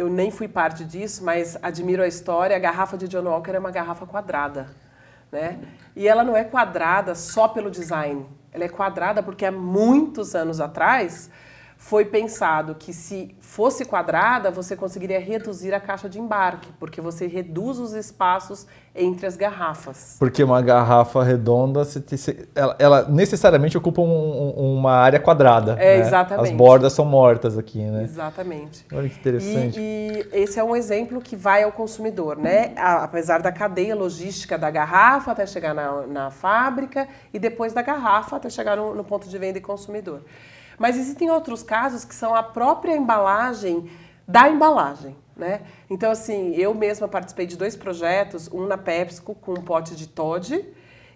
eu 0.00 0.08
nem 0.08 0.30
fui 0.30 0.48
parte 0.48 0.82
disso, 0.82 1.22
mas 1.22 1.58
admiro 1.62 2.02
a 2.02 2.08
história. 2.08 2.56
A 2.56 2.58
garrafa 2.58 2.96
de 2.96 3.06
John 3.06 3.24
Walker 3.24 3.50
é 3.50 3.58
uma 3.58 3.70
garrafa 3.70 4.06
quadrada, 4.06 4.66
né? 5.30 5.58
E 5.94 6.08
ela 6.08 6.24
não 6.24 6.34
é 6.34 6.42
quadrada 6.42 7.14
só 7.14 7.46
pelo 7.46 7.70
design. 7.70 8.26
Ela 8.50 8.64
é 8.64 8.68
quadrada 8.68 9.22
porque 9.22 9.44
há 9.44 9.52
muitos 9.52 10.34
anos 10.34 10.58
atrás 10.58 11.30
foi 11.80 12.04
pensado 12.04 12.74
que 12.74 12.92
se 12.92 13.34
fosse 13.40 13.86
quadrada, 13.86 14.50
você 14.50 14.76
conseguiria 14.76 15.18
reduzir 15.18 15.72
a 15.72 15.80
caixa 15.80 16.10
de 16.10 16.20
embarque, 16.20 16.68
porque 16.78 17.00
você 17.00 17.26
reduz 17.26 17.78
os 17.78 17.94
espaços 17.94 18.66
entre 18.94 19.26
as 19.26 19.34
garrafas. 19.34 20.16
Porque 20.18 20.44
uma 20.44 20.60
garrafa 20.60 21.24
redonda, 21.24 21.80
ela, 22.54 22.76
ela 22.78 23.08
necessariamente 23.08 23.78
ocupa 23.78 24.02
um, 24.02 24.50
uma 24.50 24.92
área 24.92 25.18
quadrada. 25.18 25.72
É, 25.80 25.96
né? 25.96 26.06
exatamente. 26.06 26.50
As 26.50 26.54
bordas 26.54 26.92
são 26.92 27.06
mortas 27.06 27.56
aqui, 27.56 27.78
né? 27.78 28.04
Exatamente. 28.04 28.84
Olha 28.92 29.08
que 29.08 29.18
interessante. 29.18 29.80
E, 29.80 30.28
e 30.34 30.38
esse 30.38 30.60
é 30.60 30.62
um 30.62 30.76
exemplo 30.76 31.18
que 31.18 31.34
vai 31.34 31.62
ao 31.62 31.72
consumidor, 31.72 32.36
né? 32.36 32.74
Apesar 32.76 33.40
da 33.40 33.50
cadeia 33.50 33.96
logística 33.96 34.58
da 34.58 34.70
garrafa 34.70 35.32
até 35.32 35.46
chegar 35.46 35.74
na, 35.74 36.06
na 36.06 36.30
fábrica 36.30 37.08
e 37.32 37.38
depois 37.38 37.72
da 37.72 37.80
garrafa 37.80 38.36
até 38.36 38.50
chegar 38.50 38.76
no, 38.76 38.94
no 38.94 39.02
ponto 39.02 39.30
de 39.30 39.38
venda 39.38 39.56
e 39.56 39.62
consumidor. 39.62 40.20
Mas 40.80 40.96
existem 40.96 41.30
outros 41.30 41.62
casos 41.62 42.06
que 42.06 42.14
são 42.14 42.34
a 42.34 42.42
própria 42.42 42.96
embalagem 42.96 43.90
da 44.26 44.48
embalagem. 44.48 45.14
Né? 45.36 45.60
Então, 45.90 46.10
assim, 46.10 46.54
eu 46.54 46.72
mesma 46.72 47.06
participei 47.06 47.46
de 47.46 47.54
dois 47.54 47.76
projetos, 47.76 48.48
um 48.50 48.66
na 48.66 48.78
PepsiCo 48.78 49.34
com 49.34 49.52
um 49.52 49.62
pote 49.62 49.94
de 49.94 50.08
Todd 50.08 50.66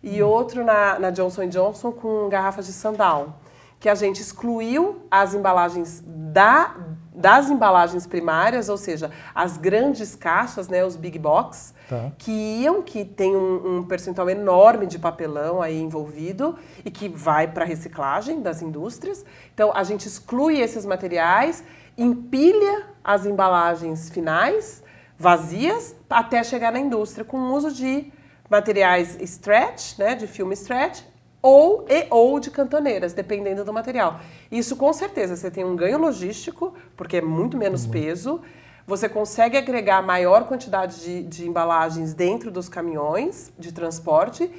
e 0.03 0.23
outro 0.23 0.62
na, 0.62 0.99
na 0.99 1.09
Johnson 1.09 1.49
Johnson 1.49 1.93
com 1.93 2.29
garrafas 2.29 2.67
de 2.67 2.75
sandal, 2.75 3.41
que 3.81 3.89
a 3.89 3.95
gente 3.95 4.21
excluiu 4.21 5.07
as 5.11 5.33
embalagens 5.33 6.03
da, 6.07 6.77
das 7.15 7.49
embalagens 7.49 8.07
primárias, 8.07 8.69
ou 8.69 8.77
seja, 8.77 9.11
as 9.35 9.57
grandes 9.57 10.15
caixas, 10.15 10.69
né, 10.69 10.85
os 10.85 10.95
big 10.95 11.19
box, 11.19 11.74
tá. 11.89 12.12
que 12.18 12.30
iam, 12.30 12.82
que 12.82 13.05
tem 13.05 13.35
um, 13.35 13.78
um, 13.78 13.82
percentual 13.85 14.28
enorme 14.30 14.87
de 14.87 14.99
papelão 14.99 15.62
aí 15.62 15.80
envolvido 15.80 16.59
e 16.85 16.91
que 16.91 17.09
vai 17.09 17.49
para 17.49 17.64
reciclagem 17.64 18.41
das 18.41 18.62
indústrias. 18.62 19.24
Então 19.53 19.72
a 19.74 19.82
gente 19.85 20.07
exclui 20.07 20.61
esses 20.61 20.85
materiais, 20.85 21.64
empilha 21.97 22.87
as 23.03 23.26
embalagens 23.26 24.11
finais 24.11 24.82
vazias 25.18 25.95
até 26.11 26.43
chegar 26.43 26.72
na 26.72 26.78
indústria 26.78 27.24
com 27.24 27.39
o 27.39 27.55
uso 27.55 27.72
de 27.72 28.12
materiais 28.49 29.16
stretch, 29.20 29.99
né, 29.99 30.14
de 30.14 30.26
filme 30.26 30.55
stretch, 30.55 31.03
ou 31.41 31.85
e 31.89 32.07
ou 32.11 32.41
de 32.41 32.51
cantoneiras, 32.51 33.12
dependendo 33.12 33.64
do 33.64 33.72
material. 33.72 34.20
Isso 34.51 34.76
com 34.76 34.93
certeza 34.93 35.37
você 35.37 35.51
tem 35.51 35.64
um 35.64 35.76
ganho 35.76 35.99
logístico, 35.99 36.74
porque 36.97 37.18
é 37.18 37.20
muito 37.20 37.57
menos 37.57 37.87
peso. 37.87 38.41
Você 38.87 39.09
consegue 39.09 39.57
agregar 39.57 40.03
maior 40.03 40.45
quantidade 40.45 41.01
de, 41.01 41.22
de 41.22 41.49
embalagens 41.49 42.12
dentro 42.12 42.51
dos 42.51 42.68
caminhões 42.68 43.53
de 43.59 43.72
transporte 43.72 44.51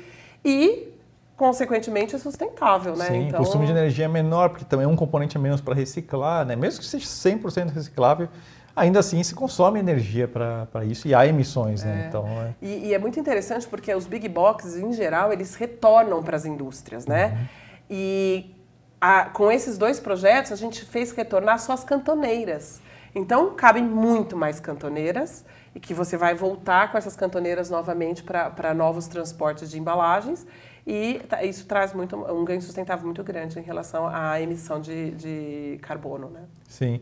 e 0.43 0.89
consequentemente 1.37 2.15
é 2.15 2.19
sustentável, 2.19 2.95
né? 2.95 3.07
Sim, 3.07 3.27
então... 3.27 3.41
o 3.41 3.43
consumo 3.43 3.65
de 3.65 3.71
energia 3.71 4.05
é 4.05 4.07
menor, 4.07 4.49
porque 4.49 4.65
também 4.65 4.85
é 4.85 4.87
um 4.87 4.95
componente 4.95 5.37
a 5.37 5.39
menos 5.39 5.61
para 5.61 5.75
reciclar, 5.75 6.45
né? 6.45 6.55
Mesmo 6.55 6.79
que 6.79 6.85
seja 6.85 7.05
100% 7.05 7.71
reciclável, 7.71 8.29
ainda 8.75 8.99
assim 8.99 9.21
se 9.21 9.35
consome 9.35 9.79
energia 9.79 10.27
para 10.27 10.83
isso 10.85 11.07
e 11.07 11.13
há 11.13 11.25
emissões, 11.27 11.83
né? 11.83 12.03
É. 12.03 12.07
Então, 12.07 12.25
é... 12.27 12.53
E, 12.61 12.87
e, 12.87 12.93
é 12.93 12.99
muito 12.99 13.19
interessante 13.19 13.67
porque 13.67 13.93
os 13.93 14.05
big 14.05 14.27
boxes, 14.29 14.77
em 14.77 14.93
geral, 14.93 15.31
eles 15.31 15.55
retornam 15.55 16.23
para 16.23 16.35
as 16.35 16.45
indústrias, 16.45 17.05
né? 17.05 17.27
Uhum. 17.27 17.47
E 17.89 18.55
a, 18.99 19.25
com 19.25 19.51
esses 19.51 19.77
dois 19.77 19.99
projetos, 19.99 20.51
a 20.51 20.55
gente 20.55 20.83
fez 20.83 21.11
retornar 21.11 21.59
só 21.59 21.73
as 21.73 21.83
cantoneiras. 21.83 22.81
Então, 23.15 23.55
cabem 23.55 23.83
muito 23.83 24.35
mais 24.35 24.59
cantoneiras 24.59 25.45
e 25.73 25.79
que 25.79 25.93
você 25.93 26.17
vai 26.17 26.35
voltar 26.35 26.91
com 26.91 26.97
essas 26.97 27.15
cantoneiras 27.15 27.69
novamente 27.69 28.21
para 28.21 28.73
novos 28.73 29.07
transportes 29.07 29.71
de 29.71 29.79
embalagens 29.79 30.45
e 30.85 31.19
isso 31.43 31.65
traz 31.65 31.93
muito, 31.93 32.15
um 32.15 32.45
ganho 32.45 32.61
sustentável 32.61 33.05
muito 33.05 33.23
grande 33.23 33.57
em 33.57 33.63
relação 33.63 34.07
à 34.07 34.39
emissão 34.39 34.79
de, 34.79 35.11
de 35.11 35.79
carbono, 35.81 36.29
né? 36.29 36.41
Sim. 36.67 36.99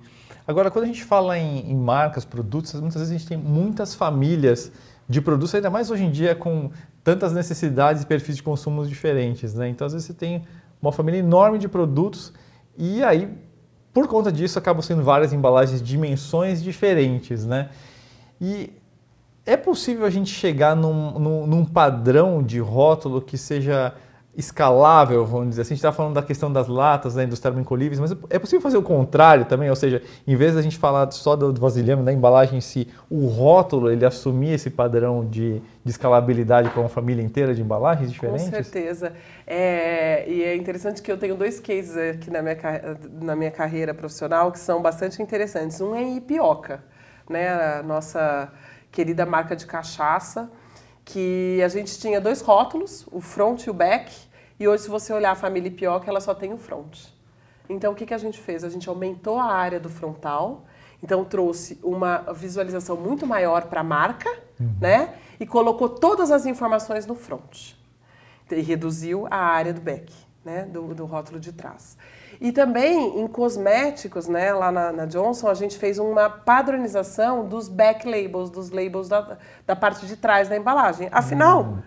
Agora, 0.47 0.71
quando 0.71 0.85
a 0.85 0.87
gente 0.87 1.03
fala 1.03 1.37
em, 1.37 1.69
em, 1.69 1.75
marcas, 1.75 2.23
produtos, 2.23 2.73
muitas 2.79 3.01
vezes 3.01 3.09
a 3.09 3.17
gente 3.17 3.27
tem 3.27 3.37
muitas 3.37 3.93
famílias 3.93 4.71
de 5.09 5.19
produtos, 5.19 5.53
ainda 5.55 5.69
mais 5.69 5.91
hoje 5.91 6.05
em 6.05 6.11
dia 6.11 6.33
com 6.33 6.71
tantas 7.03 7.33
necessidades 7.33 8.03
e 8.03 8.05
perfis 8.05 8.37
de 8.37 8.43
consumo 8.43 8.85
diferentes, 8.85 9.53
né? 9.53 9.67
Então, 9.67 9.85
às 9.85 9.91
vezes 9.91 10.07
você 10.07 10.13
tem 10.13 10.45
uma 10.81 10.93
família 10.93 11.19
enorme 11.19 11.57
de 11.57 11.67
produtos 11.67 12.31
e 12.77 13.03
aí, 13.03 13.29
por 13.93 14.07
conta 14.07 14.31
disso, 14.31 14.57
acabam 14.57 14.81
sendo 14.81 15.03
várias 15.03 15.31
embalagens, 15.31 15.81
dimensões 15.81 16.63
diferentes, 16.63 17.45
né? 17.45 17.69
E 18.41 18.71
é 19.45 19.55
possível 19.55 20.05
a 20.05 20.09
gente 20.09 20.31
chegar 20.31 20.75
num, 20.75 21.19
num, 21.19 21.47
num 21.47 21.65
padrão 21.65 22.41
de 22.41 22.59
rótulo 22.59 23.21
que 23.21 23.37
seja 23.37 23.93
escalável, 24.35 25.25
vamos 25.25 25.49
dizer 25.49 25.61
assim. 25.61 25.73
A 25.73 25.75
gente 25.75 25.85
está 25.85 25.91
falando 25.91 26.15
da 26.15 26.23
questão 26.23 26.51
das 26.51 26.67
latas, 26.67 27.15
né, 27.15 27.25
dos 27.25 27.39
termoencolhíveis, 27.39 27.99
mas 27.99 28.11
é 28.29 28.39
possível 28.39 28.61
fazer 28.61 28.77
o 28.77 28.81
contrário 28.81 29.45
também, 29.45 29.69
ou 29.69 29.75
seja, 29.75 30.01
em 30.25 30.35
vez 30.35 30.55
da 30.55 30.61
gente 30.61 30.77
falar 30.77 31.11
só 31.11 31.35
do 31.35 31.53
vasilhame, 31.59 32.03
da 32.03 32.11
embalagem 32.11 32.57
em 32.57 32.61
si, 32.61 32.87
o 33.09 33.27
rótulo, 33.27 33.91
ele 33.91 34.03
assumir 34.05 34.53
esse 34.53 34.71
padrão 34.71 35.25
de, 35.25 35.61
de 35.83 35.91
escalabilidade 35.91 36.69
para 36.69 36.79
uma 36.79 36.89
família 36.89 37.21
inteira 37.21 37.53
de 37.53 37.61
embalagens 37.61 38.11
diferentes? 38.11 38.45
Com 38.45 38.51
certeza. 38.51 39.13
É, 39.45 40.27
e 40.27 40.43
é 40.43 40.55
interessante 40.55 41.01
que 41.01 41.11
eu 41.11 41.17
tenho 41.17 41.35
dois 41.35 41.59
cases 41.59 41.95
aqui 41.95 42.31
na 42.31 42.41
minha, 42.41 42.57
na 43.21 43.35
minha 43.35 43.51
carreira 43.51 43.93
profissional 43.93 44.51
que 44.51 44.59
são 44.59 44.81
bastante 44.81 45.21
interessantes. 45.21 45.79
Um 45.79 45.95
é 45.95 46.01
em 46.01 46.17
Ipioca, 46.17 46.83
né, 47.29 47.49
a 47.49 47.83
nossa 47.83 48.51
querida 48.91 49.25
marca 49.25 49.55
de 49.55 49.65
cachaça, 49.65 50.49
que 51.05 51.61
a 51.63 51.67
gente 51.67 51.97
tinha 51.99 52.19
dois 52.19 52.41
rótulos, 52.41 53.05
o 53.11 53.19
front 53.19 53.65
e 53.65 53.69
o 53.69 53.73
back, 53.73 54.11
e 54.59 54.67
hoje 54.67 54.83
se 54.83 54.89
você 54.89 55.11
olhar 55.13 55.31
a 55.31 55.35
família 55.35 55.67
Ipioca, 55.67 56.09
ela 56.09 56.21
só 56.21 56.33
tem 56.33 56.53
o 56.53 56.57
front. 56.57 57.07
Então 57.69 57.93
o 57.93 57.95
que, 57.95 58.05
que 58.05 58.13
a 58.13 58.17
gente 58.17 58.39
fez? 58.39 58.63
A 58.63 58.69
gente 58.69 58.87
aumentou 58.87 59.39
a 59.39 59.45
área 59.45 59.79
do 59.79 59.89
frontal, 59.89 60.65
então 61.01 61.25
trouxe 61.25 61.79
uma 61.83 62.19
visualização 62.33 62.95
muito 62.95 63.27
maior 63.27 63.65
para 63.65 63.81
a 63.81 63.83
marca, 63.83 64.29
uhum. 64.59 64.73
né? 64.79 65.15
E 65.39 65.45
colocou 65.45 65.89
todas 65.89 66.31
as 66.31 66.45
informações 66.45 67.05
no 67.05 67.15
front. 67.15 67.73
E 68.49 68.61
reduziu 68.61 69.27
a 69.29 69.37
área 69.37 69.73
do 69.73 69.81
back, 69.81 70.13
né? 70.43 70.63
Do, 70.63 70.93
do 70.93 71.05
rótulo 71.05 71.39
de 71.39 71.51
trás. 71.51 71.97
E 72.41 72.51
também 72.51 73.19
em 73.19 73.27
cosméticos, 73.27 74.27
né, 74.27 74.53
lá 74.53 74.71
na, 74.71 74.91
na, 74.91 75.05
Johnson, 75.05 75.47
a 75.47 75.53
gente 75.53 75.77
fez 75.77 75.99
uma 75.99 76.29
padronização 76.29 77.47
dos 77.47 77.69
back 77.69 78.05
labels, 78.05 78.49
dos 78.49 78.69
labels 78.69 79.07
da, 79.07 79.37
da 79.65 79.75
parte 79.75 80.05
de 80.05 80.17
trás 80.17 80.49
da 80.49 80.57
embalagem. 80.57 81.07
Afinal, 81.11 81.63
hum. 81.63 81.77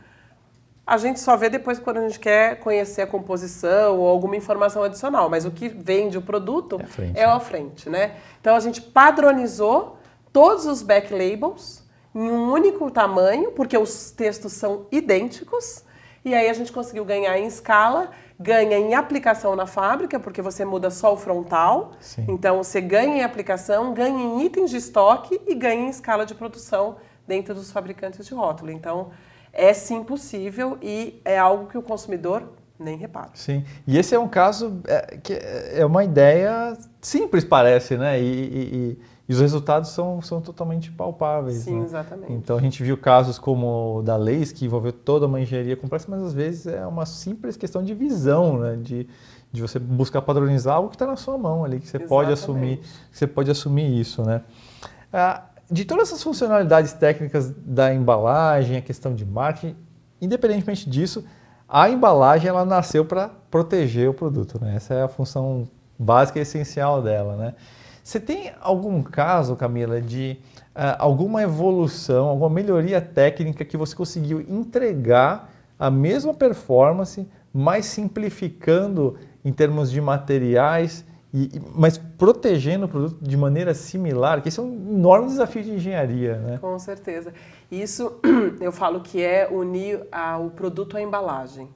a 0.86 0.96
gente 0.96 1.20
só 1.20 1.36
vê 1.36 1.50
depois 1.50 1.78
quando 1.78 1.98
a 1.98 2.08
gente 2.08 2.18
quer 2.18 2.60
conhecer 2.60 3.02
a 3.02 3.06
composição 3.06 3.98
ou 3.98 4.08
alguma 4.08 4.36
informação 4.36 4.82
adicional, 4.82 5.28
mas 5.28 5.44
o 5.44 5.50
que 5.50 5.68
vende 5.68 6.16
o 6.16 6.22
produto 6.22 6.78
é, 6.80 6.86
frente, 6.86 7.18
é 7.18 7.24
a 7.24 7.40
frente, 7.40 7.90
né? 7.90 8.16
Então 8.40 8.56
a 8.56 8.60
gente 8.60 8.80
padronizou 8.80 9.98
todos 10.32 10.64
os 10.64 10.82
back 10.82 11.12
labels 11.12 11.84
em 12.14 12.30
um 12.30 12.50
único 12.50 12.90
tamanho, 12.90 13.52
porque 13.52 13.76
os 13.76 14.10
textos 14.10 14.54
são 14.54 14.86
idênticos, 14.90 15.84
e 16.24 16.34
aí 16.34 16.48
a 16.48 16.52
gente 16.54 16.72
conseguiu 16.72 17.04
ganhar 17.04 17.38
em 17.38 17.46
escala 17.46 18.10
ganha 18.38 18.78
em 18.78 18.94
aplicação 18.94 19.56
na 19.56 19.66
fábrica, 19.66 20.20
porque 20.20 20.42
você 20.42 20.64
muda 20.64 20.90
só 20.90 21.12
o 21.14 21.16
frontal. 21.16 21.92
Sim. 22.00 22.26
Então 22.28 22.58
você 22.58 22.80
ganha 22.80 23.18
em 23.18 23.22
aplicação, 23.22 23.94
ganha 23.94 24.22
em 24.22 24.44
itens 24.44 24.70
de 24.70 24.76
estoque 24.76 25.40
e 25.46 25.54
ganha 25.54 25.86
em 25.86 25.88
escala 25.88 26.26
de 26.26 26.34
produção 26.34 26.96
dentro 27.26 27.54
dos 27.54 27.72
fabricantes 27.72 28.26
de 28.26 28.34
rótulo. 28.34 28.70
Então 28.70 29.10
é 29.52 29.72
sim 29.72 30.04
possível 30.04 30.78
e 30.82 31.20
é 31.24 31.38
algo 31.38 31.66
que 31.66 31.78
o 31.78 31.82
consumidor 31.82 32.52
nem 32.78 32.96
repara. 32.96 33.30
Sim, 33.32 33.64
e 33.86 33.96
esse 33.96 34.14
é 34.14 34.18
um 34.18 34.28
caso 34.28 34.80
é, 34.86 35.16
que 35.16 35.32
é 35.32 35.84
uma 35.86 36.04
ideia 36.04 36.76
simples, 37.00 37.42
parece, 37.42 37.96
né? 37.96 38.20
E, 38.20 38.24
e, 38.24 38.76
e 38.76 38.98
os 39.32 39.40
resultados 39.40 39.90
são, 39.90 40.22
são 40.22 40.40
totalmente 40.40 40.90
palpáveis. 40.92 41.58
Sim, 41.58 41.80
né? 41.80 41.84
exatamente. 41.84 42.32
Então 42.32 42.56
a 42.56 42.60
gente 42.60 42.82
viu 42.82 42.96
casos 42.96 43.38
como 43.38 43.98
o 43.98 44.02
da 44.02 44.16
Leis, 44.16 44.52
que 44.52 44.64
envolveu 44.64 44.92
toda 44.92 45.26
uma 45.26 45.40
engenharia 45.40 45.76
complexa, 45.76 46.06
mas 46.08 46.22
às 46.22 46.32
vezes 46.32 46.66
é 46.66 46.86
uma 46.86 47.04
simples 47.04 47.56
questão 47.56 47.82
de 47.82 47.92
visão, 47.92 48.58
né? 48.58 48.76
de, 48.76 49.08
de 49.52 49.60
você 49.60 49.78
buscar 49.80 50.22
padronizar 50.22 50.76
algo 50.76 50.88
que 50.88 50.94
está 50.94 51.06
na 51.06 51.16
sua 51.16 51.36
mão 51.36 51.64
ali, 51.64 51.80
que 51.80 51.88
você 51.88 51.98
pode 51.98 52.30
assumir, 52.30 52.80
você 53.10 53.26
pode 53.26 53.50
assumir 53.50 53.98
isso. 53.98 54.22
Né? 54.22 54.42
Ah, 55.12 55.42
de 55.68 55.84
todas 55.84 56.08
essas 56.08 56.22
funcionalidades 56.22 56.92
técnicas 56.92 57.50
da 57.50 57.92
embalagem, 57.92 58.76
a 58.76 58.82
questão 58.82 59.12
de 59.12 59.26
marketing, 59.26 59.74
independentemente 60.20 60.88
disso, 60.88 61.24
a 61.68 61.90
embalagem 61.90 62.48
ela 62.48 62.64
nasceu 62.64 63.04
para 63.04 63.30
proteger 63.50 64.08
o 64.08 64.14
produto. 64.14 64.60
Né? 64.60 64.76
Essa 64.76 64.94
é 64.94 65.02
a 65.02 65.08
função 65.08 65.68
básica 65.98 66.38
e 66.38 66.42
essencial 66.42 67.02
dela. 67.02 67.34
Né? 67.34 67.54
Você 68.06 68.20
tem 68.20 68.52
algum 68.60 69.02
caso, 69.02 69.56
Camila, 69.56 70.00
de 70.00 70.38
uh, 70.76 70.94
alguma 70.96 71.42
evolução, 71.42 72.28
alguma 72.28 72.48
melhoria 72.48 73.00
técnica 73.00 73.64
que 73.64 73.76
você 73.76 73.96
conseguiu 73.96 74.40
entregar 74.42 75.50
a 75.76 75.90
mesma 75.90 76.32
performance, 76.32 77.28
mas 77.52 77.86
simplificando 77.86 79.18
em 79.44 79.52
termos 79.52 79.90
de 79.90 80.00
materiais, 80.00 81.04
e, 81.34 81.60
mas 81.74 81.98
protegendo 81.98 82.86
o 82.86 82.88
produto 82.88 83.18
de 83.20 83.36
maneira 83.36 83.74
similar? 83.74 84.40
Que 84.40 84.50
isso 84.50 84.60
é 84.60 84.64
um 84.64 84.98
enorme 84.98 85.26
desafio 85.26 85.64
de 85.64 85.72
engenharia, 85.72 86.36
né? 86.36 86.58
Com 86.58 86.78
certeza. 86.78 87.34
Isso 87.68 88.20
eu 88.62 88.70
falo 88.70 89.00
que 89.00 89.20
é 89.20 89.48
unir 89.50 90.06
a, 90.12 90.38
o 90.38 90.50
produto 90.50 90.96
à 90.96 91.02
embalagem. 91.02 91.68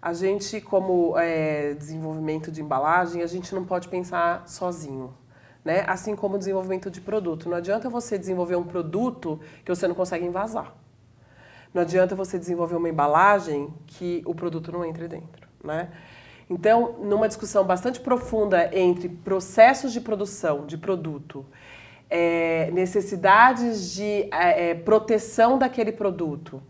A 0.00 0.14
gente, 0.14 0.62
como 0.62 1.12
é, 1.18 1.74
desenvolvimento 1.74 2.50
de 2.50 2.62
embalagem, 2.62 3.20
a 3.20 3.26
gente 3.26 3.54
não 3.54 3.66
pode 3.66 3.86
pensar 3.88 4.44
sozinho 4.46 5.12
né? 5.68 5.84
assim 5.86 6.16
como 6.16 6.36
o 6.36 6.38
desenvolvimento 6.38 6.90
de 6.90 6.98
produto. 6.98 7.46
Não 7.46 7.58
adianta 7.58 7.90
você 7.90 8.16
desenvolver 8.16 8.56
um 8.56 8.64
produto 8.64 9.38
que 9.62 9.70
você 9.70 9.86
não 9.86 9.94
consegue 9.94 10.24
envasar. 10.24 10.74
Não 11.74 11.82
adianta 11.82 12.14
você 12.14 12.38
desenvolver 12.38 12.74
uma 12.74 12.88
embalagem 12.88 13.68
que 13.86 14.22
o 14.24 14.34
produto 14.34 14.72
não 14.72 14.82
entre 14.82 15.06
dentro. 15.06 15.46
Né? 15.62 15.90
Então, 16.48 16.96
numa 17.02 17.28
discussão 17.28 17.64
bastante 17.64 18.00
profunda 18.00 18.74
entre 18.74 19.10
processos 19.10 19.92
de 19.92 20.00
produção 20.00 20.64
de 20.64 20.78
produto, 20.78 21.44
é, 22.08 22.70
necessidades 22.70 23.92
de 23.92 24.26
é, 24.32 24.70
é 24.70 24.74
proteção 24.74 25.58
daquele 25.58 25.92
produto 25.92 26.62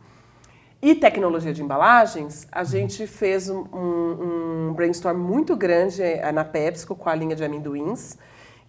e 0.82 0.96
tecnologia 0.96 1.52
de 1.52 1.62
embalagens, 1.62 2.48
a 2.50 2.64
gente 2.64 3.06
fez 3.06 3.48
um, 3.48 3.64
um, 3.72 4.72
brainstorm 4.74 5.16
muito 5.16 5.56
grande 5.56 6.02
é, 6.02 6.32
na 6.32 6.44
PepsiCo 6.44 6.96
com 6.96 7.08
a 7.08 7.14
linha 7.14 7.36
de 7.36 7.44
amendoins, 7.44 8.18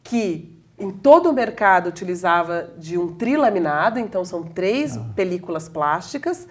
que 0.09 0.59
em 0.75 0.89
todo 0.89 1.29
o 1.29 1.33
mercado 1.33 1.87
utilizava 1.89 2.71
de 2.77 2.97
um 2.97 3.13
trilaminado, 3.13 3.99
então 3.99 4.25
são 4.25 4.41
três 4.41 4.97
ah. 4.97 5.05
películas 5.15 5.69
plásticas, 5.69 6.47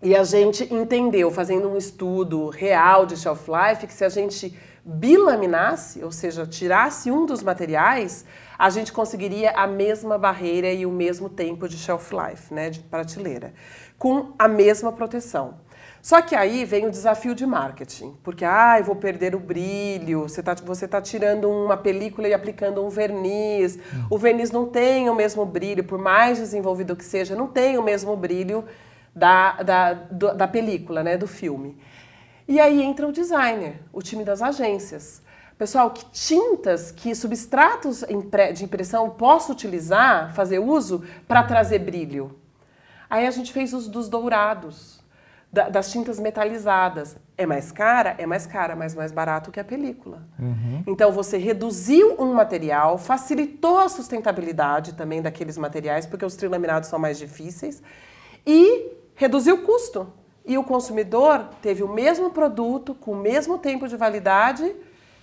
E 0.00 0.14
a 0.14 0.22
gente 0.22 0.72
entendeu, 0.72 1.30
fazendo 1.30 1.68
um 1.68 1.76
estudo 1.76 2.48
real 2.50 3.06
de 3.06 3.16
shelf 3.16 3.48
life, 3.48 3.86
que 3.86 3.92
se 3.92 4.04
a 4.04 4.08
gente 4.08 4.56
bilaminasse, 4.84 6.04
ou 6.04 6.12
seja, 6.12 6.46
tirasse 6.46 7.10
um 7.10 7.26
dos 7.26 7.42
materiais, 7.42 8.24
a 8.56 8.70
gente 8.70 8.92
conseguiria 8.92 9.50
a 9.52 9.66
mesma 9.66 10.16
barreira 10.16 10.70
e 10.70 10.86
o 10.86 10.92
mesmo 10.92 11.28
tempo 11.28 11.68
de 11.68 11.76
shelf 11.76 12.12
life, 12.12 12.54
né, 12.54 12.70
de 12.70 12.80
prateleira, 12.80 13.54
com 13.98 14.34
a 14.38 14.46
mesma 14.46 14.92
proteção. 14.92 15.54
Só 16.06 16.22
que 16.22 16.36
aí 16.36 16.64
vem 16.64 16.86
o 16.86 16.90
desafio 16.92 17.34
de 17.34 17.44
marketing, 17.44 18.16
porque 18.22 18.44
ah, 18.44 18.80
vou 18.80 18.94
perder 18.94 19.34
o 19.34 19.40
brilho, 19.40 20.20
você 20.20 20.38
está 20.38 20.54
você 20.54 20.86
tá 20.86 21.02
tirando 21.02 21.50
uma 21.50 21.76
película 21.76 22.28
e 22.28 22.32
aplicando 22.32 22.80
um 22.80 22.88
verniz, 22.88 23.74
uhum. 23.74 24.06
o 24.10 24.16
verniz 24.16 24.52
não 24.52 24.66
tem 24.66 25.10
o 25.10 25.14
mesmo 25.16 25.44
brilho, 25.44 25.82
por 25.82 25.98
mais 25.98 26.38
desenvolvido 26.38 26.94
que 26.94 27.04
seja, 27.04 27.34
não 27.34 27.48
tem 27.48 27.76
o 27.76 27.82
mesmo 27.82 28.16
brilho 28.16 28.64
da, 29.12 29.60
da, 29.64 29.94
da 29.94 30.46
película, 30.46 31.02
né, 31.02 31.16
do 31.18 31.26
filme. 31.26 31.76
E 32.46 32.60
aí 32.60 32.80
entra 32.84 33.08
o 33.08 33.10
designer, 33.10 33.82
o 33.92 34.00
time 34.00 34.22
das 34.22 34.40
agências. 34.42 35.20
Pessoal, 35.58 35.90
que 35.90 36.04
tintas, 36.12 36.92
que 36.92 37.16
substratos 37.16 38.04
de 38.54 38.64
impressão 38.64 39.10
posso 39.10 39.50
utilizar, 39.50 40.32
fazer 40.36 40.60
uso 40.60 41.02
para 41.26 41.42
trazer 41.42 41.80
brilho? 41.80 42.38
Aí 43.10 43.26
a 43.26 43.30
gente 43.32 43.52
fez 43.52 43.72
os 43.72 43.88
dos 43.88 44.08
dourados, 44.08 45.04
das 45.52 45.90
tintas 45.90 46.18
metalizadas. 46.18 47.16
É 47.36 47.46
mais 47.46 47.72
cara? 47.72 48.14
É 48.18 48.26
mais 48.26 48.46
cara, 48.46 48.76
mas 48.76 48.94
mais 48.94 49.12
barato 49.12 49.50
que 49.50 49.60
a 49.60 49.64
película. 49.64 50.22
Uhum. 50.38 50.82
Então 50.86 51.10
você 51.12 51.38
reduziu 51.38 52.16
um 52.18 52.34
material, 52.34 52.98
facilitou 52.98 53.78
a 53.78 53.88
sustentabilidade 53.88 54.94
também 54.94 55.22
daqueles 55.22 55.56
materiais, 55.56 56.06
porque 56.06 56.24
os 56.24 56.34
trilaminados 56.34 56.88
são 56.88 56.98
mais 56.98 57.18
difíceis, 57.18 57.82
e 58.46 58.92
reduziu 59.14 59.56
o 59.56 59.62
custo. 59.62 60.12
E 60.44 60.56
o 60.56 60.62
consumidor 60.62 61.48
teve 61.60 61.82
o 61.82 61.88
mesmo 61.88 62.30
produto, 62.30 62.94
com 62.94 63.12
o 63.12 63.16
mesmo 63.16 63.58
tempo 63.58 63.88
de 63.88 63.96
validade, 63.96 64.74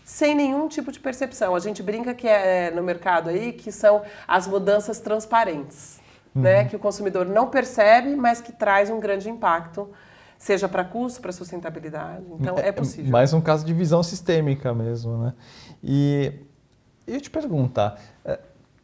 sem 0.04 0.36
nenhum 0.36 0.68
tipo 0.68 0.92
de 0.92 1.00
percepção. 1.00 1.56
A 1.56 1.60
gente 1.60 1.82
brinca 1.82 2.14
que 2.14 2.28
é, 2.28 2.68
é 2.68 2.72
no 2.72 2.84
mercado 2.84 3.30
aí 3.30 3.54
que 3.54 3.72
são 3.72 4.02
as 4.28 4.48
mudanças 4.48 5.00
transparentes, 5.00 6.02
uhum. 6.36 6.42
né? 6.42 6.66
Que 6.66 6.76
o 6.76 6.80
consumidor 6.80 7.26
não 7.26 7.48
percebe, 7.48 8.16
mas 8.16 8.42
que 8.42 8.52
traz 8.52 8.90
um 8.90 9.00
grande 9.00 9.30
impacto, 9.30 9.90
seja 10.44 10.68
para 10.68 10.84
custo, 10.84 11.22
para 11.22 11.32
sustentabilidade. 11.32 12.26
Então 12.38 12.58
é, 12.58 12.68
é 12.68 12.72
possível. 12.74 13.10
Mais 13.10 13.34
um 13.34 13.40
caso 13.40 13.66
de 13.66 13.74
visão 13.74 14.04
sistêmica 14.04 14.74
mesmo, 14.74 15.18
né? 15.18 15.34
E 15.82 16.34
eu 17.08 17.22
te 17.22 17.30
perguntar, 17.30 17.98
é, 18.26 18.38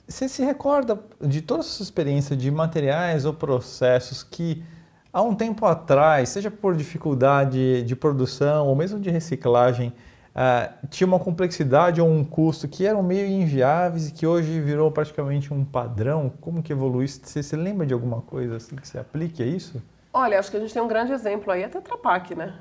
você 0.07 0.29
se 0.29 0.41
recorda 0.41 0.97
de 1.19 1.41
toda 1.41 1.59
a 1.59 1.63
sua 1.63 1.83
experiência 1.83 2.33
de 2.33 2.49
materiais 2.49 3.25
ou 3.25 3.33
processos 3.33 4.23
que 4.23 4.63
há 5.11 5.21
um 5.21 5.35
tempo 5.35 5.65
atrás, 5.65 6.29
seja 6.29 6.49
por 6.49 6.77
dificuldade 6.77 7.83
de 7.83 7.93
produção 7.93 8.65
ou 8.65 8.73
mesmo 8.73 8.97
de 8.97 9.09
reciclagem, 9.09 9.89
uh, 10.33 10.87
tinha 10.87 11.05
uma 11.05 11.19
complexidade 11.19 11.99
ou 11.99 12.09
um 12.09 12.23
custo 12.23 12.69
que 12.69 12.85
eram 12.85 13.03
meio 13.03 13.27
inviáveis 13.27 14.07
e 14.07 14.13
que 14.13 14.25
hoje 14.25 14.61
virou 14.61 14.89
praticamente 14.91 15.53
um 15.53 15.65
padrão? 15.65 16.31
Como 16.39 16.63
que 16.63 16.71
evoluiu? 16.71 17.05
Você 17.05 17.43
se 17.43 17.57
lembra 17.57 17.85
de 17.85 17.93
alguma 17.93 18.21
coisa 18.21 18.55
assim 18.55 18.77
que 18.77 18.87
se 18.87 18.97
aplique 18.97 19.43
a 19.43 19.45
isso? 19.45 19.83
Olha, 20.11 20.39
acho 20.39 20.49
que 20.49 20.57
a 20.57 20.59
gente 20.59 20.73
tem 20.73 20.81
um 20.81 20.87
grande 20.87 21.11
exemplo 21.11 21.51
aí, 21.51 21.63
a 21.63 21.69
Tetra 21.69 21.97
Pak, 21.97 22.33
né? 22.33 22.55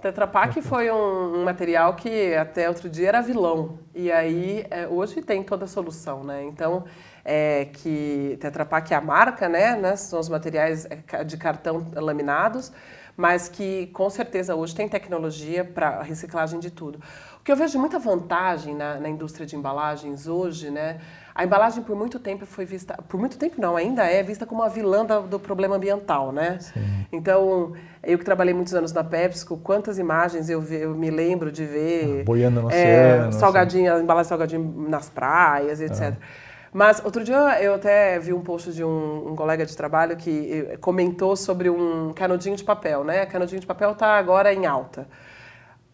Tetra 0.00 0.26
Pak 0.26 0.62
foi 0.62 0.90
um, 0.90 1.40
um, 1.40 1.44
material 1.44 1.94
que 1.94 2.34
até 2.34 2.68
outro 2.68 2.88
dia 2.88 3.08
era 3.08 3.20
vilão 3.20 3.78
e 3.94 4.10
aí 4.10 4.64
é, 4.70 4.88
hoje 4.88 5.20
tem 5.20 5.42
toda 5.42 5.66
a 5.66 5.68
solução, 5.68 6.24
né? 6.24 6.42
Então 6.44 6.84
é, 7.22 7.66
que 7.66 8.38
Tetra 8.40 8.64
Pak 8.64 8.94
é 8.94 8.96
a 8.96 9.00
marca, 9.00 9.48
né, 9.48 9.76
né? 9.76 9.96
São 9.96 10.18
os 10.18 10.28
materiais 10.28 10.86
é, 10.86 11.24
de 11.24 11.36
cartão 11.36 11.86
laminados, 11.94 12.72
mas 13.16 13.48
que 13.48 13.88
com 13.88 14.08
certeza 14.08 14.54
hoje 14.54 14.74
tem 14.74 14.88
tecnologia 14.88 15.64
para 15.64 16.02
reciclagem 16.02 16.58
de 16.60 16.70
tudo. 16.70 17.00
O 17.40 17.42
que 17.42 17.50
eu 17.50 17.56
vejo 17.56 17.78
muita 17.78 17.98
vantagem 17.98 18.74
na, 18.74 19.00
na 19.00 19.08
indústria 19.08 19.46
de 19.46 19.56
embalagens 19.56 20.26
hoje, 20.26 20.70
né? 20.70 21.00
A 21.34 21.44
embalagem 21.44 21.82
por 21.82 21.96
muito 21.96 22.18
tempo 22.18 22.44
foi 22.44 22.66
vista, 22.66 22.98
por 23.08 23.18
muito 23.18 23.38
tempo 23.38 23.60
não, 23.60 23.76
ainda 23.76 24.04
é 24.04 24.22
vista 24.22 24.44
como 24.44 24.62
a 24.62 24.68
vilã 24.68 25.06
do, 25.06 25.22
do 25.22 25.40
problema 25.40 25.76
ambiental, 25.76 26.32
né? 26.32 26.58
Sim. 26.60 27.06
Então, 27.10 27.72
eu 28.02 28.18
que 28.18 28.24
trabalhei 28.24 28.52
muitos 28.52 28.74
anos 28.74 28.92
na 28.92 29.02
PepsiCo, 29.02 29.56
quantas 29.56 29.98
imagens 29.98 30.50
eu, 30.50 30.62
eu 30.64 30.94
me 30.94 31.10
lembro 31.10 31.50
de 31.50 31.64
ver... 31.64 32.20
Ah, 32.20 32.24
boiando 32.24 32.60
no 32.60 32.70
é, 32.70 32.74
oceano. 32.74 33.32
Salgadinho, 33.32 33.92
assim. 33.94 34.02
embalagem 34.02 34.28
salgadinho 34.28 34.86
nas 34.88 35.08
praias, 35.08 35.80
etc. 35.80 36.14
Ah. 36.20 36.49
Mas 36.72 37.04
outro 37.04 37.24
dia 37.24 37.60
eu 37.60 37.74
até 37.74 38.18
vi 38.18 38.32
um 38.32 38.42
post 38.42 38.72
de 38.72 38.84
um, 38.84 39.32
um, 39.32 39.36
colega 39.36 39.66
de 39.66 39.76
trabalho 39.76 40.16
que 40.16 40.66
eh, 40.70 40.76
comentou 40.76 41.34
sobre 41.34 41.68
um 41.68 42.12
canudinho 42.12 42.54
de 42.54 42.62
papel, 42.62 43.02
né? 43.02 43.26
Canudinho 43.26 43.60
de 43.60 43.66
papel 43.66 43.90
está 43.90 44.16
agora 44.16 44.54
em 44.54 44.66
alta. 44.66 45.08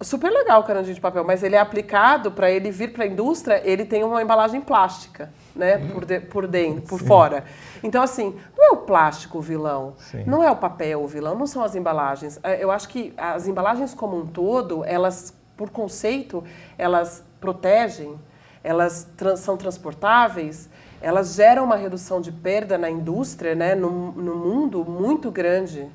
Super 0.03 0.31
legal 0.31 0.61
o 0.61 0.65
canudinho 0.65 0.95
de 0.95 1.01
papel, 1.01 1.25
mas 1.25 1.43
ele 1.43 1.57
é 1.57 1.59
aplicado 1.59 2.31
para 2.31 2.51
ele 2.51 2.71
vir 2.71 2.93
para 2.93 3.05
a 3.05 3.07
indústria, 3.07 3.63
ele 3.65 3.87
tem 3.87 4.05
uma 4.05 4.21
embalagem 4.21 4.61
plástica, 4.61 5.33
né? 5.55 5.79
Por, 5.79 6.05
de, 6.05 6.21
por 6.21 6.47
dentro, 6.47 6.83
por 6.83 7.01
Sim. 7.01 7.07
fora. 7.07 7.45
Então, 7.83 8.03
assim, 8.03 8.39
não 8.55 8.67
é 8.67 8.71
o 8.73 8.77
plástico 8.83 9.39
o 9.39 9.41
vilão, 9.41 9.95
Sim. 9.97 10.25
não 10.27 10.45
é 10.45 10.51
o 10.51 10.57
papel 10.57 11.03
o 11.03 11.07
vilão, 11.07 11.35
não 11.35 11.47
são 11.47 11.65
as 11.65 11.75
embalagens. 11.75 12.39
Eh, 12.43 12.63
eu 12.63 12.71
acho 12.71 12.91
que 12.91 13.15
as 13.17 13.49
embalagens 13.49 13.95
como 13.95 14.19
um 14.19 14.27
todo, 14.27 14.85
elas, 14.85 15.33
por 15.57 15.71
conceito, 15.71 16.45
elas 16.77 17.25
protegem 17.41 18.19
elas 18.67 19.07
trans, 19.17 19.41
são 19.41 19.57
transportáveis, 19.57 20.69
elas 21.01 21.35
geram 21.35 21.65
uma 21.65 21.77
redução 21.77 22.21
de 22.21 22.33
perda 22.33 22.77
na 22.77 22.91
indústria, 22.91 23.55
né, 23.55 23.77
no, 23.77 24.11
no 24.11 24.35
mundo, 24.35 24.85
muito 24.85 25.31
grande. 25.31 25.89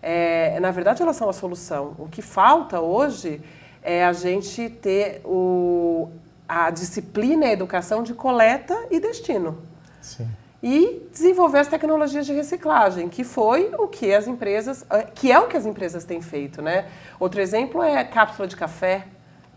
É, 0.00 0.58
na 0.60 0.70
verdade, 0.70 1.02
elas 1.02 1.16
são 1.16 1.28
a 1.28 1.32
solução. 1.32 1.96
O 1.98 2.08
que 2.08 2.22
falta 2.22 2.80
hoje 2.80 3.42
é 3.82 4.04
a 4.04 4.12
gente 4.12 4.70
ter 4.70 5.20
o, 5.24 6.10
a 6.48 6.70
disciplina 6.70 7.46
e 7.46 7.48
a 7.48 7.52
educação 7.52 8.04
de 8.04 8.14
coleta 8.14 8.86
e 8.88 9.00
destino. 9.00 9.58
Sim. 10.00 10.28
E 10.62 11.08
desenvolver 11.10 11.58
as 11.58 11.66
tecnologias 11.66 12.24
de 12.24 12.32
reciclagem, 12.32 13.08
que 13.08 13.24
foi 13.24 13.72
o 13.76 13.88
que 13.88 14.14
as 14.14 14.28
empresas, 14.28 14.86
é, 14.90 15.02
que 15.02 15.32
é 15.32 15.40
o 15.40 15.48
que 15.48 15.56
as 15.56 15.66
empresas 15.66 16.04
têm 16.04 16.22
feito, 16.22 16.62
né? 16.62 16.86
Outro 17.18 17.40
exemplo 17.40 17.82
é 17.82 17.98
a 17.98 18.04
cápsula 18.04 18.46
de 18.46 18.54
café, 18.54 19.06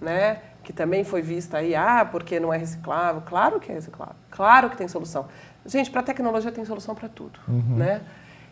né? 0.01 0.39
Que 0.65 0.73
também 0.73 1.03
foi 1.03 1.21
vista 1.21 1.59
aí, 1.59 1.75
ah, 1.75 2.05
porque 2.11 2.39
não 2.39 2.51
é 2.51 2.57
reciclável. 2.57 3.21
Claro 3.23 3.59
que 3.59 3.71
é 3.71 3.75
reciclável, 3.75 4.15
claro 4.31 4.69
que 4.69 4.75
tem 4.75 4.87
solução. 4.87 5.27
Gente, 5.65 5.89
para 5.91 6.01
tecnologia 6.03 6.51
tem 6.51 6.65
solução 6.65 6.95
para 6.95 7.07
tudo, 7.07 7.39
uhum. 7.47 7.77
né? 7.77 8.01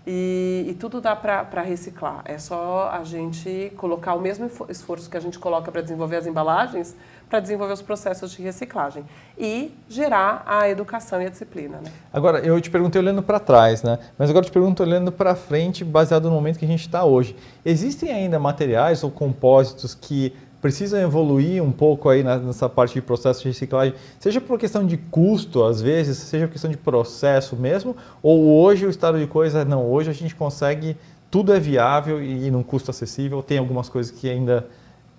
E, 0.05 0.65
e, 0.67 0.73
tudo 0.73 0.99
dá 0.99 1.15
para 1.15 1.61
reciclar. 1.61 2.23
É 2.25 2.37
só 2.37 2.89
a 2.91 3.05
gente 3.05 3.71
colocar 3.77 4.13
o 4.15 4.19
mesmo 4.19 4.51
esforço 4.67 5.09
que 5.09 5.15
a 5.15 5.19
gente 5.19 5.39
coloca 5.39 5.71
para 5.71 5.81
desenvolver 5.81 6.17
as 6.17 6.27
embalagens, 6.27 6.93
para 7.29 7.39
desenvolver 7.39 7.71
os 7.71 7.81
processos 7.81 8.31
de 8.31 8.41
reciclagem 8.41 9.05
e 9.37 9.73
gerar 9.87 10.43
a 10.45 10.67
educação 10.67 11.21
e 11.21 11.25
a 11.25 11.29
disciplina. 11.29 11.77
Né? 11.77 11.89
Agora, 12.11 12.39
eu 12.39 12.59
te 12.59 12.69
perguntei 12.69 13.01
olhando 13.01 13.23
para 13.23 13.39
trás, 13.39 13.81
né? 13.81 13.97
mas 14.17 14.29
agora 14.29 14.45
eu 14.45 14.49
te 14.49 14.53
pergunto 14.53 14.83
olhando 14.83 15.09
para 15.09 15.35
frente, 15.35 15.85
baseado 15.85 16.25
no 16.25 16.35
momento 16.35 16.59
que 16.59 16.65
a 16.65 16.67
gente 16.67 16.81
está 16.81 17.05
hoje. 17.05 17.33
Existem 17.63 18.11
ainda 18.11 18.37
materiais 18.37 19.05
ou 19.05 19.09
compósitos 19.09 19.95
que 19.95 20.35
precisam 20.63 20.97
evoluir 20.97 21.61
um 21.61 21.73
pouco 21.73 22.07
aí 22.07 22.23
nessa 22.23 22.69
parte 22.69 22.93
de 22.93 23.01
processo 23.01 23.41
de 23.41 23.49
reciclagem, 23.49 23.93
seja 24.17 24.39
por 24.39 24.57
questão 24.57 24.87
de 24.87 24.95
custo, 24.95 25.61
às 25.61 25.81
vezes, 25.81 26.17
seja 26.17 26.47
por 26.47 26.53
questão 26.53 26.71
de 26.71 26.77
processo 26.77 27.57
mesmo, 27.57 27.97
ou 28.21 28.61
hoje 28.61 28.85
o 28.85 28.89
estado 28.89 29.19
de 29.19 29.27
coisa, 29.27 29.65
não, 29.65 29.85
hoje 29.85 30.09
a 30.09 30.13
gente 30.13 30.33
consegue, 30.33 30.95
tudo 31.29 31.53
é 31.53 31.59
viável 31.59 32.23
e 32.23 32.49
num 32.49 32.63
custo 32.63 32.91
acessível, 32.91 33.43
tem 33.43 33.57
algumas 33.57 33.89
coisas 33.89 34.09
que 34.09 34.29
ainda 34.29 34.65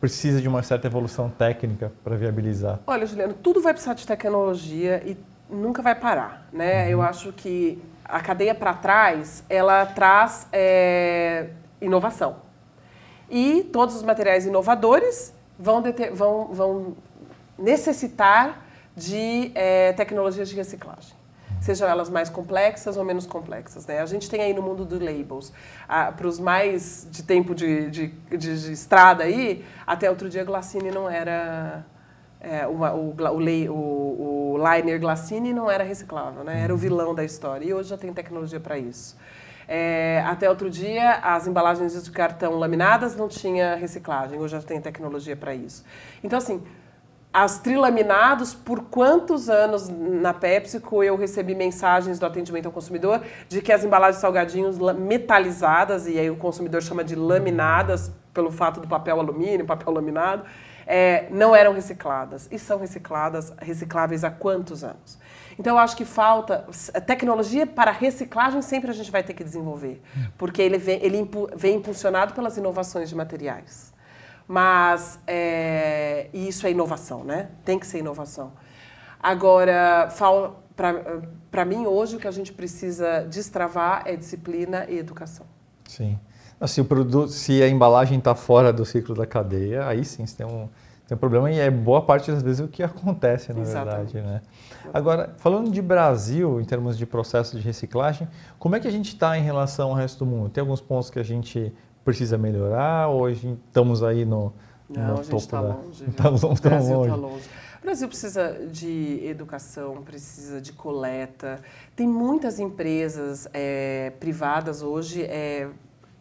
precisa 0.01 0.41
de 0.41 0.49
uma 0.49 0.63
certa 0.63 0.87
evolução 0.87 1.29
técnica 1.29 1.93
para 2.03 2.17
viabilizar. 2.17 2.81
Olha, 2.87 3.05
Juliano, 3.05 3.35
tudo 3.35 3.61
vai 3.61 3.75
precisar 3.75 3.93
de 3.93 4.07
tecnologia 4.07 5.03
e 5.05 5.15
nunca 5.51 5.83
vai 5.83 5.95
parar, 5.95 6.49
né? 6.51 6.85
Uhum. 6.85 6.91
Eu 6.91 7.03
acho 7.03 7.35
que 7.35 7.79
a 8.03 8.21
cadeia 8.21 8.55
para 8.55 8.73
trás, 8.73 9.45
ela 9.51 9.85
traz 9.85 10.47
é, 10.51 11.49
inovação. 11.83 12.44
E 13.35 13.64
todos 13.64 13.97
os 13.97 14.03
materiais 14.05 14.47
inovadores 14.47 15.35
vão, 15.59 15.82
vão, 16.12 16.47
vão 16.53 16.97
necessitar 17.59 18.64
de 18.97 19.51
é, 19.57 19.93
tecnologias 19.93 20.49
de 20.49 20.55
reciclagem 20.55 21.16
sejam 21.64 21.89
elas 21.89 22.11
mais 22.11 22.28
complexas 22.28 22.99
ou 22.99 23.05
menos 23.05 23.26
complexas. 23.26 23.87
Né? 23.87 24.01
A 24.01 24.07
gente 24.07 24.28
tem 24.28 24.43
aí 24.43 24.53
no 24.53 24.61
mundo 24.61 24.85
dos 24.85 25.01
labels, 25.01 25.51
ah, 25.89 26.12
para 26.12 26.26
os 26.26 26.39
mais 26.39 27.09
de 27.11 27.22
tempo 27.22 27.55
de, 27.55 27.91
de, 27.91 28.09
de, 28.09 28.37
de, 28.37 28.72
estrada 28.72 29.24
aí, 29.24 29.64
até 29.87 30.11
outro 30.11 30.28
dia 30.28 30.45
Glacine 30.45 30.91
não 30.91 31.09
era... 31.09 31.85
É, 32.39 32.66
o, 32.66 32.72
o, 32.72 33.16
o, 33.70 34.53
o, 34.53 34.59
liner 34.59 35.01
Glacine 35.01 35.55
não 35.55 35.70
era 35.70 35.82
reciclável, 35.82 36.45
né? 36.45 36.61
era 36.61 36.74
o 36.74 36.76
vilão 36.76 37.14
da 37.14 37.24
história. 37.24 37.64
E 37.64 37.72
hoje 37.72 37.89
já 37.89 37.97
tem 37.97 38.12
tecnologia 38.12 38.61
para 38.61 38.76
isso. 38.76 39.16
É, 39.67 40.23
até 40.27 40.49
outro 40.49 40.69
dia, 40.69 41.12
as 41.23 41.47
embalagens 41.47 42.03
de 42.03 42.11
cartão 42.11 42.59
laminadas 42.59 43.17
não 43.17 43.29
tinha 43.29 43.75
reciclagem, 43.75 44.39
hoje 44.39 44.53
já 44.53 44.62
tem 44.62 44.81
tecnologia 44.81 45.37
para 45.37 45.55
isso. 45.55 45.85
Então, 46.23 46.39
assim, 46.39 46.62
as 47.35 47.59
trilaminados, 47.59 48.55
por 48.55 48.85
quantos 48.85 49.51
anos 49.51 49.89
na 49.89 50.33
PepsiCo 50.33 51.03
eu 51.03 51.17
recebi 51.17 51.53
mensagens 51.53 52.17
do 52.17 52.25
atendimento 52.25 52.67
ao 52.67 52.73
consumidor 52.73 53.21
de 53.49 53.61
que 53.61 53.73
as 53.73 53.83
embalagens 53.83 54.21
salgadinhos 54.21 54.79
metalizadas, 54.97 56.07
e 56.07 56.17
aí 56.17 56.31
o 56.31 56.37
consumidor 56.37 56.81
chama 56.81 57.03
de 57.03 57.17
laminadas, 57.17 58.12
pelo 58.33 58.53
fato 58.53 58.79
do 58.79 58.87
papel 58.87 59.19
alumínio, 59.19 59.67
papel 59.67 59.93
laminado, 59.93 60.45
é, 60.87 61.27
não 61.31 61.57
eram 61.57 61.73
recicladas. 61.73 62.49
E 62.53 62.59
são 62.59 62.79
recicladas, 62.79 63.53
recicláveis 63.59 64.23
há 64.23 64.31
quantos 64.31 64.85
anos? 64.85 65.19
Então, 65.59 65.75
eu 65.75 65.79
acho 65.79 65.97
que 65.97 66.05
falta. 66.05 66.67
Tecnologia 67.07 67.67
para 67.67 67.91
reciclagem 67.91 68.61
sempre 68.63 68.91
a 68.91 68.95
gente 68.95 69.11
vai 69.11 69.23
ter 69.23 69.35
que 69.35 69.45
desenvolver, 69.45 70.03
porque 70.37 70.61
ele 70.61 70.79
vem, 70.79 71.03
ele 71.03 71.31
vem 71.57 71.77
impulsionado 71.77 72.35
pelas 72.35 72.57
inovações 72.57 73.09
de 73.09 73.15
materiais. 73.15 73.93
Mas 74.47 75.19
é, 75.27 76.29
isso 76.33 76.67
é 76.67 76.71
inovação, 76.71 77.25
né? 77.25 77.49
Tem 77.65 77.79
que 77.79 77.87
ser 77.87 77.99
inovação. 77.99 78.53
Agora, 79.23 80.09
para 81.51 81.65
mim, 81.65 81.87
hoje, 81.87 82.17
o 82.17 82.19
que 82.19 82.29
a 82.29 82.31
gente 82.31 82.53
precisa 82.53 83.23
destravar 83.23 84.03
é 84.05 84.17
disciplina 84.17 84.87
e 84.89 84.99
educação. 84.99 85.47
Sim. 85.89 86.19
Se, 86.67 86.81
o 86.81 86.85
produto, 86.85 87.31
se 87.31 87.63
a 87.63 87.69
embalagem 87.69 88.19
está 88.19 88.35
fora 88.35 88.73
do 88.73 88.85
ciclo 88.85 89.15
da 89.15 89.27
cadeia, 89.27 89.87
aí 89.87 90.05
sim 90.05 90.27
você 90.27 90.37
tem 90.37 90.47
um, 90.47 90.69
tem 91.07 91.15
um 91.15 91.19
problema 91.19 91.51
e 91.51 91.59
é 91.59 91.71
boa 91.71 92.01
parte 92.01 92.31
das 92.31 92.43
vezes 92.43 92.61
o 92.61 92.69
que 92.69 92.83
acontece, 92.83 93.53
na 93.53 93.61
Exatamente. 93.61 94.15
verdade. 94.15 94.35
Né? 94.35 94.43
Agora, 94.93 95.35
falando 95.37 95.71
de 95.71 95.83
Brasil, 95.83 96.61
em 96.61 96.65
termos 96.65 96.97
de 96.97 97.05
processo 97.05 97.59
de 97.59 97.63
reciclagem, 97.63 98.27
como 98.59 98.75
é 98.75 98.81
que 98.81 98.89
a 98.89 98.91
gente 98.91 99.09
está 99.09 99.37
em 99.37 99.43
relação 99.43 99.91
ao 99.91 99.95
resto 99.95 100.25
do 100.25 100.31
mundo? 100.31 100.49
Tem 100.49 100.63
alguns 100.63 100.81
pontos 100.81 101.11
que 101.11 101.19
a 101.19 101.23
gente 101.23 101.73
precisa 102.05 102.39
melhorar 102.39 103.09
ou 103.09 103.29
estamos 103.29 104.03
aí 104.03 104.25
no, 104.25 104.53
Não, 104.89 105.09
no 105.09 105.21
a 105.21 105.23
gente 105.23 105.37
está 105.37 105.61
da... 105.61 105.75
longe. 105.75 106.05
Estamos, 106.09 106.43
o 106.43 106.55
Brasil 106.55 107.03
está 107.03 107.17
longe. 107.17 107.49
O 107.81 107.85
Brasil 107.85 108.09
precisa 108.09 108.67
de 108.73 109.21
educação, 109.27 110.03
precisa 110.03 110.59
de 110.59 110.73
coleta. 110.73 111.61
Tem 111.95 112.09
muitas 112.09 112.59
empresas 112.59 113.47
é, 113.53 114.11
privadas 114.19 114.81
hoje 114.81 115.23
é, 115.23 115.69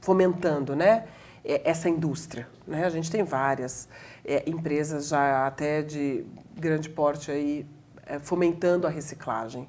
fomentando 0.01 0.75
né, 0.75 1.05
essa 1.45 1.87
indústria. 1.87 2.49
Né? 2.67 2.85
A 2.85 2.89
gente 2.89 3.09
tem 3.09 3.23
várias 3.23 3.87
é, 4.25 4.49
empresas 4.49 5.07
já 5.07 5.45
até 5.45 5.81
de 5.81 6.25
grande 6.55 6.89
porte 6.89 7.31
aí 7.31 7.65
é, 8.05 8.19
fomentando 8.19 8.87
a 8.87 8.89
reciclagem. 8.89 9.67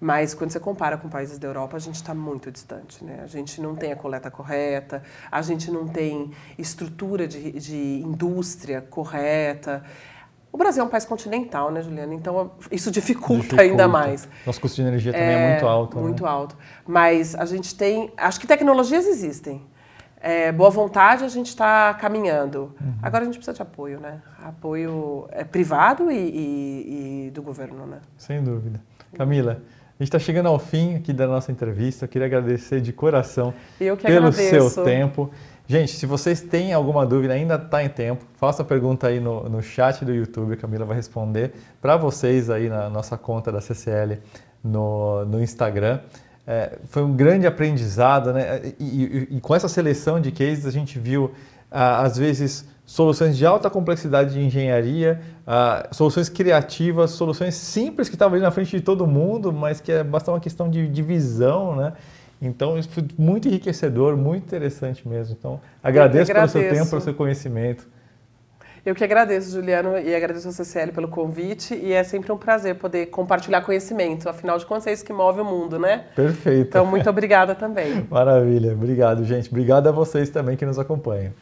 Mas 0.00 0.32
quando 0.32 0.50
você 0.50 0.58
compara 0.58 0.96
com 0.96 1.10
países 1.10 1.38
da 1.38 1.46
Europa, 1.46 1.76
a 1.76 1.80
gente 1.80 1.96
está 1.96 2.14
muito 2.14 2.50
distante. 2.50 3.04
Né? 3.04 3.20
A 3.22 3.26
gente 3.26 3.60
não 3.60 3.76
tem 3.76 3.92
a 3.92 3.96
coleta 3.96 4.30
correta, 4.30 5.02
a 5.30 5.42
gente 5.42 5.70
não 5.70 5.86
tem 5.86 6.30
estrutura 6.56 7.28
de, 7.28 7.52
de 7.52 8.02
indústria 8.02 8.80
correta. 8.80 9.82
O 10.50 10.56
Brasil 10.56 10.82
é 10.82 10.86
um 10.86 10.88
país 10.88 11.04
continental, 11.04 11.70
né, 11.70 11.82
Juliana? 11.82 12.14
Então 12.14 12.52
isso 12.70 12.90
dificulta, 12.90 13.42
dificulta. 13.42 13.62
ainda 13.62 13.86
mais. 13.86 14.26
Nosso 14.46 14.60
custo 14.60 14.76
de 14.76 14.88
energia 14.88 15.12
também 15.12 15.28
é, 15.28 15.32
é 15.34 15.50
muito 15.50 15.66
alto. 15.66 15.96
Né? 15.96 16.02
Muito 16.02 16.22
né? 16.24 16.28
alto. 16.28 16.56
Mas 16.86 17.34
a 17.34 17.44
gente 17.44 17.74
tem. 17.74 18.10
Acho 18.16 18.40
que 18.40 18.46
tecnologias 18.46 19.06
existem. 19.06 19.62
É, 20.20 20.52
boa 20.52 20.68
vontade 20.68 21.24
a 21.24 21.28
gente 21.28 21.46
está 21.46 21.94
caminhando. 21.94 22.74
Uhum. 22.80 22.94
Agora 23.02 23.22
a 23.22 23.26
gente 23.26 23.36
precisa 23.36 23.54
de 23.54 23.62
apoio, 23.62 23.98
né? 23.98 24.20
Apoio 24.44 25.26
é, 25.32 25.44
privado 25.44 26.10
e, 26.10 26.16
e, 26.16 27.26
e 27.26 27.30
do 27.30 27.42
governo, 27.42 27.86
né? 27.86 28.00
Sem 28.18 28.42
dúvida. 28.42 28.80
Camila. 29.16 29.52
A 29.52 30.02
gente 30.02 30.08
está 30.08 30.18
chegando 30.18 30.48
ao 30.48 30.58
fim 30.58 30.94
aqui 30.94 31.12
da 31.12 31.26
nossa 31.26 31.50
entrevista. 31.50 32.04
Eu 32.04 32.08
queria 32.08 32.26
agradecer 32.26 32.80
de 32.80 32.92
coração 32.92 33.54
pelo 33.78 33.92
agradeço. 33.92 34.70
seu 34.70 34.84
tempo. 34.84 35.30
Gente, 35.66 35.92
se 35.92 36.04
vocês 36.04 36.40
têm 36.40 36.72
alguma 36.72 37.06
dúvida, 37.06 37.32
ainda 37.32 37.54
está 37.54 37.82
em 37.84 37.88
tempo, 37.88 38.24
faça 38.34 38.62
a 38.62 38.64
pergunta 38.64 39.06
aí 39.06 39.20
no, 39.20 39.48
no 39.48 39.62
chat 39.62 40.04
do 40.04 40.12
YouTube, 40.12 40.54
a 40.54 40.56
Camila 40.56 40.84
vai 40.84 40.96
responder 40.96 41.52
para 41.80 41.96
vocês 41.96 42.50
aí 42.50 42.68
na 42.68 42.90
nossa 42.90 43.16
conta 43.16 43.52
da 43.52 43.60
CCL 43.60 44.18
no, 44.64 45.24
no 45.26 45.40
Instagram. 45.40 46.00
É, 46.52 46.78
foi 46.86 47.04
um 47.04 47.14
grande 47.14 47.46
aprendizado, 47.46 48.32
né? 48.32 48.72
E, 48.80 48.84
e, 48.84 49.36
e, 49.36 49.40
com 49.40 49.54
essa 49.54 49.68
seleção 49.68 50.20
de 50.20 50.32
cases 50.32 50.66
a 50.66 50.70
gente 50.72 50.98
viu, 50.98 51.30
ah, 51.70 52.02
às 52.02 52.18
vezes, 52.18 52.64
soluções 52.84 53.36
de 53.38 53.46
alta 53.46 53.70
complexidade 53.70 54.32
de 54.32 54.40
engenharia, 54.40 55.20
uh, 55.46 55.94
soluções 55.94 56.28
criativas, 56.28 57.12
soluções 57.12 57.54
simples 57.54 58.08
que 58.08 58.16
estavam 58.16 58.34
ali 58.34 58.42
na 58.42 58.50
frente 58.50 58.76
de 58.76 58.80
todo 58.82 59.06
mundo, 59.06 59.52
mas 59.52 59.80
que 59.80 59.92
é 59.92 60.02
bastante 60.02 60.34
uma 60.34 60.40
questão 60.40 60.68
de, 60.68 60.88
de 60.88 61.02
visão, 61.02 61.76
né? 61.76 61.92
Então, 62.42 62.76
isso 62.76 62.88
foi 62.88 63.06
muito 63.16 63.46
enriquecedor, 63.46 64.16
muito 64.16 64.42
interessante 64.42 65.06
mesmo. 65.06 65.36
Então, 65.38 65.60
agradeço, 65.80 66.32
agradeço. 66.32 66.54
pelo 66.54 66.64
seu 66.64 66.74
tempo, 66.74 66.90
pelo 66.90 67.02
seu 67.02 67.14
conhecimento. 67.14 67.86
Eu 68.84 68.94
que 68.94 69.04
agradeço, 69.04 69.50
Juliano, 69.50 69.98
e 69.98 70.14
agradeço 70.14 70.48
ao 70.48 70.52
CCL 70.52 70.92
pelo 70.92 71.08
convite. 71.08 71.74
E 71.74 71.92
é 71.92 72.02
sempre 72.02 72.32
um 72.32 72.36
prazer 72.36 72.76
poder 72.76 73.06
compartilhar 73.06 73.60
conhecimento. 73.60 74.28
Afinal 74.28 74.58
de 74.58 74.66
contas, 74.66 74.86
é 74.86 74.92
isso 74.92 75.04
que 75.04 75.12
move 75.12 75.40
o 75.40 75.44
mundo, 75.44 75.78
né? 75.78 76.06
Perfeito. 76.16 76.68
Então, 76.68 76.86
muito 76.86 77.08
obrigada 77.08 77.54
também. 77.54 78.06
Maravilha. 78.10 78.72
Obrigado, 78.72 79.24
gente. 79.24 79.48
Obrigado 79.50 79.88
a 79.88 79.92
vocês 79.92 80.30
também 80.30 80.56
que 80.56 80.64
nos 80.64 80.78
acompanham. 80.78 81.32